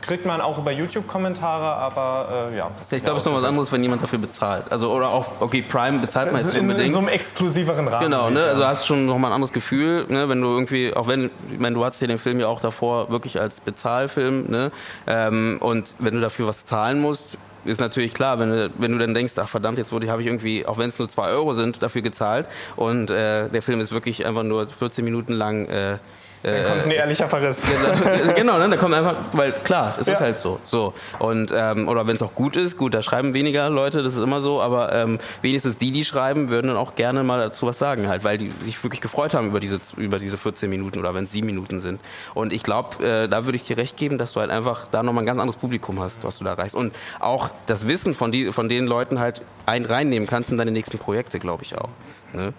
Kriegt 0.00 0.26
man 0.26 0.40
auch 0.40 0.58
über 0.58 0.70
YouTube-Kommentare, 0.70 1.64
aber 1.64 2.50
äh, 2.52 2.56
ja. 2.56 2.70
Ich 2.82 3.02
glaube, 3.02 3.18
es 3.18 3.24
ist 3.24 3.30
noch 3.30 3.36
was 3.38 3.44
anderes, 3.44 3.72
wenn 3.72 3.82
jemand 3.82 4.02
dafür 4.02 4.18
bezahlt. 4.18 4.64
Also, 4.70 4.92
oder 4.92 5.08
auch, 5.08 5.40
okay, 5.40 5.62
Prime 5.62 5.98
bezahlt 5.98 6.32
man 6.32 6.36
jetzt 6.36 6.46
nicht 6.46 6.56
in, 6.56 6.64
in 6.64 6.70
unbedingt. 6.70 6.92
so 6.92 6.98
einem 6.98 7.08
exklusiveren 7.08 7.88
Rahmen. 7.88 8.04
Genau, 8.04 8.30
ne? 8.30 8.44
Also 8.44 8.66
hast 8.66 8.86
schon 8.86 9.06
noch 9.06 9.18
mal 9.18 9.28
ein 9.28 9.34
anderes 9.34 9.52
Gefühl, 9.52 10.06
ne? 10.08 10.28
wenn 10.28 10.40
du 10.40 10.48
irgendwie, 10.48 10.94
auch 10.94 11.08
wenn, 11.08 11.30
ich 11.52 11.58
meine, 11.58 11.74
du 11.74 11.84
hattest 11.84 12.02
ja 12.02 12.08
den 12.08 12.18
Film 12.18 12.38
ja 12.38 12.46
auch 12.46 12.60
davor 12.60 13.10
wirklich 13.10 13.40
als 13.40 13.60
Bezahlfilm, 13.60 14.46
ne? 14.48 14.70
Ähm, 15.06 15.58
und 15.60 15.94
wenn 15.98 16.14
du 16.14 16.20
dafür 16.20 16.46
was 16.46 16.66
zahlen 16.66 17.00
musst, 17.00 17.36
ist 17.64 17.80
natürlich 17.80 18.14
klar, 18.14 18.38
wenn 18.38 18.50
du, 18.50 18.70
wenn 18.78 18.92
du 18.92 18.98
dann 18.98 19.14
denkst, 19.14 19.32
ach 19.36 19.48
verdammt, 19.48 19.78
jetzt 19.78 19.92
wurde 19.92 20.10
habe 20.10 20.22
ich 20.22 20.28
irgendwie, 20.28 20.66
auch 20.66 20.78
wenn 20.78 20.88
es 20.88 20.98
nur 20.98 21.08
zwei 21.08 21.28
Euro 21.28 21.54
sind, 21.54 21.82
dafür 21.82 22.02
gezahlt 22.02 22.46
und 22.76 23.10
äh, 23.10 23.48
der 23.48 23.62
Film 23.62 23.80
ist 23.80 23.92
wirklich 23.92 24.24
einfach 24.24 24.42
nur 24.42 24.68
14 24.68 25.04
Minuten 25.04 25.32
lang 25.32 25.66
äh, 25.66 25.98
Dann 26.42 26.64
kommt 26.64 26.82
ein 26.84 26.90
ehrlicher 26.92 27.28
Verriss. 27.28 27.62
Genau, 27.66 28.34
genau, 28.34 28.58
ne? 28.58 28.68
da 28.70 28.76
kommt 28.76 28.94
einfach, 28.94 29.16
weil 29.32 29.52
klar, 29.52 29.94
es 29.98 30.06
ist 30.06 30.14
Ja. 30.14 30.26
halt 30.26 30.38
so. 30.38 30.60
so. 30.64 30.94
Und, 31.18 31.52
ähm, 31.54 31.88
oder 31.88 32.06
wenn 32.06 32.14
es 32.16 32.22
auch 32.22 32.34
gut 32.34 32.56
ist, 32.56 32.76
gut, 32.76 32.94
da 32.94 33.02
schreiben 33.02 33.34
weniger 33.34 33.68
Leute, 33.68 34.02
das 34.02 34.14
ist 34.14 34.22
immer 34.22 34.40
so, 34.40 34.62
aber 34.62 34.92
ähm, 34.92 35.18
wenigstens 35.42 35.76
die, 35.76 35.90
die 35.90 36.04
schreiben, 36.04 36.48
würden 36.50 36.68
dann 36.68 36.76
auch 36.76 36.94
gerne 36.94 37.24
mal 37.24 37.40
dazu 37.40 37.66
was 37.66 37.78
sagen, 37.78 38.08
halt, 38.08 38.22
weil 38.22 38.38
die 38.38 38.52
sich 38.64 38.82
wirklich 38.84 39.00
gefreut 39.00 39.34
haben 39.34 39.48
über 39.48 39.58
diese, 39.60 39.80
über 39.96 40.18
diese 40.18 40.36
14 40.36 40.70
Minuten 40.70 40.98
oder 41.00 41.14
wenn 41.14 41.24
es 41.24 41.32
7 41.32 41.46
Minuten 41.46 41.80
sind. 41.80 42.00
Und 42.34 42.52
ich 42.52 42.62
glaube, 42.62 43.04
äh, 43.04 43.28
da 43.28 43.44
würde 43.44 43.56
ich 43.56 43.64
dir 43.64 43.76
recht 43.76 43.96
geben, 43.96 44.16
dass 44.18 44.32
du 44.34 44.40
halt 44.40 44.50
einfach 44.50 44.86
da 44.90 45.02
nochmal 45.02 45.24
ein 45.24 45.26
ganz 45.26 45.40
anderes 45.40 45.58
Publikum 45.60 46.00
hast, 46.00 46.22
was 46.22 46.38
du 46.38 46.44
da 46.44 46.50
erreichst. 46.50 46.74
Und 46.76 46.94
auch 47.18 47.50
das 47.66 47.88
Wissen 47.88 48.14
von, 48.14 48.30
die, 48.30 48.52
von 48.52 48.68
den 48.68 48.86
Leuten 48.86 49.18
halt 49.18 49.42
ein, 49.66 49.84
reinnehmen 49.84 50.28
kannst 50.28 50.50
in 50.52 50.58
deine 50.58 50.70
nächsten 50.70 50.98
Projekte, 50.98 51.38
glaube 51.40 51.64
ich 51.64 51.76
auch. 51.76 51.88
Ne? 52.32 52.52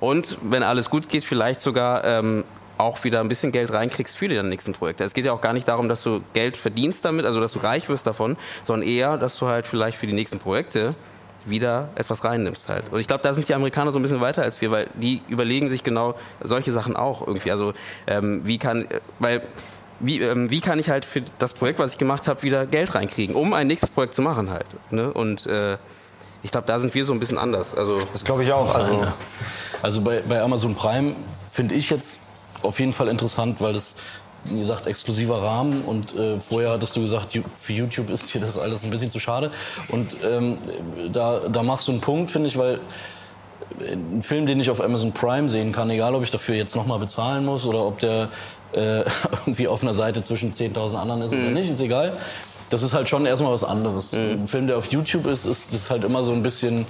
Und 0.00 0.36
wenn 0.42 0.62
alles 0.62 0.90
gut 0.90 1.08
geht, 1.08 1.24
vielleicht 1.24 1.60
sogar 1.60 2.04
ähm, 2.04 2.44
auch 2.82 3.02
wieder 3.04 3.20
ein 3.20 3.28
bisschen 3.28 3.52
Geld 3.52 3.72
reinkriegst 3.72 4.16
für 4.16 4.28
die 4.28 4.42
nächsten 4.42 4.72
Projekte. 4.72 5.04
Es 5.04 5.14
geht 5.14 5.24
ja 5.24 5.32
auch 5.32 5.40
gar 5.40 5.52
nicht 5.52 5.68
darum, 5.68 5.88
dass 5.88 6.02
du 6.02 6.22
Geld 6.32 6.56
verdienst 6.56 7.04
damit, 7.04 7.24
also 7.24 7.40
dass 7.40 7.52
du 7.52 7.60
reich 7.60 7.88
wirst 7.88 8.06
davon, 8.06 8.36
sondern 8.64 8.86
eher, 8.86 9.16
dass 9.16 9.38
du 9.38 9.46
halt 9.46 9.66
vielleicht 9.66 9.98
für 9.98 10.06
die 10.06 10.12
nächsten 10.12 10.38
Projekte 10.38 10.94
wieder 11.44 11.88
etwas 11.94 12.24
reinnimmst 12.24 12.68
halt. 12.68 12.84
Und 12.92 13.00
ich 13.00 13.06
glaube, 13.06 13.22
da 13.22 13.34
sind 13.34 13.48
die 13.48 13.54
Amerikaner 13.54 13.92
so 13.92 13.98
ein 13.98 14.02
bisschen 14.02 14.20
weiter 14.20 14.42
als 14.42 14.60
wir, 14.60 14.70
weil 14.70 14.88
die 14.94 15.22
überlegen 15.28 15.68
sich 15.70 15.82
genau 15.82 16.14
solche 16.42 16.72
Sachen 16.72 16.94
auch 16.96 17.26
irgendwie. 17.26 17.50
Also 17.50 17.72
ähm, 18.06 18.42
wie 18.44 18.58
kann, 18.58 18.86
weil 19.18 19.42
wie, 19.98 20.20
ähm, 20.20 20.50
wie 20.50 20.60
kann 20.60 20.78
ich 20.78 20.90
halt 20.90 21.04
für 21.04 21.22
das 21.38 21.52
Projekt, 21.52 21.78
was 21.78 21.92
ich 21.92 21.98
gemacht 21.98 22.28
habe, 22.28 22.42
wieder 22.42 22.66
Geld 22.66 22.94
reinkriegen, 22.94 23.34
um 23.34 23.54
ein 23.54 23.66
nächstes 23.66 23.90
Projekt 23.90 24.14
zu 24.14 24.22
machen 24.22 24.50
halt. 24.50 24.66
Ne? 24.90 25.12
Und 25.12 25.46
äh, 25.46 25.78
ich 26.42 26.50
glaube, 26.50 26.66
da 26.66 26.80
sind 26.80 26.94
wir 26.94 27.04
so 27.04 27.12
ein 27.12 27.20
bisschen 27.20 27.38
anders. 27.38 27.76
Also 27.76 28.00
Das 28.12 28.24
glaube 28.24 28.42
ich 28.42 28.52
auch. 28.52 28.74
Also, 28.74 29.06
Also 29.82 30.00
bei, 30.00 30.22
bei 30.28 30.40
Amazon 30.40 30.74
Prime 30.74 31.14
finde 31.52 31.74
ich 31.74 31.90
jetzt 31.90 32.20
auf 32.62 32.78
jeden 32.80 32.92
Fall 32.92 33.08
interessant, 33.08 33.60
weil 33.60 33.72
das, 33.72 33.96
wie 34.44 34.58
gesagt, 34.58 34.86
exklusiver 34.86 35.42
Rahmen 35.42 35.82
und 35.82 36.16
äh, 36.16 36.40
vorher 36.40 36.70
hattest 36.70 36.96
du 36.96 37.00
gesagt, 37.00 37.38
für 37.58 37.72
YouTube 37.72 38.10
ist 38.10 38.32
dir 38.34 38.40
das 38.40 38.58
alles 38.58 38.84
ein 38.84 38.90
bisschen 38.90 39.10
zu 39.10 39.20
schade. 39.20 39.50
Und 39.88 40.16
ähm, 40.24 40.58
da, 41.12 41.40
da 41.48 41.62
machst 41.62 41.88
du 41.88 41.92
einen 41.92 42.00
Punkt, 42.00 42.30
finde 42.30 42.48
ich, 42.48 42.58
weil 42.58 42.80
ein 43.80 44.22
Film, 44.22 44.46
den 44.46 44.60
ich 44.60 44.70
auf 44.70 44.80
Amazon 44.80 45.12
Prime 45.12 45.48
sehen 45.48 45.72
kann, 45.72 45.88
egal 45.90 46.14
ob 46.14 46.22
ich 46.22 46.30
dafür 46.30 46.54
jetzt 46.54 46.76
nochmal 46.76 46.98
bezahlen 46.98 47.44
muss 47.44 47.66
oder 47.66 47.84
ob 47.86 47.98
der 48.00 48.28
äh, 48.72 49.00
irgendwie 49.46 49.68
auf 49.68 49.82
einer 49.82 49.94
Seite 49.94 50.22
zwischen 50.22 50.52
10.000 50.52 50.96
anderen 50.96 51.22
ist 51.22 51.32
oder 51.32 51.50
nicht, 51.50 51.70
ist 51.70 51.80
egal. 51.80 52.16
Das 52.70 52.82
ist 52.82 52.94
halt 52.94 53.08
schon 53.08 53.26
erstmal 53.26 53.52
was 53.52 53.64
anderes. 53.64 54.14
Ein 54.14 54.48
Film, 54.48 54.66
der 54.66 54.78
auf 54.78 54.90
YouTube 54.90 55.26
ist, 55.26 55.44
ist, 55.44 55.74
ist 55.74 55.90
halt 55.90 56.04
immer 56.04 56.22
so 56.22 56.32
ein 56.32 56.42
bisschen. 56.42 56.86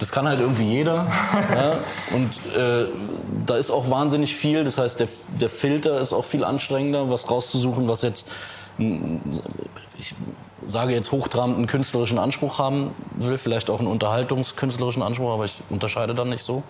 Das 0.00 0.10
kann 0.10 0.26
halt 0.26 0.40
irgendwie 0.40 0.64
jeder. 0.64 1.06
ja? 1.54 1.78
Und 2.12 2.56
äh, 2.56 2.86
da 3.46 3.56
ist 3.56 3.70
auch 3.70 3.90
wahnsinnig 3.90 4.34
viel. 4.34 4.64
Das 4.64 4.78
heißt, 4.78 4.98
der, 4.98 5.08
der 5.40 5.48
Filter 5.48 6.00
ist 6.00 6.12
auch 6.12 6.24
viel 6.24 6.42
anstrengender, 6.42 7.10
was 7.10 7.30
rauszusuchen, 7.30 7.86
was 7.86 8.02
jetzt, 8.02 8.26
ich 8.78 10.14
sage 10.66 10.92
jetzt 10.92 11.12
hochtrabend, 11.12 11.56
einen 11.56 11.66
künstlerischen 11.66 12.18
Anspruch 12.18 12.58
haben 12.58 12.92
will. 13.14 13.38
Vielleicht 13.38 13.70
auch 13.70 13.78
einen 13.78 13.88
unterhaltungskünstlerischen 13.88 15.02
Anspruch, 15.02 15.30
aber 15.30 15.44
ich 15.44 15.60
unterscheide 15.68 16.14
dann 16.14 16.30
nicht 16.30 16.44
so. 16.44 16.62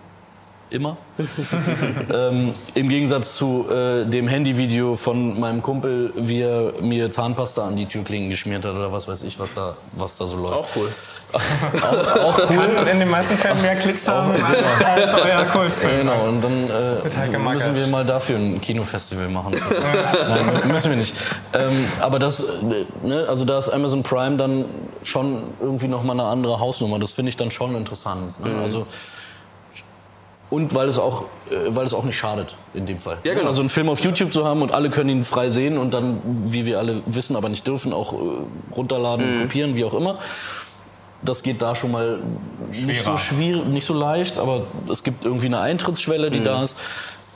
Immer. 0.70 0.96
ähm, 2.14 2.54
Im 2.74 2.88
Gegensatz 2.88 3.34
zu 3.34 3.66
äh, 3.68 4.06
dem 4.06 4.28
Handyvideo 4.28 4.94
von 4.94 5.38
meinem 5.40 5.62
Kumpel, 5.62 6.12
wie 6.16 6.42
er 6.42 6.74
mir 6.80 7.10
Zahnpasta 7.10 7.66
an 7.66 7.76
die 7.76 7.86
Türklingen 7.86 8.30
geschmiert 8.30 8.64
hat 8.64 8.76
oder 8.76 8.92
was 8.92 9.08
weiß 9.08 9.24
ich, 9.24 9.40
was 9.40 9.54
da, 9.54 9.76
was 9.92 10.16
da 10.16 10.26
so 10.26 10.36
läuft. 10.36 10.54
auch 10.54 10.68
cool. 10.76 10.88
Kann 11.32 12.86
in 12.86 13.00
den 13.00 13.10
meisten 13.10 13.36
Fällen 13.36 13.60
mehr 13.62 13.76
Klicks 13.76 14.08
haben 14.08 14.32
als, 14.32 14.84
als 14.84 15.14
euer 15.14 15.44
Kultfilm. 15.46 15.98
Genau, 16.00 16.24
und 16.28 16.42
dann 16.42 16.70
äh, 16.70 17.16
halt 17.16 17.38
müssen 17.38 17.74
wir 17.76 17.86
mal 17.88 18.04
dafür 18.04 18.36
ein 18.36 18.60
Kinofestival 18.60 19.28
machen. 19.28 19.54
Nein, 20.28 20.70
müssen 20.72 20.90
wir 20.90 20.96
nicht. 20.96 21.14
Ähm, 21.52 21.86
aber 22.00 22.18
das, 22.18 22.42
ne, 23.02 23.26
also 23.28 23.44
da 23.44 23.58
ist 23.58 23.68
Amazon 23.68 24.02
Prime 24.02 24.36
dann 24.36 24.64
schon 25.02 25.42
irgendwie 25.60 25.88
nochmal 25.88 26.18
eine 26.18 26.28
andere 26.28 26.60
Hausnummer. 26.60 26.98
Das 26.98 27.12
finde 27.12 27.30
ich 27.30 27.36
dann 27.36 27.50
schon 27.50 27.74
interessant. 27.76 28.38
Ne? 28.40 28.50
Mhm. 28.50 28.60
Also, 28.60 28.86
und 30.50 30.74
weil 30.74 30.88
es, 30.88 30.98
auch, 30.98 31.22
äh, 31.48 31.54
weil 31.68 31.86
es 31.86 31.94
auch 31.94 32.02
nicht 32.02 32.18
schadet 32.18 32.56
in 32.74 32.84
dem 32.84 32.98
Fall. 32.98 33.18
Ja, 33.22 33.34
genau. 33.34 33.46
Also 33.46 33.62
einen 33.62 33.68
Film 33.68 33.88
auf 33.88 34.00
YouTube 34.00 34.32
zu 34.32 34.44
haben 34.44 34.62
und 34.62 34.72
alle 34.72 34.90
können 34.90 35.08
ihn 35.10 35.22
frei 35.24 35.48
sehen 35.48 35.78
und 35.78 35.94
dann, 35.94 36.20
wie 36.24 36.66
wir 36.66 36.80
alle 36.80 37.02
wissen, 37.06 37.36
aber 37.36 37.48
nicht 37.48 37.66
dürfen, 37.66 37.92
auch 37.92 38.12
äh, 38.12 38.16
runterladen, 38.74 39.38
Mhm. 39.38 39.42
kopieren, 39.42 39.76
wie 39.76 39.84
auch 39.84 39.94
immer. 39.94 40.18
Das 41.22 41.42
geht 41.42 41.61
da 41.61 41.74
schon 41.74 41.90
mal 41.90 42.18
nicht 42.70 43.04
so 43.04 43.16
schwierig, 43.16 43.66
nicht 43.66 43.87
so 43.87 43.94
leicht, 43.94 44.38
aber 44.38 44.66
es 44.90 45.04
gibt 45.04 45.24
irgendwie 45.24 45.46
eine 45.46 45.61
Eintrittsschwelle, 45.61 46.30
die 46.30 46.42
da 46.42 46.62
ist. 46.62 46.78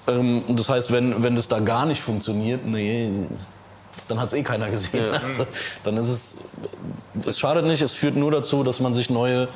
Ähm, 0.06 0.42
und 0.46 0.58
das 0.58 0.68
heißt, 0.68 0.92
wenn, 0.92 1.22
wenn 1.22 1.36
das 1.36 1.48
da 1.48 1.60
gar 1.60 1.86
nicht 1.86 2.00
funktioniert, 2.00 2.66
nee, 2.66 3.10
dann 4.08 4.20
hat 4.20 4.28
es 4.28 4.34
eh 4.34 4.42
keiner 4.42 4.70
gesehen. 4.70 5.14
Also, 5.22 5.46
dann 5.82 5.96
ist 5.96 6.08
es, 6.08 6.36
es 7.26 7.38
schadet 7.38 7.64
nicht, 7.66 7.82
es 7.82 7.94
führt 7.94 8.16
nur 8.16 8.30
dazu, 8.30 8.62
dass 8.62 8.80
man 8.80 8.94
sich 8.94 9.10
neue, 9.10 9.48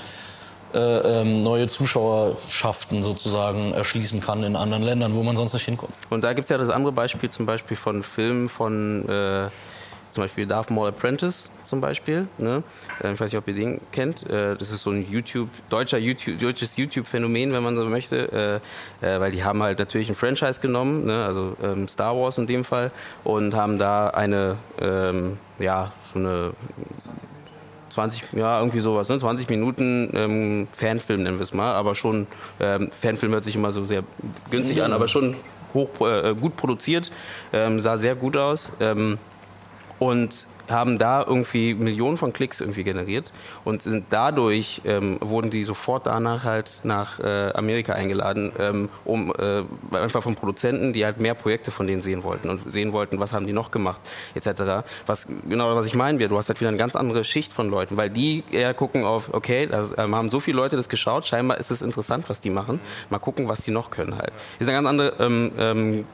äh, 0.74 0.78
ähm, 0.78 1.42
neue 1.42 1.66
Zuschauerschaften 1.66 3.02
sozusagen 3.02 3.72
erschließen 3.72 4.20
kann 4.20 4.42
in 4.42 4.56
anderen 4.56 4.82
Ländern, 4.82 5.14
wo 5.14 5.22
man 5.22 5.36
sonst 5.36 5.54
nicht 5.54 5.64
hinkommt. 5.64 5.92
Und 6.10 6.22
da 6.22 6.32
gibt 6.32 6.46
es 6.46 6.50
ja 6.50 6.58
das 6.58 6.70
andere 6.70 6.92
Beispiel, 6.92 7.30
zum 7.30 7.46
Beispiel 7.46 7.76
von 7.76 8.02
Filmen 8.02 8.48
von 8.48 9.08
äh, 9.08 9.48
zum 10.12 10.24
Beispiel 10.24 10.46
Darth 10.46 10.70
Maul 10.70 10.88
Apprentice 10.88 11.50
zum 11.64 11.80
Beispiel. 11.80 12.26
Ne? 12.38 12.62
Äh, 13.02 13.12
Ich 13.12 13.20
weiß 13.20 13.30
nicht, 13.30 13.38
ob 13.38 13.46
ihr 13.48 13.54
den 13.54 13.80
kennt. 13.92 14.28
Äh, 14.28 14.56
Das 14.56 14.70
ist 14.70 14.82
so 14.82 14.90
ein 14.90 15.06
YouTube, 15.10 15.48
deutscher 15.68 15.98
YouTube, 15.98 16.38
deutsches 16.38 16.76
YouTube-Phänomen, 16.76 17.52
wenn 17.52 17.62
man 17.62 17.76
so 17.76 17.84
möchte. 17.84 18.60
Äh, 19.02 19.20
Weil 19.20 19.32
die 19.32 19.44
haben 19.44 19.62
halt 19.62 19.78
natürlich 19.78 20.08
ein 20.08 20.14
Franchise 20.14 20.60
genommen, 20.60 21.04
ne? 21.06 21.24
also 21.24 21.56
ähm, 21.62 21.88
Star 21.88 22.16
Wars 22.16 22.38
in 22.38 22.46
dem 22.46 22.64
Fall, 22.64 22.90
und 23.24 23.54
haben 23.54 23.78
da 23.78 24.08
eine, 24.10 24.56
ähm, 24.80 25.38
ja, 25.58 25.92
so 26.12 26.18
eine 26.18 26.52
20, 27.90 28.32
ja, 28.32 28.58
irgendwie 28.58 28.80
sowas, 28.80 29.08
ne? 29.08 29.18
20 29.18 29.48
Minuten 29.48 30.10
ähm, 30.14 30.68
Fanfilm 30.72 31.22
nennen 31.22 31.38
wir 31.38 31.44
es 31.44 31.52
mal, 31.54 31.74
aber 31.74 31.94
schon, 31.94 32.26
ähm, 32.60 32.90
Fanfilm 33.00 33.32
hört 33.32 33.44
sich 33.44 33.56
immer 33.56 33.72
so 33.72 33.86
sehr 33.86 34.02
günstig 34.50 34.82
an, 34.82 34.92
aber 34.92 35.08
schon 35.08 35.36
hoch, 35.74 35.88
äh, 36.00 36.34
gut 36.34 36.56
produziert, 36.56 37.10
ähm, 37.52 37.80
sah 37.80 37.96
sehr 37.96 38.14
gut 38.14 38.36
aus. 38.36 38.72
Ähm, 38.80 39.18
und 39.98 40.46
haben 40.70 40.98
da 40.98 41.24
irgendwie 41.26 41.74
Millionen 41.74 42.16
von 42.16 42.32
Klicks 42.32 42.60
irgendwie 42.60 42.84
generiert 42.84 43.32
und 43.64 43.82
sind 43.82 44.06
dadurch 44.10 44.82
ähm, 44.84 45.18
wurden 45.20 45.50
die 45.50 45.64
sofort 45.64 46.06
danach 46.06 46.44
halt 46.44 46.80
nach 46.82 47.18
äh, 47.20 47.52
Amerika 47.54 47.94
eingeladen, 47.94 48.52
ähm, 48.58 48.88
um 49.04 49.32
äh, 49.38 49.62
einfach 49.96 50.22
von 50.22 50.34
Produzenten, 50.34 50.92
die 50.92 51.04
halt 51.04 51.20
mehr 51.20 51.34
Projekte 51.34 51.70
von 51.70 51.86
denen 51.86 52.02
sehen 52.02 52.22
wollten 52.22 52.48
und 52.48 52.70
sehen 52.70 52.92
wollten, 52.92 53.18
was 53.18 53.32
haben 53.32 53.46
die 53.46 53.52
noch 53.52 53.70
gemacht 53.70 54.00
etc. 54.34 54.84
Was 55.06 55.26
genau 55.48 55.74
was 55.74 55.86
ich 55.86 55.94
meine, 55.94 56.18
du 56.28 56.36
hast 56.36 56.48
halt 56.48 56.60
wieder 56.60 56.68
eine 56.68 56.78
ganz 56.78 56.96
andere 56.96 57.24
Schicht 57.24 57.52
von 57.52 57.70
Leuten, 57.70 57.96
weil 57.96 58.10
die 58.10 58.44
eher 58.50 58.74
gucken 58.74 59.04
auf, 59.04 59.32
okay, 59.32 59.66
da 59.66 59.88
ähm, 59.96 60.14
haben 60.14 60.30
so 60.30 60.40
viele 60.40 60.56
Leute 60.56 60.76
das 60.76 60.88
geschaut, 60.88 61.26
scheinbar 61.26 61.58
ist 61.58 61.70
es 61.70 61.82
interessant, 61.82 62.28
was 62.28 62.40
die 62.40 62.50
machen, 62.50 62.80
mal 63.10 63.18
gucken, 63.18 63.48
was 63.48 63.62
die 63.62 63.70
noch 63.70 63.90
können 63.90 64.16
halt. 64.18 64.32
Ist 64.58 64.68
eine 64.68 64.76
ganz 64.76 64.88
andere 64.88 65.14
ähm, 65.18 65.52
ähm, 65.58 66.04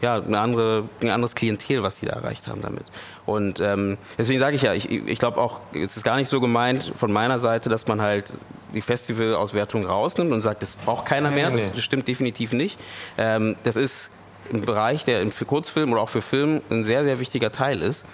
ja, 0.00 0.16
eine 0.16 0.38
andere, 0.38 0.88
ein 1.00 1.10
anderes 1.10 1.34
Klientel, 1.34 1.82
was 1.82 2.00
die 2.00 2.06
da 2.06 2.12
erreicht 2.12 2.46
haben 2.46 2.62
damit. 2.62 2.84
Und 3.28 3.60
ähm, 3.60 3.98
deswegen 4.16 4.40
sage 4.40 4.56
ich 4.56 4.62
ja, 4.62 4.72
ich, 4.72 4.90
ich 4.90 5.18
glaube 5.18 5.38
auch, 5.38 5.60
es 5.74 5.98
ist 5.98 6.02
gar 6.02 6.16
nicht 6.16 6.30
so 6.30 6.40
gemeint 6.40 6.94
von 6.96 7.12
meiner 7.12 7.40
Seite, 7.40 7.68
dass 7.68 7.86
man 7.86 8.00
halt 8.00 8.32
die 8.72 8.80
Festivalauswertung 8.80 9.84
rausnimmt 9.84 10.32
und 10.32 10.40
sagt, 10.40 10.62
das 10.62 10.76
braucht 10.76 11.04
keiner 11.04 11.30
mehr. 11.30 11.50
Das 11.50 11.78
stimmt 11.84 12.08
definitiv 12.08 12.52
nicht. 12.52 12.78
Ähm, 13.18 13.56
das 13.64 13.76
ist 13.76 14.10
ein 14.50 14.62
Bereich, 14.62 15.04
der 15.04 15.30
für 15.30 15.44
Kurzfilm 15.44 15.92
oder 15.92 16.00
auch 16.00 16.08
für 16.08 16.22
Film 16.22 16.62
ein 16.70 16.84
sehr, 16.84 17.04
sehr 17.04 17.20
wichtiger 17.20 17.52
Teil 17.52 17.82
ist. 17.82 18.06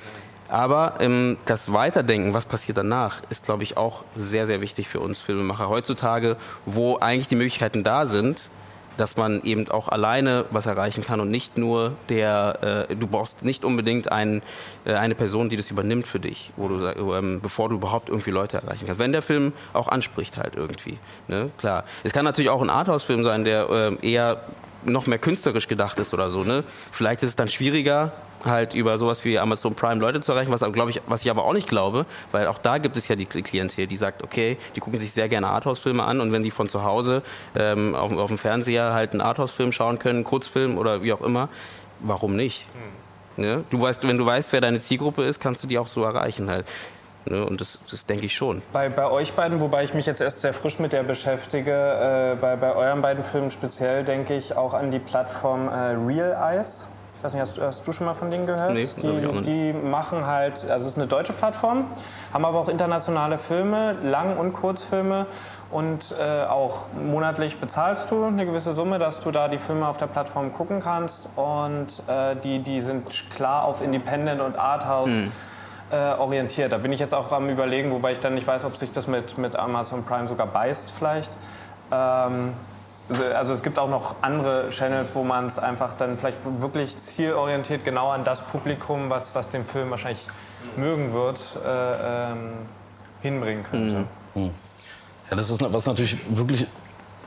Aber 0.49 0.95
ähm, 0.99 1.37
das 1.45 1.73
Weiterdenken, 1.73 2.35
was 2.35 2.47
passiert 2.47 2.77
danach, 2.77 3.23
ist, 3.31 3.45
glaube 3.45 3.62
ich, 3.62 3.77
auch 3.77 4.03
sehr, 4.17 4.49
sehr 4.49 4.61
wichtig 4.61 4.89
für 4.89 4.99
uns 4.99 5.21
Filmemacher 5.21 5.69
heutzutage, 5.69 6.37
wo 6.67 6.99
eigentlich 6.99 7.29
die 7.29 7.37
Möglichkeiten 7.37 7.85
da 7.85 8.07
sind, 8.07 8.51
dass 8.97 9.16
man 9.16 9.42
eben 9.42 9.68
auch 9.70 9.88
alleine 9.88 10.45
was 10.51 10.66
erreichen 10.66 11.03
kann 11.03 11.20
und 11.20 11.30
nicht 11.30 11.59
nur 11.59 11.92
der, 12.09 12.86
äh, 12.90 12.97
du 12.97 13.07
brauchst 13.07 13.45
nicht 13.45 13.64
unbedingt 13.64 14.12
ein, 14.12 14.42
äh, 14.84 14.95
eine 14.95 15.14
Person, 15.14 15.49
die 15.49 15.57
das 15.57 15.70
übernimmt 15.70 16.07
für 16.07 16.20
dich, 16.20 16.53
wo 16.57 16.68
du, 16.68 16.86
ähm, 17.14 17.40
bevor 17.40 17.68
du 17.68 17.76
überhaupt 17.76 18.09
irgendwie 18.09 18.30
Leute 18.30 18.59
erreichen 18.59 18.86
kannst. 18.86 18.99
Wenn 18.99 19.12
der 19.12 19.22
Film 19.22 19.53
auch 19.72 19.88
anspricht 19.88 20.36
halt 20.36 20.55
irgendwie, 20.57 20.99
ne? 21.28 21.51
klar. 21.59 21.84
Es 22.03 22.12
kann 22.12 22.24
natürlich 22.24 22.51
auch 22.51 22.62
ein 22.62 22.70
Arthouse-Film 22.70 23.24
sein, 23.24 23.45
der 23.45 23.68
äh, 23.70 23.97
eher 24.12 24.40
noch 24.85 25.07
mehr 25.07 25.18
künstlerisch 25.18 25.68
gedacht 25.68 25.99
ist 25.99 26.14
oder 26.14 26.30
so. 26.30 26.45
Ne? 26.45 26.64
Vielleicht 26.93 27.22
ist 27.22 27.30
es 27.30 27.37
dann 27.37 27.49
schwieriger, 27.49 28.12
halt 28.45 28.74
über 28.74 28.99
sowas 28.99 29.24
wie 29.24 29.39
Amazon 29.39 29.74
Prime 29.74 30.01
Leute 30.01 30.20
zu 30.20 30.32
erreichen, 30.32 30.53
was, 30.53 30.61
glaube 30.72 30.91
ich, 30.91 31.01
was 31.07 31.22
ich 31.22 31.30
aber 31.30 31.45
auch 31.45 31.53
nicht 31.53 31.68
glaube, 31.68 32.07
weil 32.32 32.47
auch 32.47 32.59
da 32.59 32.78
gibt 32.78 32.97
es 32.97 33.09
ja 33.09 33.16
die 33.16 33.26
Klientel, 33.26 33.87
die 33.87 33.97
sagt, 33.97 34.22
okay, 34.22 34.59
die 34.76 34.80
gucken 34.80 35.01
sich 35.01 35.12
sehr 35.12 35.28
gerne 35.28 35.49
Arthouse-Filme 35.49 36.03
an 36.03 36.20
und 36.20 36.32
wenn 36.32 36.43
die 36.43 36.51
von 36.51 36.68
zu 36.68 36.85
Hause 36.85 37.22
ähm, 37.55 37.95
auf, 37.95 38.12
auf 38.12 38.28
dem 38.28 38.39
Fernseher 38.39 38.93
halt 38.93 39.12
einen 39.12 39.20
Arthouse-Film 39.20 39.72
schauen 39.72 39.99
können, 39.99 40.16
einen 40.16 40.24
Kurzfilm 40.24 40.78
oder 40.78 41.03
wie 41.03 41.12
auch 41.12 41.22
immer, 41.22 41.49
warum 42.01 42.37
nicht? 42.37 42.66
Hm. 42.72 43.45
Ne? 43.45 43.64
Du 43.70 43.80
weißt, 43.80 44.07
wenn 44.07 44.18
du 44.18 44.26
weißt, 44.26 44.53
wer 44.53 44.61
deine 44.61 44.80
Zielgruppe 44.80 45.24
ist, 45.24 45.41
kannst 45.41 45.62
du 45.62 45.66
die 45.66 45.78
auch 45.78 45.89
so 45.89 46.05
erreichen 46.05 46.51
halt. 46.51 46.66
Ne? 47.27 47.45
Und 47.45 47.61
das, 47.61 47.79
das 47.91 48.07
denke 48.07 48.27
ich 48.27 48.35
schon. 48.35 48.62
Bei, 48.72 48.89
bei 48.89 49.11
euch 49.11 49.33
beiden, 49.33 49.61
wobei 49.61 49.85
ich 49.85 49.95
mich 49.95 50.07
jetzt 50.07 50.20
erst 50.20 50.43
sehr 50.43 50.53
frisch 50.53 50.79
mit 50.79 50.93
der 50.93 51.03
beschäftige, 51.03 51.72
äh, 51.72 52.37
bei, 52.41 52.57
bei 52.57 52.75
euren 52.75 53.03
beiden 53.03 53.25
Filmen 53.25 53.51
speziell 53.51 54.05
denke 54.05 54.35
ich 54.35 54.57
auch 54.57 54.75
an 54.75 54.91
die 54.91 54.99
Plattform 54.99 55.68
äh, 55.68 55.97
Real 56.07 56.33
Eyes 56.33 56.87
weiß 57.25 57.33
nicht, 57.33 57.41
hast, 57.41 57.59
hast, 57.59 57.89
du 57.89 57.93
schon 57.93 58.07
mal 58.07 58.14
von 58.14 58.31
denen 58.31 58.47
gehört? 58.47 58.75
Nee, 58.75 58.87
die, 59.01 59.43
die 59.43 59.72
machen 59.72 60.27
halt, 60.27 60.68
also 60.68 60.85
es 60.85 60.93
ist 60.93 60.99
eine 60.99 61.07
deutsche 61.07 61.33
Plattform, 61.33 61.87
haben 62.33 62.45
aber 62.45 62.59
auch 62.61 62.68
internationale 62.68 63.39
Filme, 63.39 63.97
Lang- 64.03 64.37
und 64.37 64.53
Kurzfilme 64.53 65.27
und 65.70 66.14
äh, 66.20 66.45
auch 66.45 66.87
monatlich 67.03 67.57
bezahlst 67.57 68.11
du 68.11 68.25
eine 68.25 68.45
gewisse 68.45 68.72
Summe, 68.72 68.99
dass 68.99 69.20
du 69.20 69.31
da 69.31 69.49
die 69.49 69.59
Filme 69.59 69.89
auf 69.89 69.97
der 69.97 70.07
Plattform 70.07 70.53
gucken 70.53 70.81
kannst 70.81 71.31
und 71.37 72.03
äh, 72.07 72.37
die, 72.45 72.59
die 72.59 72.81
sind 72.83 73.09
klar 73.31 73.64
auf 73.64 73.83
Independent 73.83 74.43
und 74.43 74.59
Arthouse. 74.59 75.11
Hm. 75.11 75.33
Äh, 75.91 76.14
orientiert. 76.18 76.72
Da 76.72 76.78
bin 76.78 76.93
ich 76.93 76.99
jetzt 76.99 77.14
auch 77.14 77.30
am 77.30 77.49
überlegen, 77.51 77.91
wobei 77.91 78.12
ich 78.12 78.20
dann 78.20 78.35
nicht 78.35 78.47
weiß, 78.47 78.64
ob 78.64 78.76
sich 78.76 78.91
das 78.91 79.07
mit, 79.07 79.37
mit 79.37 79.55
Amazon 79.55 80.03
Prime 80.03 80.26
sogar 80.26 80.47
beißt 80.47 80.91
vielleicht. 80.91 81.30
Ähm, 81.93 82.55
also 83.35 83.53
es 83.53 83.62
gibt 83.62 83.78
auch 83.78 83.91
noch 83.91 84.16
andere 84.22 84.70
Channels, 84.70 85.11
wo 85.14 85.24
man 85.24 85.47
es 85.47 85.59
einfach 85.59 85.95
dann 85.95 86.16
vielleicht 86.16 86.39
wirklich 86.61 86.99
zielorientiert 86.99 87.85
genau 87.85 88.09
an 88.11 88.24
das 88.24 88.41
Publikum, 88.41 89.11
was, 89.11 89.35
was 89.35 89.51
den 89.51 89.64
Film 89.64 89.91
wahrscheinlich 89.91 90.26
mögen 90.76 91.12
wird, 91.12 91.39
äh, 91.62 92.32
ähm, 92.32 92.53
hinbringen 93.20 93.62
könnte. 93.64 94.07
Mhm. 94.35 94.43
mhm. 94.43 94.51
Ja, 95.30 95.37
das 95.37 95.51
ist 95.51 95.72
was 95.72 95.87
natürlich 95.87 96.16
wirklich 96.28 96.66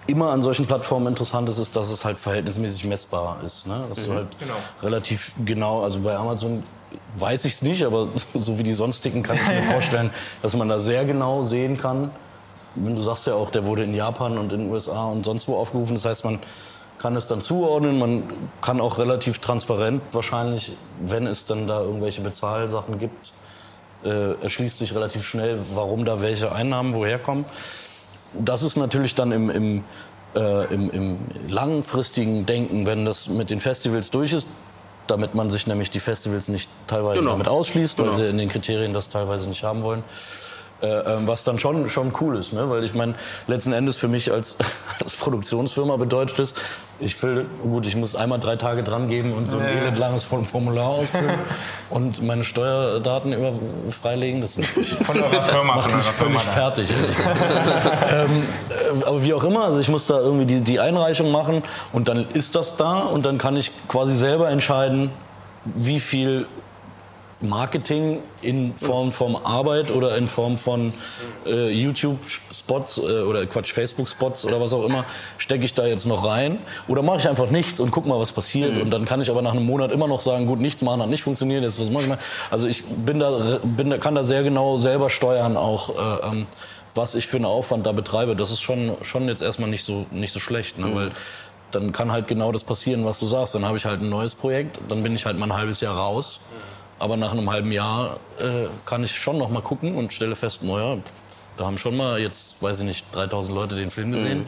immer 0.08 0.32
an 0.32 0.42
solchen 0.42 0.66
Plattformen 0.66 1.08
interessant 1.08 1.48
ist, 1.50 1.60
ist, 1.60 1.76
dass 1.76 1.90
es 1.90 2.06
halt 2.06 2.20
verhältnismäßig 2.20 2.86
messbar 2.86 3.38
ist. 3.46 3.68
Ne? 3.68 3.86
Das 3.90 4.00
mhm. 4.00 4.04
ist 4.04 4.10
halt 4.12 4.40
genau. 4.40 4.56
relativ 4.82 5.36
genau, 5.46 5.84
also 5.84 6.00
bei 6.00 6.16
Amazon 6.16 6.64
weiß 7.18 7.46
ich 7.46 7.54
es 7.54 7.62
nicht, 7.62 7.84
aber 7.84 8.08
so 8.34 8.60
wie 8.60 8.64
die 8.64 8.74
sonstigen 8.74 9.24
kann 9.24 9.38
ich 9.38 9.48
mir 9.48 9.62
vorstellen, 9.74 10.12
dass 10.42 10.56
man 10.56 10.68
da 10.68 10.80
sehr 10.80 11.06
genau 11.06 11.44
sehen 11.44 11.78
kann, 11.78 12.12
wenn 12.76 12.96
du 12.96 13.02
sagst 13.02 13.28
ja 13.28 13.34
auch, 13.34 13.50
der 13.50 13.66
wurde 13.66 13.84
in 13.84 13.96
Japan 13.96 14.38
und 14.38 14.54
in 14.54 14.62
den 14.62 14.72
USA 14.72 15.06
und 15.06 15.26
sonst 15.26 15.48
wo 15.48 15.58
aufgerufen. 15.58 15.96
Das 15.96 16.06
heißt, 16.06 16.26
man 16.26 16.40
kann 17.00 17.16
es 17.16 17.28
dann 17.28 17.42
zuordnen. 17.42 18.00
Man 18.00 18.24
kann 18.62 18.82
auch 18.82 18.98
relativ 18.98 19.40
transparent 19.40 20.02
wahrscheinlich, 20.12 20.74
wenn 21.00 21.28
es 21.28 21.46
dann 21.46 21.68
da 21.68 21.82
irgendwelche 21.82 22.22
Bezahlsachen 22.22 23.00
gibt, 23.00 23.34
äh, 24.04 24.34
erschließt 24.42 24.80
sich 24.80 24.94
relativ 24.94 25.24
schnell, 25.26 25.60
warum 25.74 26.06
da 26.06 26.22
welche 26.22 26.52
Einnahmen 26.52 26.94
woher 26.94 27.20
kommen. 27.20 27.46
Das 28.34 28.64
ist 28.64 28.78
natürlich 28.78 29.16
dann 29.16 29.32
im, 29.32 29.50
im, 29.50 29.84
äh, 30.36 30.74
im, 30.74 30.92
im 30.92 31.18
langfristigen 31.48 32.46
Denken, 32.46 32.86
wenn 32.86 33.06
das 33.06 33.28
mit 33.28 33.50
den 33.50 33.60
Festivals 33.60 34.12
durch 34.12 34.34
ist, 34.34 34.48
damit 35.08 35.36
man 35.36 35.50
sich 35.50 35.68
nämlich 35.68 35.90
die 35.90 36.00
Festivals 36.00 36.48
nicht 36.48 36.70
teilweise 36.88 37.20
genau. 37.20 37.32
damit 37.32 37.48
ausschließt, 37.48 37.98
weil 38.00 38.06
genau. 38.06 38.18
sie 38.18 38.28
in 38.28 38.38
den 38.38 38.50
Kriterien 38.50 38.94
das 38.94 39.10
teilweise 39.10 39.48
nicht 39.50 39.64
haben 39.64 39.84
wollen. 39.84 40.04
Äh, 40.80 40.86
ähm, 40.86 41.28
was 41.28 41.44
dann 41.44 41.58
schon, 41.58 41.90
schon 41.90 42.14
cool 42.22 42.38
ist, 42.38 42.54
ne? 42.54 42.70
weil 42.70 42.84
ich 42.84 42.94
meine, 42.94 43.16
letzten 43.48 43.74
Endes 43.74 43.98
für 43.98 44.08
mich 44.08 44.32
als, 44.32 44.58
als 45.04 45.16
Produktionsfirma 45.16 45.98
bedeutet 45.98 46.38
es, 46.38 46.54
ich 47.00 47.22
will, 47.24 47.48
gut, 47.64 47.88
ich 47.88 47.96
muss 47.96 48.16
einmal 48.16 48.40
drei 48.40 48.58
Tage 48.58 48.84
dran 48.84 49.08
geben 49.08 49.34
und 49.34 49.50
so 49.50 49.58
ein 49.58 49.64
ja. 49.64 49.70
elendlanges 49.70 50.24
Formular 50.24 50.90
ausfüllen 50.90 51.34
und 51.90 52.22
meine 52.22 52.44
Steuerdaten 52.44 53.34
über 53.34 53.54
freilegen. 53.90 54.42
Das 54.42 54.54
von 54.54 55.24
eurer 55.24 55.44
Firma, 55.44 55.76
macht 55.78 55.96
mich 55.96 56.06
völlig 56.06 56.14
Firma 56.14 56.40
fertig. 56.40 56.90
ähm, 58.12 58.44
äh, 58.70 59.04
aber 59.04 59.24
wie 59.24 59.34
auch 59.34 59.44
immer, 59.44 59.64
also 59.64 59.80
ich 59.80 59.90
muss 59.90 60.06
da 60.06 60.20
irgendwie 60.20 60.46
die, 60.46 60.62
die 60.62 60.80
Einreichung 60.80 61.32
machen 61.32 61.64
und 61.92 62.08
dann 62.08 62.30
ist 62.34 62.56
das 62.56 62.78
da 62.78 63.00
und 63.00 63.26
dann 63.26 63.40
kann 63.40 63.58
ich 63.58 63.72
quasi 63.88 64.16
selber 64.16 64.50
entscheiden, 64.50 65.10
wie 65.66 66.00
viel 66.00 66.46
Marketing 67.42 68.20
in 68.42 68.74
Form 68.76 69.12
von 69.12 69.36
Arbeit 69.36 69.92
oder 69.92 70.18
in 70.18 70.28
Form 70.28 70.58
von 70.58 70.92
äh, 71.46 71.70
YouTube-Spots 71.70 72.98
äh, 72.98 73.02
oder 73.22 73.46
Quatsch, 73.46 73.74
Facebook-Spots 73.74 74.46
oder 74.46 74.60
was 74.60 74.74
auch 74.74 74.84
immer, 74.84 75.06
stecke 75.38 75.64
ich 75.66 75.74
da 75.74 75.86
jetzt 75.86 76.06
noch 76.06 76.26
rein? 76.26 76.58
Oder 76.88 77.04
mache 77.04 77.20
ich 77.20 77.30
einfach 77.30 77.52
nichts 77.52 77.80
und 77.80 77.92
guck 77.92 78.08
mal, 78.08 78.20
was 78.20 78.32
passiert? 78.32 78.74
Mhm. 78.74 78.82
Und 78.82 78.90
dann 78.92 79.06
kann 79.06 79.22
ich 79.22 79.30
aber 79.30 79.42
nach 79.42 79.52
einem 79.52 79.66
Monat 79.66 79.92
immer 79.92 80.08
noch 80.08 80.22
sagen, 80.22 80.48
gut, 80.48 80.60
nichts 80.60 80.82
machen 80.82 81.02
hat 81.02 81.10
nicht 81.10 81.24
funktioniert, 81.24 81.64
jetzt 81.64 81.80
was 81.80 81.92
mache 81.92 82.04
ich 82.04 82.10
mal? 82.10 82.20
Also 82.50 82.68
ich 82.68 82.84
bin 82.86 83.20
da, 83.20 83.60
bin 83.64 83.90
da, 83.90 83.98
kann 83.98 84.16
da 84.16 84.24
sehr 84.24 84.44
genau 84.44 84.78
selber 84.78 85.10
steuern 85.10 85.58
auch. 85.58 85.90
Äh, 85.90 86.28
ähm, 86.28 86.48
was 86.96 87.14
ich 87.14 87.28
für 87.28 87.38
einen 87.38 87.46
Aufwand 87.46 87.86
da 87.86 87.92
betreibe, 87.92 88.36
das 88.36 88.50
ist 88.50 88.62
schon, 88.62 88.98
schon 89.04 89.28
jetzt 89.28 89.44
erstmal 89.44 89.70
nicht 89.70 89.84
so, 89.84 90.08
nicht 90.10 90.34
so 90.34 90.40
schlecht, 90.40 90.80
ne? 90.80 90.88
Mhm. 90.88 90.96
weil 90.96 91.12
dann 91.70 91.92
kann 91.92 92.12
halt 92.12 92.28
genau 92.28 92.52
das 92.52 92.64
passieren, 92.64 93.06
was 93.06 93.20
du 93.20 93.28
sagst. 93.28 93.54
Dann 93.54 93.66
habe 93.66 93.78
ich 93.78 93.86
halt 93.86 94.02
ein 94.02 94.10
neues 94.10 94.34
Projekt, 94.34 94.80
dann 94.88 95.04
bin 95.04 95.14
ich 95.14 95.26
halt 95.26 95.38
mal 95.38 95.46
ein 95.48 95.54
halbes 95.54 95.82
Jahr 95.82 95.96
raus. 95.96 96.40
Mhm 96.50 96.77
aber 97.00 97.18
nach 97.18 97.32
einem 97.32 97.50
halben 97.50 97.72
Jahr 97.72 98.20
äh, 98.40 98.68
kann 98.86 99.04
ich 99.04 99.18
schon 99.18 99.38
noch 99.38 99.50
mal 99.50 99.62
gucken 99.62 99.96
und 99.96 100.14
stelle 100.14 100.36
fest, 100.36 100.64
naja, 100.64 100.98
da 101.58 101.66
haben 101.66 101.78
schon 101.78 101.98
mal 101.98 102.20
jetzt, 102.20 102.62
weiß 102.62 102.80
ich 102.80 102.86
nicht, 102.86 103.06
3000 103.14 103.56
Leute 103.56 103.76
den 103.76 103.90
Film 103.90 104.12
gesehen. 104.12 104.40
Mhm. 104.40 104.48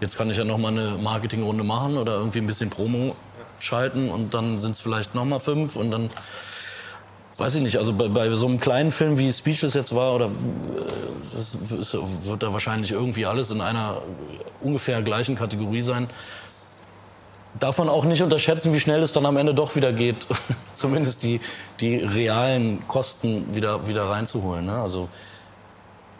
Jetzt 0.00 0.16
kann 0.16 0.30
ich 0.30 0.36
ja 0.36 0.44
noch 0.44 0.58
mal 0.58 0.68
eine 0.68 0.92
Marketingrunde 0.92 1.64
machen 1.64 1.98
oder 1.98 2.14
irgendwie 2.14 2.38
ein 2.38 2.46
bisschen 2.46 2.70
Promo 2.70 3.14
schalten 3.58 4.10
und 4.10 4.32
dann 4.32 4.58
sind 4.58 4.72
es 4.72 4.80
vielleicht 4.80 5.14
noch 5.14 5.24
mal 5.24 5.38
fünf 5.38 5.76
und 5.76 5.90
dann 5.90 6.08
weiß 7.36 7.56
ich 7.56 7.62
nicht, 7.62 7.78
also 7.78 7.92
bei, 7.94 8.08
bei, 8.08 8.30
so 8.30 8.46
einem 8.46 8.60
kleinen 8.60 8.92
Film 8.92 9.16
wie 9.18 9.32
Speechless 9.32 9.74
jetzt 9.74 9.94
war, 9.94 10.14
oder 10.14 10.26
äh, 10.26 10.30
das 11.34 11.56
wird 12.26 12.42
da 12.42 12.52
wahrscheinlich 12.52 12.92
irgendwie 12.92 13.26
alles 13.26 13.50
in 13.50 13.60
einer 13.60 14.02
ungefähr 14.60 15.02
gleichen 15.02 15.36
Kategorie 15.36 15.82
sein 15.82 16.08
darf 17.58 17.78
man 17.78 17.88
auch 17.88 18.04
nicht 18.04 18.22
unterschätzen, 18.22 18.72
wie 18.72 18.80
schnell 18.80 19.02
es 19.02 19.12
dann 19.12 19.26
am 19.26 19.36
Ende 19.36 19.54
doch 19.54 19.74
wieder 19.76 19.92
geht, 19.92 20.26
zumindest 20.74 21.22
die, 21.22 21.40
die 21.80 21.96
realen 21.96 22.86
Kosten 22.86 23.54
wieder, 23.54 23.86
wieder 23.86 24.08
reinzuholen. 24.08 24.66
Ne? 24.66 24.80
Also 24.80 25.08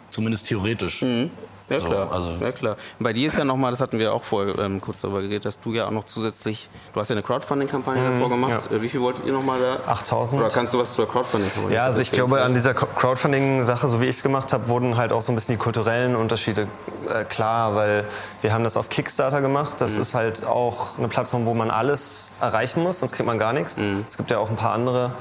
zumindest 0.09 0.47
theoretisch. 0.47 1.01
Mhm. 1.01 1.31
Ja, 1.71 1.79
So, 1.79 1.87
klar. 1.87 2.11
also 2.11 2.29
ja, 2.41 2.51
klar. 2.51 2.75
Und 2.99 3.03
bei 3.03 3.13
dir 3.13 3.27
ist 3.27 3.37
ja 3.37 3.43
nochmal, 3.45 3.71
das 3.71 3.79
hatten 3.79 3.97
wir 3.99 4.13
auch 4.13 4.23
vorher 4.23 4.57
ähm, 4.59 4.81
kurz 4.81 5.01
darüber 5.01 5.21
geredet, 5.21 5.45
dass 5.45 5.59
du 5.59 5.73
ja 5.73 5.87
auch 5.87 5.91
noch 5.91 6.05
zusätzlich, 6.05 6.69
du 6.93 6.99
hast 6.99 7.09
ja 7.09 7.13
eine 7.15 7.23
Crowdfunding-Kampagne 7.23 8.11
davor 8.11 8.29
gemacht. 8.29 8.71
Äh, 8.71 8.81
Wie 8.81 8.89
viel 8.89 9.01
wolltet 9.01 9.25
ihr 9.25 9.33
nochmal 9.33 9.59
da? 9.85 9.93
8.000. 9.93 10.37
Oder 10.39 10.49
kannst 10.49 10.73
du 10.73 10.79
was 10.79 10.93
zur 10.93 11.07
Crowdfunding-Kampagne 11.09 11.75
Ja, 11.75 11.85
also 11.85 11.99
ich 12.01 12.11
glaube, 12.11 12.41
an 12.41 12.53
dieser 12.53 12.73
Crowdfunding-Sache, 12.73 13.87
so 13.89 14.01
wie 14.01 14.05
ich 14.05 14.17
es 14.17 14.23
gemacht 14.23 14.53
habe, 14.53 14.67
wurden 14.67 14.97
halt 14.97 15.13
auch 15.13 15.21
so 15.21 15.31
ein 15.31 15.35
bisschen 15.35 15.55
die 15.55 15.59
kulturellen 15.61 16.15
Unterschiede 16.15 16.67
äh, 17.09 17.23
klar, 17.25 17.75
weil 17.75 18.05
wir 18.41 18.53
haben 18.53 18.63
das 18.63 18.77
auf 18.77 18.89
Kickstarter 18.89 19.41
gemacht. 19.41 19.79
Das 19.79 19.97
ist 19.97 20.13
halt 20.13 20.45
auch 20.45 20.97
eine 20.97 21.07
Plattform, 21.07 21.45
wo 21.45 21.53
man 21.53 21.71
alles 21.71 22.29
erreichen 22.39 22.83
muss, 22.83 22.99
sonst 22.99 23.13
kriegt 23.13 23.27
man 23.27 23.37
gar 23.39 23.53
nichts. 23.53 23.81
Es 24.07 24.17
gibt 24.17 24.31
ja 24.31 24.37
auch 24.39 24.49
ein 24.49 24.55
paar 24.55 24.71
andere, 24.73 25.11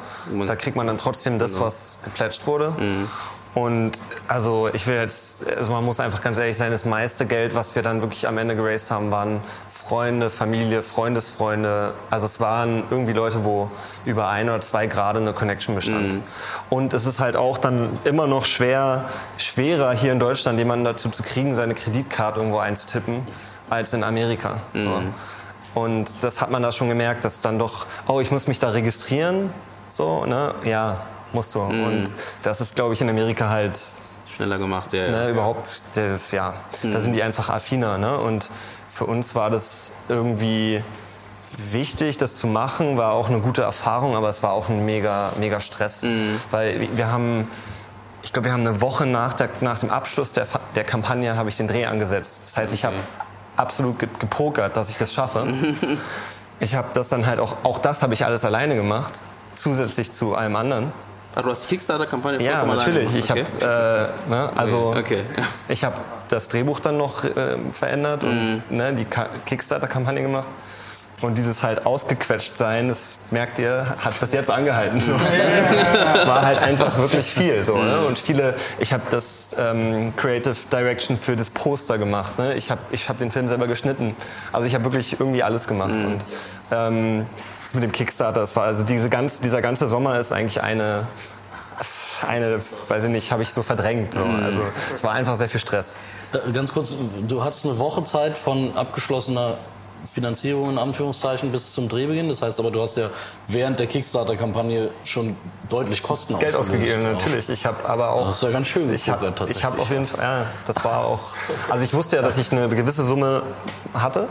da 0.47 0.57
kriegt 0.57 0.77
man 0.77 0.87
dann 0.87 0.97
trotzdem 0.99 1.39
das, 1.39 1.61
was 1.61 1.99
geplätscht 2.05 2.47
wurde. 2.47 2.73
Und 3.55 3.93
also 4.29 4.71
ich 4.73 4.87
will 4.87 4.95
jetzt, 4.95 5.45
also 5.57 5.73
man 5.73 5.85
muss 5.85 5.99
einfach 5.99 6.23
ganz 6.23 6.39
ehrlich 6.39 6.57
sein, 6.57 6.71
das 6.71 6.85
meiste 6.85 7.27
Geld, 7.27 7.55
was 7.55 7.75
wir 7.75 7.83
dann 7.83 8.01
wirklich 8.01 8.29
am 8.29 8.39
Ende 8.39 8.55
geraced 8.55 8.93
haben, 8.93 9.11
waren 9.11 9.41
Freunde, 9.73 10.31
Familie, 10.31 10.83
Freundesfreunde. 10.83 11.95
Also 12.11 12.27
es 12.27 12.39
waren 12.39 12.85
irgendwie 12.91 13.13
Leute, 13.13 13.45
wo 13.45 13.69
über 14.05 14.29
ein 14.29 14.49
oder 14.49 14.61
zwei 14.61 14.87
Grad 14.87 15.17
eine 15.17 15.33
Connection 15.33 15.75
bestand. 15.75 16.21
Und 16.69 16.95
es 16.95 17.07
ist 17.07 17.19
halt 17.19 17.35
auch 17.35 17.59
dann 17.59 17.99
immer 18.05 18.29
noch 18.29 18.45
schwer, 18.45 19.07
schwerer 19.37 19.93
hier 19.93 20.13
in 20.13 20.21
Deutschland 20.21 20.59
jemanden 20.59 20.85
dazu 20.85 21.09
zu 21.09 21.25
kriegen, 21.25 21.57
seine 21.57 21.75
Kreditkarte 21.75 22.39
irgendwo 22.39 22.59
einzutippen, 22.59 23.27
als 23.69 23.93
in 23.93 24.05
Amerika. 24.05 24.59
So. 24.75 25.03
Und 25.75 26.13
das 26.21 26.41
hat 26.41 26.51
man 26.51 26.63
da 26.63 26.71
schon 26.71 26.89
gemerkt, 26.89 27.25
dass 27.25 27.41
dann 27.41 27.59
doch, 27.59 27.87
oh, 28.07 28.21
ich 28.21 28.31
muss 28.31 28.47
mich 28.47 28.61
da 28.61 28.71
registrieren. 28.71 29.53
So, 29.91 30.25
ne? 30.25 30.55
Ja, 30.63 30.99
musst 31.33 31.55
du. 31.55 31.61
Und 31.61 32.05
das 32.43 32.61
ist, 32.61 32.75
glaube 32.75 32.95
ich, 32.95 33.01
in 33.01 33.09
Amerika 33.09 33.49
halt 33.49 33.79
Schneller 34.37 34.59
gemacht, 34.59 34.93
ja. 34.93 35.05
ja. 35.05 35.11
ne, 35.11 35.29
überhaupt, 35.31 35.83
der, 35.97 36.19
ja, 36.33 36.55
da 36.83 37.01
sind 37.01 37.15
die 37.15 37.23
einfach 37.23 37.49
affiner. 37.51 37.99
Ne? 37.99 38.19
Und 38.19 38.51
für 38.89 39.05
uns 39.05 39.35
war 39.35 39.51
das 39.51 39.93
irgendwie 40.09 40.83
wichtig, 41.57 42.17
das 42.17 42.37
zu 42.37 42.47
machen, 42.47 42.97
war 42.97 43.13
auch 43.13 43.29
eine 43.29 43.41
gute 43.41 43.63
Erfahrung, 43.63 44.15
aber 44.17 44.29
es 44.29 44.43
war 44.43 44.53
auch 44.53 44.69
ein 44.69 44.85
mega, 44.87 45.33
mega 45.39 45.61
Stress. 45.61 46.05
Weil 46.51 46.89
wir 46.97 47.11
haben, 47.11 47.49
ich 48.23 48.33
glaube, 48.33 48.47
wir 48.47 48.53
haben 48.53 48.67
eine 48.67 48.81
Woche 48.81 49.05
nach, 49.07 49.33
der, 49.35 49.49
nach 49.61 49.79
dem 49.79 49.91
Abschluss 49.91 50.33
der, 50.33 50.47
der 50.75 50.85
Kampagne 50.85 51.37
habe 51.37 51.49
ich 51.49 51.57
den 51.57 51.69
Dreh 51.69 51.87
angesetzt. 51.87 52.43
Das 52.45 52.57
heißt, 52.57 52.73
ich 52.73 52.85
habe 52.85 52.97
absolut 53.57 53.99
ge- 53.99 54.09
gepokert, 54.19 54.77
dass 54.77 54.89
ich 54.91 54.97
das 54.97 55.13
schaffe. 55.13 55.47
ich 56.61 56.75
habe 56.77 56.89
das 56.95 57.09
dann 57.09 57.27
halt 57.27 57.41
auch, 57.41 57.57
auch 57.65 57.79
das 57.79 58.03
habe 58.03 58.15
ich 58.15 58.25
alles 58.25 58.45
alleine 58.45 58.75
gemacht, 58.77 59.15
zusätzlich 59.55 60.13
zu 60.13 60.35
allem 60.37 60.57
anderen. 60.57 60.93
Ah, 61.35 61.43
du 61.43 61.51
hast 61.51 61.63
die 61.65 61.69
Kickstarter-Kampagne 61.69 62.43
Ja, 62.43 62.65
natürlich. 62.65 63.15
Ich 63.15 63.29
gemacht, 63.29 63.47
habe, 63.61 64.11
äh, 64.27 64.31
ne, 64.31 64.51
also 64.57 64.95
Okay. 64.99 65.23
ich 65.69 65.85
habe 65.85 65.95
das 66.29 66.49
Drehbuch 66.49 66.81
dann 66.81 66.97
noch 66.97 67.23
äh, 67.25 67.31
verändert 67.73 68.25
und 68.25 68.63
ne, 68.71 68.93
die 68.95 69.05
Ka- 69.05 69.29
Kickstarter-Kampagne 69.47 70.23
gemacht. 70.23 70.49
Und 71.21 71.37
dieses 71.37 71.63
halt 71.63 71.85
ausgequetscht 71.85 72.57
sein, 72.57 72.89
das 72.89 73.19
merkt 73.31 73.59
ihr, 73.59 73.85
hat 74.03 74.19
bis 74.21 74.33
jetzt 74.33 74.51
angehalten. 74.51 74.99
So. 75.01 75.13
Es 76.15 76.27
war 76.27 76.41
halt 76.47 76.59
einfach 76.63 76.97
wirklich 76.97 77.27
viel. 77.27 77.63
So, 77.63 77.77
ne? 77.77 78.07
Und 78.07 78.19
viele, 78.19 78.55
ich 78.79 78.95
habe 78.95 79.03
das 79.11 79.51
ähm, 79.59 80.15
Creative 80.17 80.57
Direction 80.73 81.19
für 81.19 81.37
das 81.37 81.51
Poster 81.51 81.99
gemacht. 81.99 82.39
Ne? 82.39 82.55
Ich 82.55 82.71
habe 82.71 82.81
ich 82.91 83.07
hab 83.11 83.19
den 83.19 83.31
Film 83.31 83.49
selber 83.49 83.67
geschnitten. 83.67 84.17
Also 84.51 84.67
ich 84.67 84.75
habe 84.75 84.85
wirklich 84.85 85.21
irgendwie 85.21 85.43
alles 85.43 85.69
gemacht. 85.69 85.91
Und 85.93 86.25
ähm, 86.73 87.27
das 87.71 87.75
mit 87.77 87.85
dem 87.85 87.93
Kickstarter, 87.93 88.41
das 88.41 88.57
war 88.57 88.65
also 88.65 88.83
diese 88.83 89.09
ganz, 89.09 89.41
dieser 89.41 89.63
ganze 89.63 89.87
Sommer 89.87 90.19
ist 90.19 90.33
eigentlich 90.33 90.61
eine 90.63 91.07
eine, 92.27 92.59
weiß 92.89 93.05
ich 93.05 93.11
nicht, 93.11 93.33
habe 93.33 93.43
ich 93.43 93.51
so 93.51 93.63
verdrängt. 93.63 94.13
So. 94.13 94.23
Also 94.23 94.61
es 94.93 95.03
war 95.03 95.13
einfach 95.13 95.37
sehr 95.37 95.49
viel 95.49 95.61
Stress. 95.61 95.97
Da, 96.33 96.41
ganz 96.53 96.71
kurz, 96.71 96.95
du 97.27 97.43
hattest 97.43 97.65
eine 97.65 97.79
Woche 97.79 98.05
Zeit 98.05 98.37
von 98.37 98.77
abgeschlossener 98.77 99.57
Finanzierung 100.13 100.69
in 100.71 100.79
Anführungszeichen 100.79 101.51
bis 101.51 101.73
zum 101.73 101.89
Drehbeginn. 101.89 102.29
Das 102.29 102.43
heißt 102.43 102.61
aber, 102.61 102.71
du 102.71 102.83
hast 102.83 102.99
ja 102.99 103.09
während 103.49 103.81
der 103.81 103.87
Kickstarter-Kampagne 103.87 104.91
schon 105.05 105.35
deutlich 105.71 106.03
Kosten 106.03 106.39
Geld 106.39 106.55
ausgegeben, 106.55 107.03
natürlich. 107.05 107.49
Ich 107.49 107.65
habe 107.65 107.89
aber 107.89 108.11
auch. 108.11 108.27
Das 108.27 108.37
ist 108.37 108.43
ja 108.43 108.51
ganz 108.51 108.69
schön 108.69 108.93
Ich 108.93 109.09
habe 109.09 109.29
hab 109.29 109.37
tatsächlich. 109.37 109.81
auf 109.81 109.91
jeden 109.91 110.07
Fall, 110.07 110.23
ja, 110.23 110.47
das 110.67 110.85
war 110.85 111.07
auch. 111.07 111.21
Also 111.71 111.85
ich 111.85 111.95
wusste 111.95 112.17
ja, 112.17 112.23
dass 112.23 112.37
ich 112.37 112.53
eine 112.53 112.69
gewisse 112.69 113.05
Summe 113.05 113.43
hatte. 113.95 114.29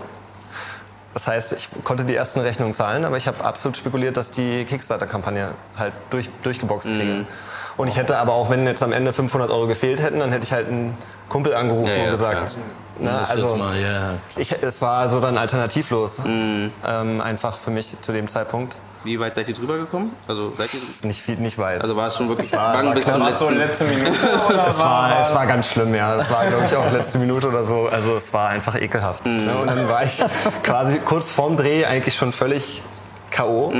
Das 1.13 1.27
heißt, 1.27 1.53
ich 1.53 1.69
konnte 1.83 2.05
die 2.05 2.15
ersten 2.15 2.39
Rechnungen 2.39 2.73
zahlen, 2.73 3.03
aber 3.03 3.17
ich 3.17 3.27
habe 3.27 3.43
absolut 3.43 3.77
spekuliert, 3.77 4.15
dass 4.15 4.31
die 4.31 4.63
Kickstarter-Kampagne 4.65 5.49
halt 5.77 5.93
durch, 6.11 6.29
durchgeboxt 6.43 6.87
kriege. 6.87 7.25
Und 7.79 7.87
ich 7.87 7.95
hätte 7.95 8.17
aber 8.17 8.33
auch, 8.33 8.49
wenn 8.49 8.65
jetzt 8.65 8.83
am 8.83 8.91
Ende 8.91 9.13
500 9.13 9.49
Euro 9.49 9.65
gefehlt 9.65 10.01
hätten, 10.01 10.19
dann 10.19 10.33
hätte 10.33 10.43
ich 10.43 10.51
halt 10.51 10.67
einen 10.67 10.97
Kumpel 11.29 11.55
angerufen 11.55 11.95
Ja, 11.97 12.03
und 12.03 12.09
gesagt, 12.09 12.57
na, 12.99 13.19
musst 13.19 13.31
also 13.31 13.55
mal, 13.55 13.73
ja. 13.79 14.15
ich, 14.35 14.51
es 14.61 14.81
war 14.81 15.07
so 15.07 15.21
dann 15.21 15.37
alternativlos, 15.37 16.19
ähm, 16.25 17.21
einfach 17.23 17.57
für 17.57 17.71
mich 17.71 17.95
zu 18.01 18.11
dem 18.11 18.27
Zeitpunkt. 18.27 18.77
Wie 19.05 19.17
weit 19.17 19.35
seid 19.35 19.47
ihr 19.47 19.55
drüber 19.55 19.77
gekommen? 19.77 20.13
Also 20.27 20.51
seid 20.57 20.73
ihr, 20.73 21.07
Nicht, 21.07 21.21
viel, 21.21 21.37
nicht 21.37 21.57
weit. 21.57 21.81
also 21.81 21.95
war 21.95 22.07
es 22.07 22.17
schon 22.17 22.27
wirklich 22.27 22.51
bang 22.51 22.93
bis 22.93 23.05
zum 23.05 23.21
War 23.21 23.31
so 23.31 23.49
letzten. 23.49 23.57
letzte 23.57 23.85
Minute 23.85 24.11
Es 24.67 24.79
war, 24.79 25.21
es 25.21 25.33
war 25.33 25.47
ganz 25.47 25.69
schlimm, 25.69 25.95
ja. 25.95 26.15
Es 26.17 26.29
war, 26.29 26.45
glaube 26.47 26.65
ich, 26.65 26.75
auch 26.75 26.91
letzte 26.91 27.17
Minute 27.19 27.47
oder 27.47 27.63
so. 27.63 27.87
Also 27.89 28.17
es 28.17 28.33
war 28.33 28.49
einfach 28.49 28.75
ekelhaft. 28.75 29.25
Ne? 29.25 29.55
Und 29.55 29.67
dann 29.67 29.87
war 29.87 30.03
ich 30.03 30.21
quasi 30.63 30.99
kurz 30.99 31.31
vorm 31.31 31.55
Dreh 31.55 31.85
eigentlich 31.85 32.17
schon 32.17 32.33
völlig 32.33 32.81
K.O. 33.31 33.71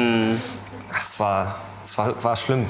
Ach, 0.94 1.02
Es 1.06 1.20
war, 1.20 1.56
es 1.90 1.98
war, 1.98 2.24
war 2.24 2.38
schlimm. 2.38 2.68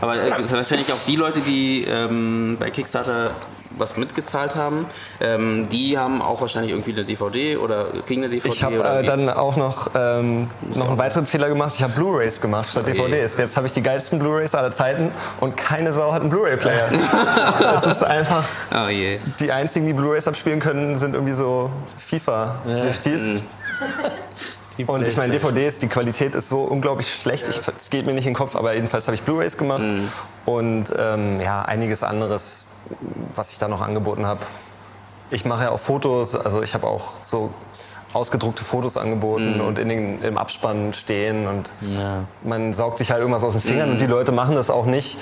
Aber 0.00 0.16
äh, 0.20 0.32
wahrscheinlich 0.50 0.92
auch 0.92 0.98
die 1.06 1.14
Leute, 1.14 1.38
die 1.38 1.84
ähm, 1.84 2.56
bei 2.58 2.70
Kickstarter 2.70 3.30
was 3.70 3.96
mitgezahlt 3.96 4.56
haben, 4.56 4.86
ähm, 5.20 5.68
die 5.68 5.96
haben 5.96 6.20
auch 6.20 6.40
wahrscheinlich 6.40 6.72
irgendwie 6.72 6.90
eine 6.90 7.04
DVD 7.04 7.56
oder 7.56 7.86
kriegen 8.04 8.24
eine 8.24 8.34
DVD 8.34 8.48
Ich 8.52 8.64
habe 8.64 8.82
äh, 8.82 9.04
dann 9.04 9.28
auch 9.30 9.56
noch, 9.56 9.92
ähm, 9.94 10.50
noch 10.74 10.88
einen 10.88 10.98
weiteren 10.98 11.26
Fehler 11.26 11.48
gemacht. 11.48 11.74
Ich 11.76 11.82
habe 11.84 11.92
Blu-Rays 11.92 12.40
gemacht 12.40 12.68
statt 12.68 12.82
Okay. 12.88 12.94
DVDs. 12.94 13.38
Jetzt 13.38 13.56
habe 13.56 13.68
ich 13.68 13.74
die 13.74 13.82
geilsten 13.82 14.18
Blu-Rays 14.18 14.56
aller 14.56 14.72
Zeiten 14.72 15.12
und 15.38 15.56
keine 15.56 15.92
Sau 15.92 16.12
hat 16.12 16.22
einen 16.22 16.30
Blu-ray-Player. 16.30 16.88
Es 17.76 17.86
ist 17.86 18.02
einfach, 18.02 18.44
Oh 18.72 18.88
die 19.38 19.52
einzigen, 19.52 19.86
die 19.86 19.92
Blu-rays 19.92 20.26
abspielen 20.26 20.58
können, 20.58 20.96
sind 20.96 21.14
irgendwie 21.14 21.34
so 21.34 21.70
FIFA-Süchtis. 22.00 23.40
Und 24.86 25.06
ich 25.06 25.16
meine, 25.16 25.32
DVDs, 25.32 25.78
die 25.78 25.88
Qualität 25.88 26.34
ist 26.34 26.48
so 26.48 26.60
unglaublich 26.60 27.12
schlecht, 27.12 27.48
es 27.48 27.90
geht 27.90 28.06
mir 28.06 28.12
nicht 28.12 28.26
in 28.26 28.32
den 28.32 28.36
Kopf, 28.36 28.54
aber 28.56 28.74
jedenfalls 28.74 29.06
habe 29.08 29.14
ich 29.14 29.22
Blu-rays 29.22 29.56
gemacht. 29.56 29.82
Und 30.46 30.92
ähm, 30.96 31.40
ja, 31.40 31.62
einiges 31.62 32.02
anderes, 32.02 32.66
was 33.34 33.52
ich 33.52 33.58
da 33.58 33.68
noch 33.68 33.82
angeboten 33.82 34.26
habe. 34.26 34.40
Ich 35.30 35.44
mache 35.44 35.64
ja 35.64 35.70
auch 35.70 35.80
Fotos, 35.80 36.34
also 36.34 36.62
ich 36.62 36.74
habe 36.74 36.86
auch 36.86 37.08
so 37.24 37.50
ausgedruckte 38.14 38.64
Fotos 38.64 38.96
angeboten 38.96 39.60
und 39.60 39.78
in 39.78 39.88
den, 39.90 40.22
im 40.22 40.38
Abspann 40.38 40.94
stehen. 40.94 41.46
Und 41.46 41.70
Ja. 41.82 42.24
man 42.42 42.72
saugt 42.72 42.98
sich 42.98 43.10
halt 43.10 43.20
irgendwas 43.20 43.42
aus 43.44 43.52
den 43.52 43.60
Fingern 43.62 43.90
und 43.90 44.00
die 44.00 44.06
Leute 44.06 44.32
machen 44.32 44.54
das 44.56 44.70
auch 44.70 44.86
nicht, 44.86 45.18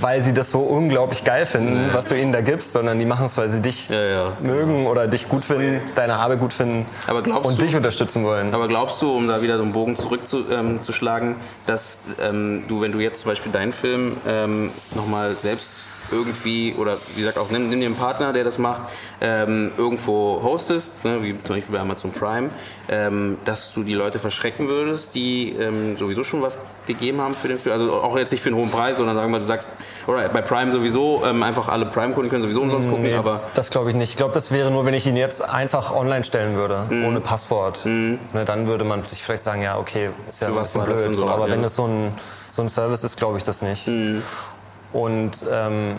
weil 0.00 0.22
sie 0.22 0.32
das 0.32 0.50
so 0.50 0.60
unglaublich 0.60 1.24
geil 1.24 1.44
finden, 1.46 1.90
was 1.92 2.06
du 2.06 2.16
ihnen 2.18 2.32
da 2.32 2.40
gibst, 2.40 2.72
sondern 2.72 2.98
die 2.98 3.04
machen 3.04 3.26
es, 3.26 3.36
weil 3.36 3.50
sie 3.50 3.60
dich 3.60 3.88
Ja, 3.88 4.02
ja. 4.02 4.32
mögen 4.40 4.86
oder 4.86 5.06
dich 5.06 5.28
gut 5.28 5.44
finden, 5.44 5.80
deine 5.94 6.14
Arbeit 6.16 6.40
gut 6.40 6.52
finden 6.52 6.86
und 7.08 7.26
du- 7.60 7.64
dich 7.64 7.74
unterstützen 7.76 8.24
wollen. 8.24 8.54
Aber 8.54 8.68
glaubst 8.68 9.02
du, 9.02 9.14
um 9.16 9.28
da 9.28 9.42
wieder 9.42 9.56
so 9.58 9.62
einen 9.64 9.72
Bogen 9.72 9.96
zurückzuschlagen, 9.96 10.70
ähm, 10.76 10.82
zu 10.82 10.92
schlagen, 10.92 11.36
dass 11.66 11.98
ähm, 12.20 12.64
du, 12.68 12.80
wenn 12.80 12.92
du 12.92 13.00
jetzt 13.00 13.20
zum 13.22 13.30
Beispiel 13.30 13.52
deinen 13.52 13.72
Film 13.72 14.16
ähm, 14.26 14.70
nochmal 14.94 15.34
selbst 15.36 15.86
irgendwie, 16.12 16.74
oder 16.78 16.98
wie 17.14 17.20
gesagt 17.20 17.38
auch, 17.38 17.50
nimm, 17.50 17.68
nimm 17.70 17.80
dir 17.80 17.86
einen 17.86 17.96
Partner, 17.96 18.32
der 18.32 18.44
das 18.44 18.58
macht, 18.58 18.82
ähm, 19.20 19.72
irgendwo 19.76 20.40
hostest, 20.42 21.04
ne, 21.04 21.22
wie 21.22 21.34
zum 21.42 21.56
Beispiel 21.56 21.74
bei 21.74 21.80
Amazon 21.80 22.12
Prime, 22.12 22.50
ähm, 22.88 23.38
dass 23.44 23.72
du 23.72 23.82
die 23.82 23.94
Leute 23.94 24.18
verschrecken 24.18 24.68
würdest, 24.68 25.14
die 25.14 25.50
ähm, 25.58 25.96
sowieso 25.96 26.22
schon 26.24 26.42
was 26.42 26.58
gegeben 26.86 27.20
haben 27.20 27.36
für 27.36 27.48
den 27.48 27.58
Film, 27.58 27.72
also 27.74 27.92
auch 27.94 28.16
jetzt 28.16 28.32
nicht 28.32 28.42
für 28.42 28.48
einen 28.48 28.56
hohen 28.58 28.70
Preis, 28.70 28.96
sondern 28.96 29.14
sagen 29.16 29.32
wir, 29.32 29.38
du 29.38 29.46
sagst, 29.46 29.68
oder 30.06 30.28
bei 30.28 30.42
Prime 30.42 30.72
sowieso, 30.72 31.22
ähm, 31.24 31.42
einfach 31.42 31.68
alle 31.68 31.86
Prime-Kunden 31.86 32.28
können 32.28 32.42
sowieso 32.42 32.60
umsonst 32.62 32.88
gucken, 32.90 33.14
aber 33.14 33.42
Das 33.54 33.70
glaube 33.70 33.90
ich 33.90 33.96
nicht. 33.96 34.10
Ich 34.10 34.16
glaube, 34.16 34.34
das 34.34 34.50
wäre 34.50 34.70
nur, 34.70 34.84
wenn 34.84 34.94
ich 34.94 35.06
ihn 35.06 35.16
jetzt 35.16 35.48
einfach 35.48 35.94
online 35.94 36.24
stellen 36.24 36.56
würde, 36.56 36.86
Mhm. 36.90 37.04
ohne 37.06 37.20
Passwort. 37.20 37.86
Ne, 37.86 38.18
dann 38.44 38.66
würde 38.66 38.84
man 38.84 39.02
sich 39.04 39.22
vielleicht 39.22 39.42
sagen, 39.44 39.62
ja, 39.62 39.78
okay, 39.78 40.10
ist 40.28 40.42
ja 40.42 40.54
was 40.54 40.72
das 40.72 40.84
blöd. 40.84 41.14
So. 41.14 41.28
Aber 41.28 41.46
Ja. 41.46 41.52
wenn 41.54 41.62
es 41.64 41.76
so 41.76 41.86
ein, 41.86 42.12
so 42.50 42.62
ein 42.62 42.68
Service 42.68 43.04
ist, 43.04 43.16
glaube 43.16 43.38
ich 43.38 43.44
das 43.44 43.62
nicht. 43.62 43.86
Mhm. 43.86 44.22
Und 44.92 45.44
ähm, 45.50 45.96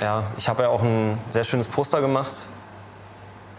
ja, 0.00 0.22
ich 0.36 0.48
habe 0.48 0.62
ja 0.64 0.68
auch 0.68 0.82
ein 0.82 1.18
sehr 1.30 1.44
schönes 1.44 1.66
Poster 1.68 2.00
gemacht. 2.00 2.32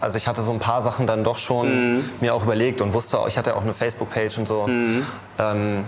Also 0.00 0.16
ich 0.16 0.26
hatte 0.28 0.40
so 0.42 0.52
ein 0.52 0.58
paar 0.60 0.80
Sachen 0.82 1.06
dann 1.06 1.24
doch 1.24 1.36
schon 1.38 1.96
Mhm. 1.96 2.04
mir 2.20 2.34
auch 2.34 2.42
überlegt 2.42 2.80
und 2.80 2.92
wusste, 2.94 3.18
ich 3.28 3.36
hatte 3.36 3.54
auch 3.56 3.62
eine 3.62 3.74
Facebook-Page 3.74 4.38
und 4.38 4.48
so. 4.48 4.66
Mhm. 4.66 5.06
Ähm, 5.38 5.84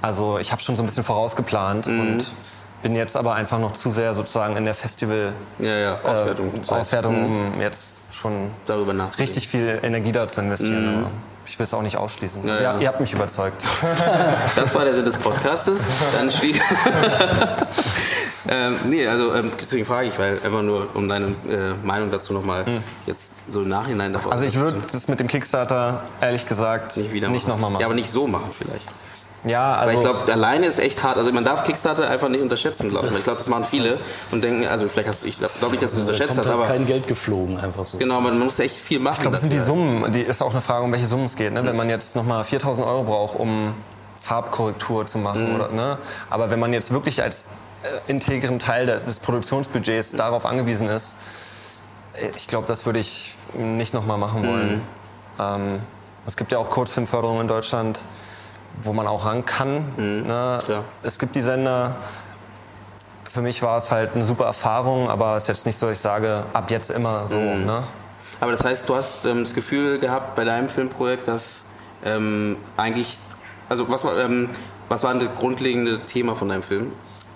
also 0.00 0.38
ich 0.38 0.52
habe 0.52 0.62
schon 0.62 0.76
so 0.76 0.82
ein 0.82 0.86
bisschen 0.86 1.02
vorausgeplant 1.04 1.86
Mhm. 1.88 2.00
und 2.00 2.32
bin 2.82 2.94
jetzt 2.94 3.16
aber 3.16 3.34
einfach 3.34 3.58
noch 3.58 3.72
zu 3.72 3.90
sehr 3.90 4.14
sozusagen 4.14 4.56
in 4.56 4.64
der 4.64 4.74
Festival 4.74 5.32
ja, 5.58 5.68
ja, 5.76 5.94
äh, 5.94 6.06
Auswertung. 6.08 6.52
Auswertung, 6.68 7.24
um 7.54 7.60
jetzt 7.60 8.02
schon 8.12 8.52
darüber 8.66 8.94
richtig 9.18 9.48
viel 9.48 9.80
Energie 9.82 10.12
da 10.12 10.28
zu 10.28 10.40
investieren. 10.40 10.98
Aber 10.98 11.10
ich 11.44 11.58
will 11.58 11.64
es 11.64 11.74
auch 11.74 11.82
nicht 11.82 11.96
ausschließen. 11.96 12.46
Ja, 12.46 12.52
Also, 12.52 12.62
ja. 12.64 12.78
Ihr 12.78 12.86
habt 12.86 13.00
mich 13.00 13.12
überzeugt. 13.12 13.60
Das 14.54 14.72
war 14.76 14.84
der 14.84 14.94
Sinn 14.94 15.04
des 15.04 15.16
Podcastes. 15.16 15.80
Dann 16.16 16.30
schließt. 16.30 16.60
Ähm, 18.48 18.76
nee, 18.88 19.06
also 19.06 19.34
ähm, 19.34 19.52
deswegen 19.60 19.84
frage 19.84 20.08
ich, 20.08 20.18
weil 20.18 20.40
einfach 20.42 20.62
nur 20.62 20.88
um 20.94 21.08
deine 21.08 21.26
äh, 21.48 21.74
Meinung 21.84 22.10
dazu 22.10 22.32
nochmal 22.32 22.64
hm. 22.64 22.82
jetzt 23.06 23.30
so 23.50 23.62
im 23.62 23.68
Nachhinein 23.68 24.12
davon. 24.12 24.32
Also 24.32 24.44
ich 24.44 24.56
würde 24.56 24.78
das 24.90 25.06
mit 25.08 25.20
dem 25.20 25.28
Kickstarter 25.28 26.02
ehrlich 26.20 26.46
gesagt 26.46 26.96
nicht, 26.96 27.12
wieder 27.12 27.28
nicht 27.28 27.46
nochmal 27.46 27.70
machen. 27.70 27.80
Ja, 27.80 27.86
aber 27.86 27.94
nicht 27.94 28.10
so 28.10 28.26
machen 28.26 28.50
vielleicht. 28.56 28.86
Ja, 29.44 29.76
also. 29.76 29.86
Weil 29.86 29.94
ich 29.94 30.00
glaube, 30.00 30.32
alleine 30.32 30.66
ist 30.66 30.80
echt 30.80 31.02
hart. 31.02 31.16
Also 31.16 31.30
man 31.32 31.44
darf 31.44 31.64
Kickstarter 31.64 32.08
einfach 32.08 32.28
nicht 32.28 32.40
unterschätzen, 32.40 32.90
glaube 32.90 33.08
ich. 33.08 33.16
Ich 33.16 33.24
glaube, 33.24 33.38
das 33.38 33.48
machen 33.48 33.64
viele 33.64 33.98
und 34.30 34.42
denken, 34.42 34.66
also 34.66 34.88
vielleicht 34.88 35.08
hast 35.08 35.22
du, 35.22 35.26
ich 35.28 35.38
glaube 35.38 35.52
glaub 35.58 35.70
nicht, 35.70 35.82
dass 35.82 35.92
du 35.92 35.98
es 35.98 36.02
unterschätzt 36.02 36.38
hast, 36.38 36.48
aber. 36.48 36.66
kein 36.66 36.86
Geld 36.86 37.06
geflogen, 37.06 37.58
einfach 37.58 37.86
so. 37.86 37.98
Genau, 37.98 38.20
man 38.20 38.38
muss 38.38 38.58
echt 38.58 38.76
viel 38.76 38.98
machen. 38.98 39.14
Ich 39.16 39.20
glaube, 39.20 39.34
das 39.34 39.42
sind 39.42 39.52
die 39.52 39.58
Summen. 39.58 40.10
Die 40.12 40.22
ist 40.22 40.42
auch 40.42 40.52
eine 40.52 40.60
Frage, 40.60 40.84
um 40.84 40.92
welche 40.92 41.06
Summen 41.06 41.26
es 41.26 41.36
geht. 41.36 41.52
Ne? 41.52 41.62
Mhm. 41.62 41.66
Wenn 41.66 41.76
man 41.76 41.88
jetzt 41.88 42.16
nochmal 42.16 42.42
4000 42.44 42.86
Euro 42.86 43.04
braucht, 43.04 43.38
um 43.38 43.74
Farbkorrektur 44.20 45.06
zu 45.06 45.18
machen, 45.18 45.50
mhm. 45.50 45.54
oder, 45.54 45.68
ne? 45.68 45.98
Aber 46.30 46.50
wenn 46.50 46.58
man 46.58 46.72
jetzt 46.72 46.92
wirklich 46.92 47.22
als 47.22 47.44
integren 48.06 48.58
Teil 48.58 48.86
des, 48.86 49.04
des 49.04 49.20
Produktionsbudgets 49.20 50.12
darauf 50.12 50.46
angewiesen 50.46 50.88
ist, 50.88 51.16
äh, 52.14 52.30
ich 52.36 52.48
glaube, 52.48 52.66
das 52.66 52.86
würde 52.86 52.98
ich 52.98 53.36
nicht 53.54 53.94
nochmal 53.94 54.18
machen 54.18 54.46
wollen. 54.46 54.74
Mhm. 54.76 54.82
Ähm, 55.38 55.80
es 56.26 56.36
gibt 56.36 56.52
ja 56.52 56.58
auch 56.58 56.70
Kurzfilmförderung 56.70 57.40
in 57.40 57.48
Deutschland 57.48 58.00
wo 58.82 58.92
man 58.92 59.06
auch 59.06 59.24
ran 59.26 59.44
kann. 59.44 59.92
Mhm. 59.96 60.26
Ne? 60.26 60.62
Ja. 60.68 60.84
Es 61.02 61.18
gibt 61.18 61.36
die 61.36 61.42
Sender. 61.42 61.96
Für 63.24 63.42
mich 63.42 63.62
war 63.62 63.78
es 63.78 63.90
halt 63.90 64.14
eine 64.14 64.24
super 64.24 64.46
Erfahrung, 64.46 65.10
aber 65.10 65.36
es 65.36 65.44
ist 65.44 65.48
jetzt 65.48 65.66
nicht 65.66 65.76
so, 65.76 65.86
dass 65.86 65.98
ich 65.98 66.02
sage, 66.02 66.44
ab 66.52 66.70
jetzt 66.70 66.90
immer 66.90 67.26
so. 67.28 67.38
Mhm. 67.38 67.66
Ne? 67.66 67.82
Aber 68.40 68.52
das 68.52 68.64
heißt, 68.64 68.88
du 68.88 68.94
hast 68.94 69.26
ähm, 69.26 69.44
das 69.44 69.54
Gefühl 69.54 69.98
gehabt 69.98 70.34
bei 70.36 70.44
deinem 70.44 70.68
Filmprojekt, 70.68 71.28
dass 71.28 71.64
ähm, 72.04 72.56
eigentlich, 72.76 73.18
also 73.68 73.88
was 73.88 74.04
war, 74.04 74.16
ähm, 74.18 74.50
was 74.88 75.02
war 75.02 75.14
das 75.14 75.28
grundlegende 75.36 76.00
Thema 76.06 76.36
von 76.36 76.48
deinem 76.48 76.62
Film? 76.62 76.92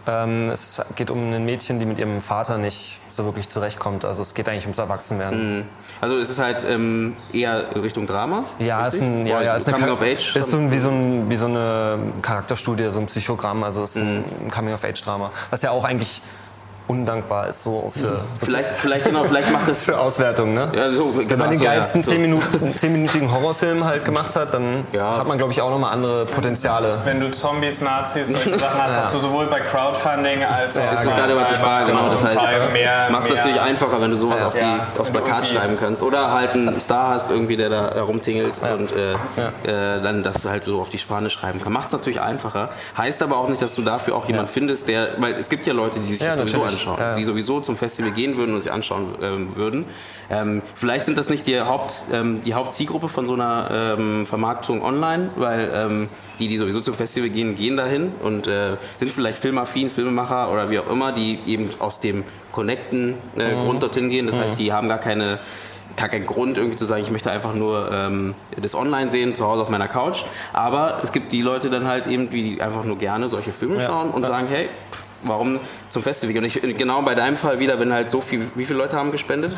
Ähm, 0.07 0.50
es 0.50 0.82
geht 0.96 1.11
um 1.11 1.32
ein 1.32 1.44
Mädchen, 1.44 1.78
die 1.78 1.86
mit 1.86 1.98
ihrem 1.98 2.20
Vater 2.20 2.59
nicht 2.59 2.98
so 3.12 3.24
wirklich 3.24 3.48
zurechtkommt. 3.48 4.05
Also 4.05 4.22
es 4.22 4.34
geht 4.34 4.48
eigentlich 4.48 4.64
ums 4.64 4.78
Erwachsenwerden. 4.78 5.59
Mhm. 5.59 5.64
Also 6.00 6.16
ist 6.16 6.30
es 6.30 6.38
halt 6.38 6.64
ähm, 6.64 7.14
eher 7.32 7.76
Richtung 7.76 8.07
Drama? 8.07 8.44
Ja, 8.59 8.86
ist 8.86 9.00
ein, 9.00 9.26
ja, 9.26 9.42
ja, 9.42 9.55
ist 9.55 9.68
eine 9.68 9.76
Coming 9.76 9.92
of 9.92 10.03
Age. 10.03 10.36
Ist 10.36 10.50
so 10.50 10.70
wie, 10.70 10.78
so 10.78 10.90
ein, 10.90 11.28
wie 11.28 11.36
so 11.36 11.46
eine 11.46 11.98
Charakterstudie, 12.22 12.88
so 12.90 13.00
ein 13.00 13.07
Psychogramm. 13.07 13.62
Also 13.64 13.84
es 13.84 13.96
ist 13.96 14.03
mhm. 14.03 14.24
ein 14.44 14.50
Coming 14.50 14.74
of 14.74 14.84
Age 14.84 15.03
Drama, 15.03 15.30
was 15.50 15.62
ja 15.62 15.70
auch 15.70 15.84
eigentlich 15.84 16.22
undankbar 16.93 17.49
ist 17.49 17.62
so 17.62 17.90
für, 17.97 18.20
vielleicht 18.45 18.76
vielleicht 18.76 19.07
genau 19.07 19.24
vielleicht 19.24 19.51
macht 19.51 19.66
das 19.66 19.82
für 19.86 19.99
Auswertung 19.99 20.53
ne? 20.53 20.68
Ja, 20.74 20.90
so, 20.90 21.14
wenn 21.16 21.38
man 21.38 21.49
den 21.49 21.59
so, 21.59 21.64
geilsten 21.64 22.03
ja, 22.03 22.07
so. 22.07 22.12
10 22.12 22.22
Minuten 22.22 22.76
10 22.76 22.93
minütigen 22.93 23.32
Horrorfilm 23.32 23.84
halt 23.84 24.05
gemacht 24.05 24.36
hat 24.36 24.53
dann 24.53 24.86
ja. 24.93 25.16
hat 25.16 25.26
man 25.26 25.38
glaube 25.38 25.53
ich 25.53 25.62
auch 25.62 25.70
noch 25.70 25.78
mal 25.78 25.90
andere 25.90 26.26
Potenziale. 26.26 26.99
Wenn 27.05 27.20
du 27.20 27.30
Zombies 27.30 27.80
Nazis 27.80 28.28
solche 28.28 28.59
Sachen 28.59 28.82
hast 28.82 28.97
hast 28.97 29.14
du 29.14 29.18
sowohl 29.18 29.47
bei 29.47 29.61
Crowdfunding 29.61 30.45
als 30.45 30.76
auch 30.76 30.90
das 30.90 31.05
ist 31.05 31.11
gerade 31.11 31.34
was 31.34 31.51
ich 31.51 31.57
frage 31.57 31.86
genau 31.86 32.09
das 32.09 32.22
heißt 32.22 33.11
macht 33.11 33.28
es 33.28 33.34
natürlich 33.34 33.61
einfacher 33.61 34.01
wenn 34.01 34.11
du 34.11 34.18
sowas 34.18 34.43
auf 34.43 34.55
die 34.55 35.01
aufs 35.01 35.11
Plakat 35.11 35.47
schreiben 35.47 35.76
kannst 35.78 36.03
oder 36.03 36.32
halt 36.32 36.53
einen 36.53 36.80
Star 36.80 37.14
hast 37.14 37.30
irgendwie 37.30 37.57
der 37.57 37.70
da 37.70 37.95
herumtingelt 37.95 38.61
und 38.62 38.93
äh, 38.93 39.12
äh, 39.12 40.03
dann 40.03 40.22
dass 40.22 40.43
du 40.43 40.51
halt 40.51 40.64
so 40.64 40.80
auf 40.80 40.90
die 40.90 40.99
Fahne 40.99 41.30
schreiben 41.30 41.59
kannst. 41.62 41.72
Macht 41.72 41.86
es 41.86 41.93
natürlich 41.93 42.20
einfacher. 42.20 42.70
Heißt 42.97 43.22
aber 43.22 43.38
auch 43.38 43.49
nicht 43.49 43.62
dass 43.62 43.74
du 43.74 43.82
dafür 43.82 44.14
auch 44.16 44.26
jemand 44.26 44.51
findest 44.51 44.88
der 44.88 45.09
weil 45.18 45.34
es 45.34 45.49
gibt 45.49 45.66
ja 45.66 45.72
Leute 45.72 46.01
die 46.01 46.14
sich 46.14 46.18
das 46.18 46.36
sowieso 46.36 46.62
anschauen, 46.62 46.81
ja. 46.84 47.16
die 47.16 47.24
sowieso 47.24 47.60
zum 47.60 47.76
Festival 47.76 48.12
gehen 48.12 48.36
würden 48.36 48.54
und 48.54 48.62
sich 48.62 48.72
anschauen 48.72 49.14
ähm, 49.22 49.56
würden. 49.56 49.84
Ähm, 50.30 50.62
vielleicht 50.74 51.04
sind 51.06 51.18
das 51.18 51.28
nicht 51.28 51.46
die, 51.46 51.60
Haupt, 51.60 52.02
ähm, 52.12 52.42
die 52.44 52.54
Hauptzielgruppe 52.54 53.08
von 53.08 53.26
so 53.26 53.34
einer 53.34 53.96
ähm, 53.98 54.26
Vermarktung 54.26 54.82
online, 54.82 55.30
weil 55.36 55.70
ähm, 55.74 56.08
die, 56.38 56.48
die 56.48 56.56
sowieso 56.56 56.80
zum 56.80 56.94
Festival 56.94 57.28
gehen, 57.28 57.56
gehen 57.56 57.76
dahin 57.76 58.12
und 58.22 58.46
äh, 58.46 58.76
sind 58.98 59.10
vielleicht 59.10 59.38
filmaffin, 59.38 59.90
Filmemacher 59.90 60.50
oder 60.50 60.70
wie 60.70 60.78
auch 60.78 60.90
immer, 60.90 61.12
die 61.12 61.38
eben 61.46 61.70
aus 61.78 62.00
dem 62.00 62.24
Connecten 62.50 63.14
äh, 63.36 63.54
mhm. 63.54 63.64
Grund 63.64 63.82
dorthin 63.82 64.10
gehen. 64.10 64.26
Das 64.26 64.36
mhm. 64.36 64.40
heißt, 64.40 64.58
die 64.58 64.72
haben 64.72 64.88
gar 64.88 64.98
keine 64.98 65.38
gar 65.96 66.08
keinen 66.08 66.26
Grund, 66.26 66.56
irgendwie 66.56 66.76
zu 66.76 66.84
sagen, 66.84 67.02
ich 67.02 67.10
möchte 67.10 67.30
einfach 67.30 67.54
nur 67.54 67.90
ähm, 67.92 68.34
das 68.60 68.74
online 68.74 69.10
sehen, 69.10 69.34
zu 69.34 69.46
Hause 69.46 69.62
auf 69.62 69.68
meiner 69.68 69.88
Couch. 69.88 70.22
Aber 70.52 71.00
es 71.02 71.12
gibt 71.12 71.32
die 71.32 71.42
Leute 71.42 71.70
dann 71.70 71.86
halt 71.86 72.06
eben, 72.06 72.30
die 72.30 72.60
einfach 72.60 72.84
nur 72.84 72.98
gerne 72.98 73.28
solche 73.28 73.52
Filme 73.52 73.76
ja. 73.76 73.88
schauen 73.88 74.10
und 74.10 74.22
ja. 74.22 74.28
sagen, 74.28 74.46
hey, 74.48 74.68
warum 75.22 75.60
zum 75.90 76.02
Festival 76.02 76.32
gehen. 76.32 76.44
Und 76.44 76.56
ich, 76.56 76.78
genau 76.78 77.02
bei 77.02 77.14
deinem 77.14 77.36
Fall 77.36 77.58
wieder, 77.58 77.78
wenn 77.80 77.92
halt 77.92 78.10
so 78.10 78.20
viel, 78.20 78.50
wie 78.54 78.64
viele 78.64 78.78
Leute 78.78 78.96
haben 78.96 79.12
gespendet? 79.12 79.54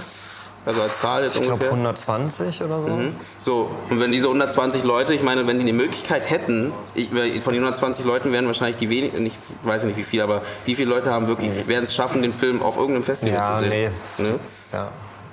Also 0.67 0.81
als 0.81 0.99
Zahl 0.99 1.25
jetzt 1.25 1.35
ich 1.35 1.43
ungefähr? 1.43 1.55
Ich 1.55 1.61
glaube 1.61 1.75
120 1.75 2.63
oder 2.63 2.81
so. 2.81 2.89
Mhm. 2.89 3.17
So, 3.45 3.71
und 3.91 4.01
wenn 4.01 4.13
diese 4.13 4.29
120 4.29 4.83
Leute, 4.85 5.13
ich 5.13 5.23
meine, 5.23 5.47
wenn 5.47 5.59
die 5.59 5.65
die 5.65 5.73
Möglichkeit 5.73 6.31
hätten, 6.31 6.73
ich, 6.95 7.11
von 7.11 7.53
den 7.53 7.63
120 7.63 8.05
Leuten 8.05 8.33
wären 8.33 8.47
wahrscheinlich 8.47 8.77
die 8.77 8.89
wenigen, 8.89 9.27
ich 9.27 9.37
weiß 9.63 9.85
nicht 9.85 9.99
wie 9.99 10.05
viele, 10.05 10.23
aber 10.23 10.43
wie 10.65 10.75
viele 10.75 10.89
Leute 10.89 11.11
haben 11.11 11.27
wirklich, 11.27 11.51
nee. 11.51 11.67
werden 11.67 11.85
es 11.85 11.95
schaffen, 11.95 12.23
den 12.23 12.33
Film 12.33 12.63
auf 12.63 12.77
irgendeinem 12.77 13.05
Festival 13.05 13.35
ja, 13.35 13.53
zu 13.53 13.59
sehen? 13.61 13.93
Nee. 14.19 14.25
Ne? 14.25 14.39
Ja. 14.73 14.89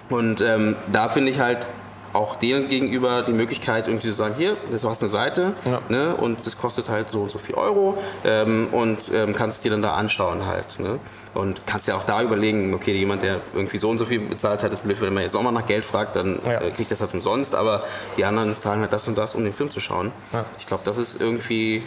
Und 0.10 0.42
ähm, 0.42 0.76
da 0.92 1.08
finde 1.08 1.32
ich 1.32 1.40
halt, 1.40 1.66
auch 2.14 2.36
denen 2.36 2.68
gegenüber 2.68 3.22
die 3.22 3.32
Möglichkeit, 3.32 3.88
irgendwie 3.88 4.08
zu 4.08 4.14
sagen, 4.14 4.36
hier, 4.38 4.58
du 4.70 4.90
hast 4.90 5.02
eine 5.02 5.12
Seite 5.12 5.54
ja. 5.66 5.82
ne, 5.90 6.16
und 6.16 6.46
das 6.46 6.58
kostet 6.58 6.90
halt 6.90 7.10
so 7.10 7.22
und 7.22 7.32
so 7.32 7.40
viel 7.40 7.56
Euro 7.56 7.98
ähm, 8.26 8.68
und 8.72 9.00
ähm, 9.14 9.34
kannst 9.34 9.64
dir 9.64 9.72
dann 9.72 9.82
da 9.82 9.94
anschauen 9.94 10.46
halt. 10.46 10.80
Ne? 10.80 11.00
Und 11.34 11.66
kannst 11.66 11.88
ja 11.88 11.96
auch 11.96 12.04
da 12.04 12.22
überlegen, 12.22 12.74
okay, 12.74 12.94
jemand, 12.94 13.24
der 13.24 13.40
irgendwie 13.54 13.78
so 13.78 13.90
und 13.90 13.98
so 13.98 14.06
viel 14.06 14.20
bezahlt 14.20 14.64
hat, 14.64 14.74
ist 14.74 14.84
blöd, 14.84 15.00
wenn 15.00 15.14
man 15.14 15.24
jetzt 15.24 15.36
auch 15.36 15.42
mal 15.42 15.52
nach 15.52 15.66
Geld 15.66 15.86
fragt, 15.86 16.16
dann 16.18 16.40
ja. 16.46 16.60
äh, 16.60 16.72
kriegt 16.72 16.92
das 16.92 17.00
halt 17.00 17.14
umsonst, 17.14 17.56
aber 17.56 17.84
die 18.18 18.26
anderen 18.26 18.58
zahlen 18.60 18.82
halt 18.82 18.92
das 18.92 19.08
und 19.08 19.18
das, 19.18 19.34
um 19.34 19.44
den 19.44 19.54
Film 19.54 19.72
zu 19.72 19.80
schauen. 19.80 20.12
Ja. 20.34 20.44
Ich 20.60 20.68
glaube, 20.68 20.84
das 20.86 20.98
ist 20.98 21.22
irgendwie 21.22 21.84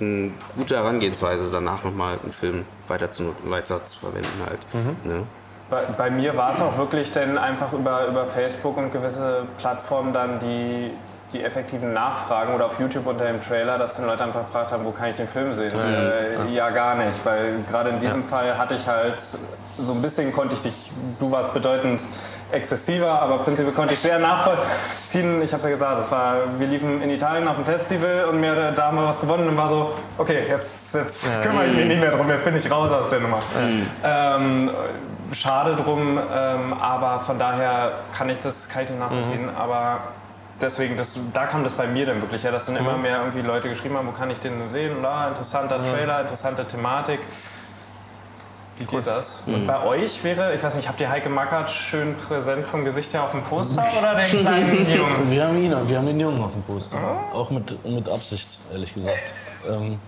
eine 0.00 0.30
gute 0.56 0.76
Herangehensweise, 0.76 1.48
danach 1.52 1.84
nochmal 1.84 2.18
einen 2.22 2.32
Film 2.32 2.64
weiter 2.88 3.10
zu, 3.10 3.34
weiter 3.44 3.86
zu 3.86 3.98
verwenden 3.98 4.42
halt. 4.46 4.60
Mhm. 4.72 5.10
Ne? 5.10 5.22
Bei, 5.70 5.82
bei 5.96 6.10
mir 6.10 6.36
war 6.36 6.52
es 6.52 6.60
auch 6.60 6.76
wirklich 6.76 7.12
denn 7.12 7.38
einfach 7.38 7.72
über, 7.72 8.06
über 8.06 8.26
Facebook 8.26 8.76
und 8.76 8.92
gewisse 8.92 9.44
Plattformen 9.58 10.12
dann 10.12 10.38
die, 10.40 10.90
die 11.32 11.42
effektiven 11.42 11.92
Nachfragen 11.92 12.54
oder 12.54 12.66
auf 12.66 12.78
YouTube 12.78 13.06
unter 13.06 13.24
dem 13.24 13.40
Trailer, 13.40 13.78
dass 13.78 13.96
dann 13.96 14.06
Leute 14.06 14.24
einfach 14.24 14.42
gefragt 14.42 14.72
haben, 14.72 14.84
wo 14.84 14.90
kann 14.90 15.08
ich 15.08 15.14
den 15.14 15.28
Film 15.28 15.52
sehen? 15.54 15.72
Mhm. 15.74 16.48
Äh, 16.48 16.54
ja, 16.54 16.70
gar 16.70 16.94
nicht, 16.96 17.24
weil 17.24 17.56
gerade 17.68 17.90
in 17.90 17.98
diesem 17.98 18.20
ja. 18.20 18.26
Fall 18.26 18.58
hatte 18.58 18.74
ich 18.74 18.86
halt 18.86 19.20
so 19.78 19.92
ein 19.92 20.02
bisschen 20.02 20.32
konnte 20.32 20.54
ich 20.54 20.60
dich, 20.60 20.92
du 21.18 21.30
warst 21.30 21.52
bedeutend 21.52 22.02
exzessiver, 22.52 23.20
aber 23.20 23.38
prinzipiell 23.38 23.74
konnte 23.74 23.94
ich 23.94 24.00
sehr 24.00 24.18
nachvollziehen. 24.18 25.42
Ich 25.42 25.52
habe 25.52 25.58
es 25.58 25.64
ja 25.64 25.70
gesagt, 25.70 25.98
das 25.98 26.10
war, 26.10 26.36
wir 26.58 26.66
liefen 26.66 27.02
in 27.02 27.10
Italien 27.10 27.48
auf 27.48 27.56
dem 27.56 27.64
Festival 27.64 28.26
und 28.26 28.40
mir, 28.40 28.72
da 28.76 28.86
haben 28.86 28.96
wir 28.96 29.06
was 29.06 29.20
gewonnen 29.20 29.48
und 29.48 29.56
war 29.56 29.68
so, 29.68 29.92
okay, 30.18 30.44
jetzt, 30.48 30.94
jetzt 30.94 31.26
ja. 31.26 31.40
kümmere 31.40 31.66
ich 31.66 31.74
mich 31.74 31.86
nicht 31.86 32.00
mehr 32.00 32.12
drum, 32.12 32.28
jetzt 32.28 32.44
bin 32.44 32.54
ich 32.54 32.70
raus 32.70 32.92
aus 32.92 33.08
der 33.08 33.20
Nummer. 33.20 33.38
Ähm, 34.04 34.70
schade 35.32 35.76
drum, 35.76 36.18
ähm, 36.18 36.72
aber 36.74 37.20
von 37.20 37.38
daher 37.38 37.92
kann 38.16 38.28
ich 38.28 38.38
das, 38.40 38.68
kann 38.68 38.82
ich 38.82 38.88
das 38.88 38.98
nachvollziehen. 38.98 39.46
Mhm. 39.46 39.56
Aber 39.56 40.00
deswegen, 40.60 40.96
das, 40.96 41.18
da 41.32 41.46
kam 41.46 41.64
das 41.64 41.74
bei 41.74 41.86
mir 41.86 42.06
dann 42.06 42.20
wirklich 42.20 42.44
her, 42.44 42.52
dass 42.52 42.66
dann 42.66 42.74
mhm. 42.74 42.80
immer 42.80 42.96
mehr 42.96 43.18
irgendwie 43.18 43.42
Leute 43.42 43.68
geschrieben 43.68 43.96
haben, 43.96 44.06
wo 44.06 44.12
kann 44.12 44.30
ich 44.30 44.40
den 44.40 44.68
sehen? 44.68 44.96
Und, 44.96 45.04
ah, 45.04 45.28
interessanter 45.28 45.78
mhm. 45.78 45.86
Trailer, 45.86 46.20
interessante 46.22 46.64
Thematik. 46.66 47.20
Wie 48.76 48.86
geht 48.86 49.06
das? 49.06 49.40
Mhm. 49.46 49.54
Und 49.54 49.66
bei 49.66 49.82
euch 49.84 50.24
wäre, 50.24 50.52
ich 50.54 50.62
weiß 50.62 50.74
nicht, 50.74 50.88
habt 50.88 51.00
ihr 51.00 51.08
Heike 51.08 51.28
Mackert 51.28 51.70
schön 51.70 52.16
präsent 52.16 52.66
vom 52.66 52.84
Gesicht 52.84 53.12
her 53.14 53.22
auf 53.22 53.30
dem 53.30 53.42
Poster 53.42 53.84
oder 53.98 54.14
den 54.16 54.40
kleinen 54.40 54.90
Jungen? 54.96 55.30
Wir 55.30 55.46
haben 55.46 55.62
ihn, 55.62 55.88
wir 55.88 55.98
haben 55.98 56.06
den 56.06 56.18
Jungen 56.18 56.42
auf 56.42 56.52
dem 56.52 56.62
Poster. 56.62 56.98
Oh. 57.32 57.36
Auch 57.36 57.50
mit, 57.50 57.84
mit 57.84 58.08
Absicht, 58.08 58.58
ehrlich 58.72 58.94
gesagt. 58.94 59.18
Ähm, 59.66 59.98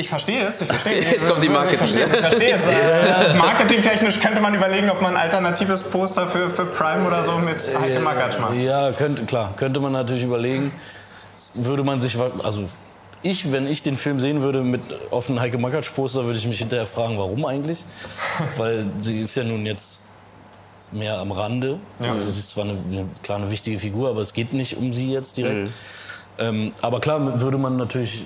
ich 0.00 0.08
verstehe 0.08 0.46
es, 0.46 0.60
ich 0.60 0.66
verstehe 0.66 0.98
es. 1.04 1.12
Jetzt 1.12 1.28
kommt 1.28 1.42
die 1.42 1.48
Marketing. 1.48 1.72
Ich 1.72 1.78
verstehe, 1.78 2.04
ich 2.04 2.10
verstehe 2.10 2.54
es. 2.54 2.68
Äh, 2.80 3.34
marketingtechnisch 3.34 4.20
könnte 4.20 4.40
man 4.40 4.54
überlegen, 4.54 4.90
ob 4.90 5.00
man 5.02 5.16
ein 5.16 5.22
alternatives 5.22 5.82
Poster 5.82 6.26
für, 6.26 6.48
für 6.50 6.64
Prime 6.64 7.06
oder 7.06 7.22
so 7.22 7.38
mit 7.38 7.70
Heike 7.78 8.00
Makatsch 8.00 8.38
macht. 8.38 8.54
Ja, 8.54 8.92
könnte, 8.92 9.24
klar, 9.24 9.54
könnte 9.56 9.80
man 9.80 9.92
natürlich 9.92 10.24
überlegen. 10.24 10.72
Würde 11.54 11.84
man 11.84 12.00
sich, 12.00 12.16
also 12.42 12.68
ich, 13.22 13.52
wenn 13.52 13.66
ich 13.66 13.82
den 13.82 13.96
Film 13.96 14.20
sehen 14.20 14.42
würde 14.42 14.62
mit 14.62 14.80
offenen 15.10 15.40
Heike 15.40 15.58
Makatsch 15.58 15.92
Poster, 15.94 16.24
würde 16.24 16.38
ich 16.38 16.46
mich 16.46 16.58
hinterher 16.58 16.86
fragen, 16.86 17.18
warum 17.18 17.44
eigentlich? 17.44 17.84
Weil 18.56 18.86
sie 18.98 19.20
ist 19.20 19.34
ja 19.34 19.44
nun 19.44 19.66
jetzt 19.66 20.02
mehr 20.92 21.18
am 21.18 21.32
Rande. 21.32 21.78
Ja. 21.98 22.12
Also 22.12 22.30
sie 22.30 22.40
ist 22.40 22.50
zwar 22.50 22.64
eine, 22.64 22.72
eine, 22.90 23.06
klar 23.22 23.38
eine 23.38 23.50
wichtige 23.50 23.78
Figur, 23.78 24.08
aber 24.08 24.20
es 24.20 24.32
geht 24.32 24.52
nicht 24.52 24.76
um 24.76 24.92
sie 24.92 25.12
jetzt 25.12 25.36
direkt. 25.36 25.64
Mhm. 25.64 25.72
Ähm, 26.38 26.72
aber 26.80 27.00
klar 27.00 27.40
würde 27.40 27.58
man 27.58 27.76
natürlich 27.76 28.22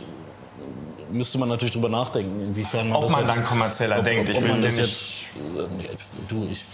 müsste 1.14 1.38
man 1.38 1.48
natürlich 1.48 1.72
drüber 1.72 1.88
nachdenken, 1.88 2.40
inwiefern 2.40 2.88
man 2.88 2.96
ob 2.96 3.04
das 3.04 3.12
man 3.12 3.26
jetzt, 3.26 3.36
dann 3.36 3.44
kommerzieller 3.44 3.98
ob, 3.98 4.04
denkt. 4.04 4.28
Ich 4.28 4.42
will 4.42 4.50
das 4.50 4.76
jetzt, 4.76 5.12
äh, 5.56 5.96
du, 6.28 6.46
ich 6.50 6.64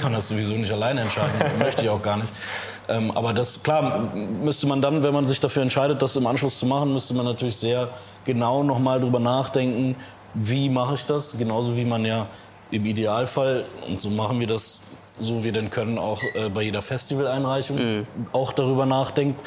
kann 0.00 0.12
das 0.12 0.28
sowieso 0.28 0.54
nicht 0.54 0.72
alleine 0.72 1.02
entscheiden, 1.02 1.34
möchte 1.58 1.84
ich 1.84 1.90
auch 1.90 2.02
gar 2.02 2.16
nicht. 2.16 2.32
Ähm, 2.88 3.10
aber 3.12 3.32
das, 3.32 3.62
klar, 3.62 4.10
müsste 4.14 4.66
man 4.66 4.82
dann, 4.82 5.02
wenn 5.02 5.12
man 5.12 5.26
sich 5.26 5.40
dafür 5.40 5.62
entscheidet, 5.62 6.02
das 6.02 6.16
im 6.16 6.26
Anschluss 6.26 6.58
zu 6.58 6.66
machen, 6.66 6.92
müsste 6.92 7.14
man 7.14 7.24
natürlich 7.24 7.56
sehr 7.56 7.90
genau 8.24 8.62
nochmal 8.62 9.00
drüber 9.00 9.20
nachdenken, 9.20 9.94
wie 10.34 10.68
mache 10.68 10.94
ich 10.94 11.04
das? 11.04 11.36
Genauso 11.38 11.76
wie 11.76 11.84
man 11.84 12.04
ja 12.04 12.26
im 12.70 12.86
Idealfall, 12.86 13.64
und 13.86 14.00
so 14.00 14.08
machen 14.08 14.40
wir 14.40 14.46
das, 14.46 14.80
so 15.20 15.44
wir 15.44 15.52
denn 15.52 15.70
können, 15.70 15.98
auch 15.98 16.20
äh, 16.34 16.48
bei 16.48 16.62
jeder 16.62 16.80
Festivaleinreichung 16.80 17.76
mhm. 17.76 18.06
auch 18.32 18.52
darüber 18.52 18.86
nachdenkt, 18.86 19.40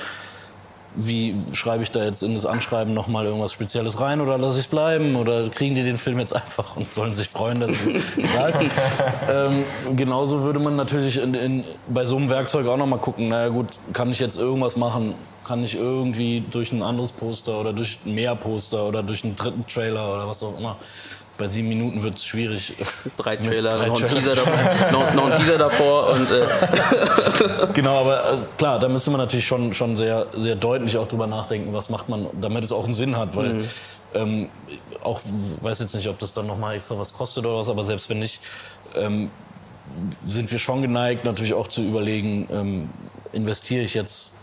wie 0.96 1.36
schreibe 1.54 1.84
ich 1.84 1.92
da 1.92 2.04
jetzt 2.04 2.24
in 2.24 2.34
das 2.34 2.46
Anschreiben 2.46 2.94
nochmal 2.94 3.26
irgendwas 3.26 3.52
Spezielles 3.52 4.00
rein 4.00 4.22
oder 4.22 4.38
lasse 4.38 4.60
ich 4.60 4.66
es 4.66 4.70
bleiben? 4.70 5.16
Oder 5.16 5.50
kriegen 5.50 5.76
die 5.76 5.84
den 5.84 5.98
Film 5.98 6.20
jetzt 6.20 6.36
einfach 6.36 6.76
und 6.76 6.94
sollen 6.94 7.14
sich 7.14 7.30
freuen, 7.30 7.60
dass 7.60 7.72
es 7.72 8.18
egal 8.18 8.54
ähm, 9.30 9.64
Genauso 9.96 10.44
würde 10.44 10.60
man 10.60 10.76
natürlich 10.76 11.18
in, 11.18 11.34
in, 11.34 11.64
bei 11.88 12.06
so 12.06 12.18
einem 12.18 12.30
Werkzeug 12.30 12.68
auch 12.68 12.78
nochmal 12.78 13.00
gucken, 13.00 13.30
naja 13.30 13.50
gut, 13.50 13.68
kann 13.94 14.12
ich 14.12 14.20
jetzt 14.20 14.38
irgendwas 14.38 14.78
machen, 14.78 15.14
kann 15.46 15.64
ich 15.64 15.76
irgendwie 15.76 16.44
durch 16.50 16.72
ein 16.72 16.82
anderes 16.82 17.12
Poster 17.12 17.60
oder 17.60 17.74
durch 17.74 18.00
mehr 18.06 18.36
Poster 18.36 18.86
oder 18.86 19.04
durch 19.04 19.24
einen 19.24 19.36
dritten 19.36 19.66
Trailer 19.68 20.14
oder 20.16 20.28
was 20.28 20.42
auch 20.44 20.58
immer 20.58 20.78
bei 21.38 21.48
sieben 21.48 21.70
Minuten 21.70 22.02
wird 22.04 22.18
es 22.18 22.26
schwierig. 22.26 22.74
Drei 23.18 23.36
Trailer, 23.36 23.72
drei 23.72 23.88
noch, 23.88 24.02
ein 24.02 24.08
Teaser 24.08 24.36
davor, 24.36 24.92
noch, 24.92 25.14
noch, 25.14 25.32
ein 25.32 25.38
Teaser 25.38 25.58
davor. 25.58 26.10
Und, 26.12 26.32
äh. 26.32 27.68
genau, 27.74 28.02
aber 28.02 28.34
äh, 28.34 28.38
klar, 28.58 28.80
da 28.80 28.88
müsste 28.88 29.12
man 29.12 29.20
natürlich 29.20 29.46
schon, 29.46 29.74
schon 29.74 29.96
sehr, 29.96 30.28
sehr 30.36 30.56
deutlich 30.56 30.98
auch 30.98 31.08
drüber 31.08 31.28
nachdenken, 31.28 31.74
was 31.74 31.90
macht 31.90 32.10
man, 32.10 32.28
damit 32.40 32.64
es 32.64 32.72
auch 32.72 32.86
einen 32.86 32.94
Sinn 32.94 33.18
hat. 33.18 33.36
Weil 33.36 33.54
mhm. 33.54 33.70
ähm, 34.14 34.50
auch, 35.04 35.20
weiß 35.62 35.80
jetzt 35.80 35.96
nicht, 35.96 36.08
ob 36.08 36.20
das 36.20 36.34
dann 36.34 36.48
nochmal 36.48 36.76
extra 36.76 36.98
was 36.98 37.14
kostet 37.14 37.46
oder 37.46 37.58
was, 37.58 37.70
aber 37.70 37.84
selbst 37.84 38.10
wenn 38.10 38.20
nicht, 38.20 38.42
ähm, 38.96 39.30
sind 40.26 40.52
wir 40.52 40.60
schon 40.60 40.82
geneigt, 40.82 41.26
natürlich 41.26 41.54
auch 41.54 41.68
zu 41.68 41.82
überlegen, 41.82 42.48
ähm, 42.52 42.90
investiere 43.34 43.84
ich 43.84 43.94
jetzt 43.94 44.34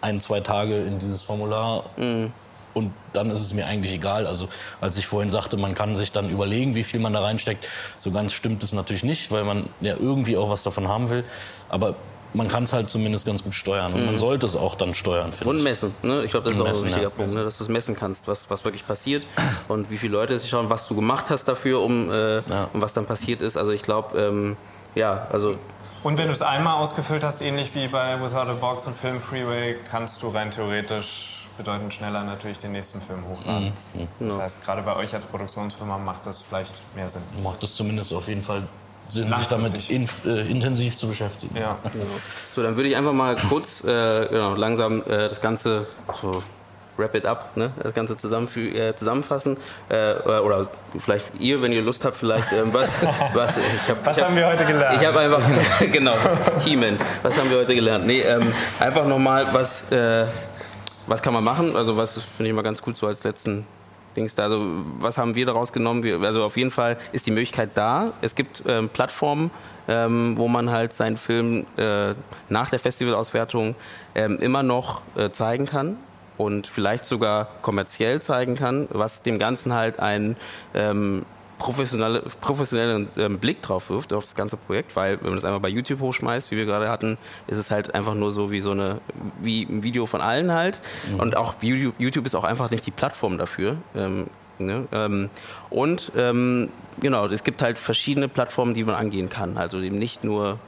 ein, 0.00 0.20
zwei 0.20 0.40
Tage 0.40 0.76
in 0.76 0.98
dieses 0.98 1.22
Formular 1.22 1.84
mhm 1.96 2.32
und 2.74 2.92
dann 3.12 3.30
ist 3.30 3.40
es 3.40 3.54
mir 3.54 3.66
eigentlich 3.66 3.92
egal. 3.92 4.26
Also 4.26 4.48
als 4.80 4.96
ich 4.98 5.06
vorhin 5.06 5.30
sagte, 5.30 5.56
man 5.56 5.74
kann 5.74 5.96
sich 5.96 6.12
dann 6.12 6.30
überlegen, 6.30 6.74
wie 6.74 6.84
viel 6.84 7.00
man 7.00 7.12
da 7.12 7.20
reinsteckt, 7.20 7.66
so 7.98 8.10
ganz 8.10 8.32
stimmt 8.32 8.62
es 8.62 8.72
natürlich 8.72 9.04
nicht, 9.04 9.30
weil 9.30 9.44
man 9.44 9.68
ja 9.80 9.96
irgendwie 9.98 10.36
auch 10.36 10.50
was 10.50 10.62
davon 10.62 10.88
haben 10.88 11.10
will. 11.10 11.24
Aber 11.68 11.96
man 12.34 12.48
kann 12.48 12.64
es 12.64 12.72
halt 12.72 12.88
zumindest 12.88 13.26
ganz 13.26 13.42
gut 13.42 13.54
steuern 13.54 13.92
und 13.92 14.00
mhm. 14.00 14.06
man 14.06 14.16
sollte 14.16 14.46
es 14.46 14.56
auch 14.56 14.74
dann 14.74 14.94
steuern. 14.94 15.32
Und 15.44 15.62
messen. 15.62 15.94
Ne? 16.02 16.24
Ich 16.24 16.30
glaube, 16.30 16.44
das 16.44 16.54
ist 16.54 16.60
auch 16.60 16.66
ein 16.66 16.74
wichtiger 16.74 17.02
ja. 17.02 17.10
Punkt, 17.10 17.34
ne? 17.34 17.44
dass 17.44 17.58
du 17.58 17.64
es 17.64 17.68
messen 17.68 17.94
kannst, 17.94 18.26
was, 18.26 18.48
was 18.48 18.64
wirklich 18.64 18.86
passiert 18.86 19.24
und 19.68 19.90
wie 19.90 19.98
viele 19.98 20.12
Leute 20.12 20.34
es 20.34 20.48
schauen, 20.48 20.70
was 20.70 20.88
du 20.88 20.94
gemacht 20.94 21.26
hast 21.30 21.44
dafür, 21.44 21.80
um, 21.82 22.10
äh, 22.10 22.36
ja. 22.36 22.68
um 22.72 22.80
was 22.80 22.94
dann 22.94 23.06
passiert 23.06 23.42
ist. 23.42 23.56
Also 23.56 23.72
ich 23.72 23.82
glaube, 23.82 24.18
ähm, 24.18 24.56
ja, 24.94 25.26
also 25.30 25.56
und 26.02 26.18
wenn 26.18 26.26
du 26.26 26.32
es 26.32 26.42
einmal 26.42 26.78
ausgefüllt 26.78 27.22
hast, 27.22 27.42
ähnlich 27.42 27.76
wie 27.76 27.86
bei 27.86 28.20
Without 28.20 28.50
a 28.50 28.54
Box 28.54 28.88
und 28.88 28.96
Film 28.96 29.20
Freeway, 29.20 29.76
kannst 29.88 30.20
du 30.22 30.28
rein 30.28 30.50
theoretisch 30.50 31.41
bedeutend 31.56 31.92
schneller 31.92 32.24
natürlich 32.24 32.58
den 32.58 32.72
nächsten 32.72 33.00
Film 33.00 33.24
hochladen. 33.28 33.72
Mhm. 33.94 34.00
mhm. 34.18 34.28
Das 34.28 34.38
heißt, 34.38 34.64
gerade 34.64 34.82
bei 34.82 34.96
euch 34.96 35.14
als 35.14 35.24
Produktionsfirma 35.26 35.98
macht 35.98 36.26
das 36.26 36.42
vielleicht 36.42 36.74
mehr 36.94 37.08
Sinn. 37.08 37.22
Macht 37.42 37.62
es 37.64 37.74
zumindest 37.74 38.12
auf 38.12 38.28
jeden 38.28 38.42
Fall 38.42 38.62
Sinn, 39.08 39.32
sich 39.34 39.46
damit 39.46 39.90
in, 39.90 40.08
äh, 40.24 40.50
intensiv 40.50 40.96
zu 40.96 41.06
beschäftigen. 41.06 41.56
Ja. 41.56 41.78
Genau. 41.92 42.04
So, 42.54 42.62
dann 42.62 42.76
würde 42.76 42.88
ich 42.88 42.96
einfach 42.96 43.12
mal 43.12 43.36
kurz 43.48 43.84
äh, 43.84 44.26
genau, 44.28 44.54
langsam 44.54 45.02
äh, 45.02 45.28
das 45.28 45.40
Ganze 45.40 45.86
so 46.20 46.42
wrap 46.96 47.14
it 47.14 47.26
up, 47.26 47.56
ne? 47.56 47.70
das 47.82 47.94
Ganze 47.94 48.14
äh, 48.14 48.94
zusammenfassen. 48.94 49.56
Äh, 49.88 50.14
oder 50.24 50.68
vielleicht 50.98 51.26
ihr, 51.38 51.62
wenn 51.62 51.72
ihr 51.72 51.82
Lust 51.82 52.04
habt, 52.04 52.16
vielleicht 52.16 52.52
ähm, 52.52 52.72
was. 52.72 52.90
Was, 53.34 53.56
ich 53.56 53.88
hab, 53.88 54.04
was 54.04 54.16
ich 54.16 54.22
hab, 54.22 54.30
haben 54.30 54.36
wir 54.36 54.46
heute 54.46 54.64
gelernt? 54.64 55.00
Ich 55.00 55.06
habe 55.06 55.20
einfach, 55.20 55.42
genau, 55.92 56.14
He-Man, 56.64 56.98
was 57.22 57.38
haben 57.38 57.50
wir 57.50 57.58
heute 57.58 57.74
gelernt? 57.74 58.06
Nee, 58.06 58.20
ähm, 58.20 58.52
einfach 58.78 59.06
nochmal, 59.06 59.48
was, 59.52 59.90
äh, 59.90 60.26
was 61.06 61.22
kann 61.22 61.32
man 61.32 61.44
machen? 61.44 61.76
Also 61.76 61.96
was 61.96 62.14
finde 62.14 62.44
ich 62.44 62.50
immer 62.50 62.62
ganz 62.62 62.80
gut 62.82 62.96
so 62.96 63.06
als 63.06 63.22
letzten 63.24 63.66
Dings 64.16 64.34
da. 64.34 64.44
Also 64.44 64.62
was 64.98 65.18
haben 65.18 65.34
wir 65.34 65.46
daraus 65.46 65.72
genommen? 65.72 66.02
Wir, 66.02 66.20
also 66.20 66.44
auf 66.44 66.56
jeden 66.56 66.70
Fall 66.70 66.98
ist 67.12 67.26
die 67.26 67.30
Möglichkeit 67.30 67.70
da. 67.74 68.12
Es 68.20 68.34
gibt 68.34 68.62
ähm, 68.66 68.88
Plattformen, 68.88 69.50
ähm, 69.88 70.36
wo 70.36 70.48
man 70.48 70.70
halt 70.70 70.92
seinen 70.92 71.16
Film 71.16 71.66
äh, 71.76 72.14
nach 72.48 72.70
der 72.70 72.78
Festivalauswertung 72.78 73.74
ähm, 74.14 74.38
immer 74.38 74.62
noch 74.62 75.02
äh, 75.16 75.30
zeigen 75.30 75.66
kann 75.66 75.96
und 76.38 76.66
vielleicht 76.66 77.04
sogar 77.04 77.48
kommerziell 77.62 78.20
zeigen 78.20 78.56
kann, 78.56 78.88
was 78.90 79.22
dem 79.22 79.38
Ganzen 79.38 79.72
halt 79.72 80.00
ein 80.00 80.36
ähm, 80.74 81.24
professionelle, 81.62 82.22
professionellen 82.40 83.08
ähm, 83.16 83.38
Blick 83.38 83.62
drauf 83.62 83.88
wirft, 83.88 84.12
auf 84.12 84.24
das 84.24 84.34
ganze 84.34 84.56
Projekt, 84.56 84.96
weil 84.96 85.18
wenn 85.20 85.28
man 85.28 85.36
das 85.36 85.44
einmal 85.44 85.60
bei 85.60 85.68
YouTube 85.68 86.00
hochschmeißt, 86.00 86.50
wie 86.50 86.56
wir 86.56 86.66
gerade 86.66 86.88
hatten, 86.88 87.18
ist 87.46 87.56
es 87.56 87.70
halt 87.70 87.94
einfach 87.94 88.14
nur 88.14 88.32
so 88.32 88.50
wie 88.50 88.60
so 88.60 88.72
eine, 88.72 88.98
wie 89.40 89.62
ein 89.62 89.84
Video 89.84 90.06
von 90.06 90.20
allen 90.20 90.50
halt. 90.50 90.80
Mhm. 91.08 91.20
Und 91.20 91.36
auch 91.36 91.54
YouTube, 91.60 91.94
YouTube 91.98 92.26
ist 92.26 92.34
auch 92.34 92.42
einfach 92.42 92.70
nicht 92.70 92.84
die 92.84 92.90
Plattform 92.90 93.38
dafür. 93.38 93.76
Ähm, 93.94 94.26
ne? 94.58 94.88
ähm, 94.90 95.30
und 95.70 96.10
ähm, 96.16 96.68
genau, 97.00 97.26
es 97.26 97.44
gibt 97.44 97.62
halt 97.62 97.78
verschiedene 97.78 98.26
Plattformen, 98.26 98.74
die 98.74 98.82
man 98.82 98.96
angehen 98.96 99.30
kann. 99.30 99.56
Also 99.56 99.78
eben 99.80 99.98
nicht 99.98 100.24
nur 100.24 100.58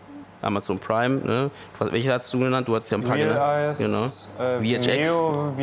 Amazon 0.42 0.78
Prime. 0.78 1.16
Ne? 1.24 1.50
Welche 1.80 2.12
hast 2.12 2.32
du 2.32 2.38
genannt? 2.38 2.68
Du 2.68 2.76
hast 2.76 2.88
ja 2.90 2.98
ein 2.98 3.02
paar 3.02 3.16
genannt. 3.16 3.78
Genau. 3.78 4.04
Äh, 4.38 4.78
VHX. 4.78 4.86
Vimeo, 4.86 5.54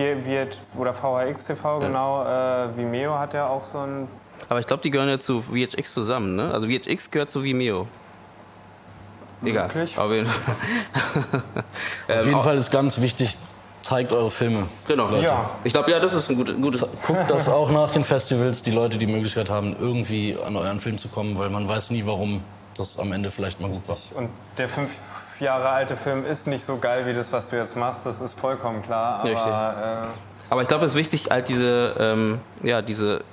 oder 0.77 0.93
VHX 0.93 1.45
TV, 1.45 1.79
ja. 1.79 1.87
genau. 1.87 2.25
Äh, 2.25 2.77
Vimeo 2.77 3.17
hat 3.17 3.33
ja 3.33 3.47
auch 3.47 3.63
so 3.63 3.77
ein 3.77 4.09
aber 4.49 4.59
ich 4.59 4.67
glaube, 4.67 4.83
die 4.83 4.91
gehören 4.91 5.09
ja 5.09 5.19
zu 5.19 5.41
VHX 5.41 5.93
zusammen, 5.93 6.35
ne? 6.35 6.51
Also 6.53 6.67
VHX 6.67 7.11
gehört 7.11 7.31
zu 7.31 7.43
Vimeo. 7.43 7.87
Egal. 9.43 9.67
Wirklich? 9.69 9.97
Auf 9.97 10.11
jeden, 10.11 10.27
Fall. 10.27 11.43
Auf 12.19 12.25
jeden 12.25 12.43
Fall 12.43 12.57
ist 12.57 12.71
ganz 12.71 13.01
wichtig, 13.01 13.37
zeigt 13.81 14.13
eure 14.13 14.29
Filme. 14.29 14.67
Genau. 14.87 15.09
Leute. 15.09 15.25
Ja. 15.25 15.49
Ich 15.63 15.73
glaube, 15.73 15.89
ja, 15.91 15.99
das 15.99 16.13
ist 16.13 16.29
ein 16.29 16.35
gutes. 16.35 16.55
Gute 16.55 16.79
Guckt, 17.07 17.29
dass 17.29 17.49
auch 17.49 17.71
nach 17.71 17.91
den 17.91 18.03
Festivals 18.03 18.61
die 18.61 18.71
Leute 18.71 18.97
die 18.97 19.07
Möglichkeit 19.07 19.49
haben, 19.49 19.75
irgendwie 19.79 20.37
an 20.45 20.55
euren 20.55 20.79
Film 20.79 20.99
zu 20.99 21.09
kommen, 21.09 21.37
weil 21.37 21.49
man 21.49 21.67
weiß 21.67 21.91
nie, 21.91 22.05
warum 22.05 22.43
das 22.77 22.99
am 22.99 23.11
Ende 23.11 23.31
vielleicht 23.31 23.59
mal 23.59 23.69
gut 23.69 23.87
war. 23.87 23.97
Und 24.15 24.29
der 24.57 24.69
fünf 24.69 24.91
Jahre 25.39 25.69
alte 25.69 25.97
Film 25.97 26.25
ist 26.25 26.47
nicht 26.47 26.63
so 26.63 26.77
geil 26.77 27.05
wie 27.07 27.13
das, 27.13 27.33
was 27.33 27.49
du 27.49 27.55
jetzt 27.55 27.75
machst. 27.75 28.05
Das 28.05 28.21
ist 28.21 28.39
vollkommen 28.39 28.81
klar. 28.83 29.21
Aber, 29.21 30.03
äh 30.03 30.51
aber 30.51 30.61
ich 30.61 30.67
glaube, 30.67 30.85
es 30.85 30.91
ist 30.91 30.97
wichtig, 30.97 31.29
halt 31.31 31.49
diese, 31.49 31.95
ähm, 31.99 32.39
ja, 32.61 32.81
diese 32.81 33.23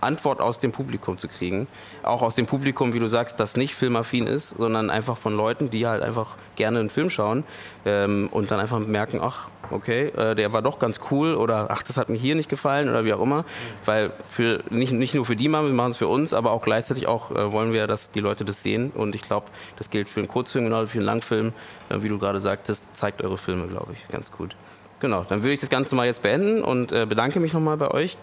Antwort 0.00 0.40
aus 0.40 0.58
dem 0.58 0.72
Publikum 0.72 1.18
zu 1.18 1.28
kriegen. 1.28 1.66
Auch 2.02 2.22
aus 2.22 2.34
dem 2.34 2.46
Publikum, 2.46 2.92
wie 2.92 2.98
du 2.98 3.08
sagst, 3.08 3.40
das 3.40 3.56
nicht 3.56 3.74
filmaffin 3.74 4.26
ist, 4.26 4.54
sondern 4.56 4.90
einfach 4.90 5.16
von 5.16 5.34
Leuten, 5.36 5.70
die 5.70 5.86
halt 5.86 6.02
einfach 6.02 6.36
gerne 6.56 6.80
einen 6.80 6.90
Film 6.90 7.10
schauen 7.10 7.44
ähm, 7.84 8.28
und 8.30 8.50
dann 8.50 8.60
einfach 8.60 8.78
merken, 8.78 9.20
ach, 9.22 9.48
okay, 9.70 10.08
äh, 10.08 10.34
der 10.34 10.52
war 10.52 10.62
doch 10.62 10.78
ganz 10.78 11.00
cool 11.10 11.34
oder 11.34 11.70
ach, 11.70 11.82
das 11.82 11.96
hat 11.96 12.08
mir 12.08 12.16
hier 12.16 12.34
nicht 12.34 12.48
gefallen 12.48 12.88
oder 12.88 13.04
wie 13.04 13.12
auch 13.12 13.22
immer. 13.22 13.44
Weil 13.84 14.12
für, 14.28 14.62
nicht, 14.70 14.92
nicht 14.92 15.14
nur 15.14 15.24
für 15.24 15.36
die 15.36 15.48
machen, 15.48 15.66
wir 15.66 15.74
machen 15.74 15.92
es 15.92 15.96
für 15.96 16.08
uns, 16.08 16.32
aber 16.32 16.52
auch 16.52 16.62
gleichzeitig 16.62 17.06
auch 17.06 17.30
äh, 17.30 17.52
wollen 17.52 17.72
wir, 17.72 17.86
dass 17.86 18.10
die 18.10 18.20
Leute 18.20 18.44
das 18.44 18.62
sehen. 18.62 18.90
Und 18.94 19.14
ich 19.14 19.22
glaube, 19.22 19.46
das 19.76 19.90
gilt 19.90 20.08
für 20.08 20.20
einen 20.20 20.28
Kurzfilm, 20.28 20.64
genau 20.64 20.86
für 20.86 20.98
einen 20.98 21.06
Langfilm, 21.06 21.52
äh, 21.88 22.02
wie 22.02 22.08
du 22.08 22.18
gerade 22.18 22.40
sagtest, 22.40 22.84
zeigt 22.94 23.22
eure 23.22 23.38
Filme, 23.38 23.66
glaube 23.66 23.92
ich, 23.92 24.08
ganz 24.08 24.30
gut. 24.30 24.56
Genau, 24.98 25.24
dann 25.28 25.42
würde 25.42 25.52
ich 25.52 25.60
das 25.60 25.68
Ganze 25.68 25.94
mal 25.94 26.06
jetzt 26.06 26.22
beenden 26.22 26.62
und 26.62 26.90
äh, 26.90 27.04
bedanke 27.06 27.38
mich 27.38 27.52
nochmal 27.52 27.76
bei 27.76 27.90
euch 27.90 28.16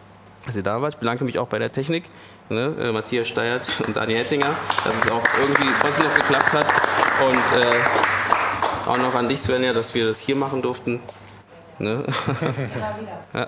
dass 0.45 0.55
ihr 0.55 0.63
da 0.63 0.81
wart. 0.81 0.95
Ich 0.95 0.99
bedanke 0.99 1.23
mich 1.23 1.39
auch 1.39 1.47
bei 1.47 1.59
der 1.59 1.71
Technik, 1.71 2.03
ne, 2.49 2.75
äh, 2.79 2.91
Matthias 2.91 3.27
Steiert 3.27 3.63
und 3.85 3.95
Daniel 3.95 4.19
Hettinger, 4.19 4.49
dass 4.83 4.95
es 4.95 5.11
auch 5.11 5.23
irgendwie 5.39 5.69
trotzdem 5.81 6.05
noch 6.05 6.15
geklappt 6.15 6.53
hat. 6.53 6.67
Und 7.27 7.61
äh, 7.61 8.89
auch 8.89 8.97
noch 8.97 9.15
an 9.15 9.29
dich, 9.29 9.39
Svenja, 9.39 9.73
dass 9.73 9.93
wir 9.93 10.07
das 10.07 10.19
hier 10.19 10.35
machen 10.35 10.61
durften. 10.61 10.99
Ne? 11.79 12.03
ja. 13.33 13.47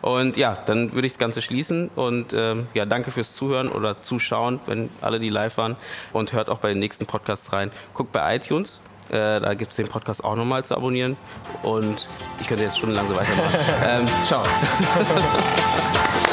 Und 0.00 0.36
ja, 0.36 0.58
dann 0.66 0.92
würde 0.92 1.06
ich 1.06 1.14
das 1.14 1.18
Ganze 1.18 1.42
schließen 1.42 1.90
und 1.94 2.32
ähm, 2.32 2.66
ja, 2.74 2.86
danke 2.86 3.10
fürs 3.10 3.34
Zuhören 3.34 3.68
oder 3.68 4.02
Zuschauen, 4.02 4.60
wenn 4.66 4.90
alle 5.00 5.18
die 5.18 5.28
live 5.28 5.56
waren 5.56 5.76
und 6.12 6.32
hört 6.32 6.48
auch 6.48 6.58
bei 6.58 6.70
den 6.70 6.78
nächsten 6.78 7.06
Podcasts 7.06 7.52
rein. 7.52 7.70
Guckt 7.94 8.12
bei 8.12 8.36
iTunes, 8.36 8.80
äh, 9.10 9.40
da 9.40 9.54
gibt 9.54 9.70
es 9.70 9.76
den 9.76 9.88
Podcast 9.88 10.24
auch 10.24 10.36
nochmal 10.36 10.64
zu 10.64 10.76
abonnieren. 10.76 11.16
Und 11.62 12.08
ich 12.40 12.46
könnte 12.46 12.64
jetzt 12.64 12.78
stundenlang 12.78 13.08
so 13.08 13.16
weitermachen. 13.16 13.58
ähm, 13.84 14.06
ciao. 14.26 14.42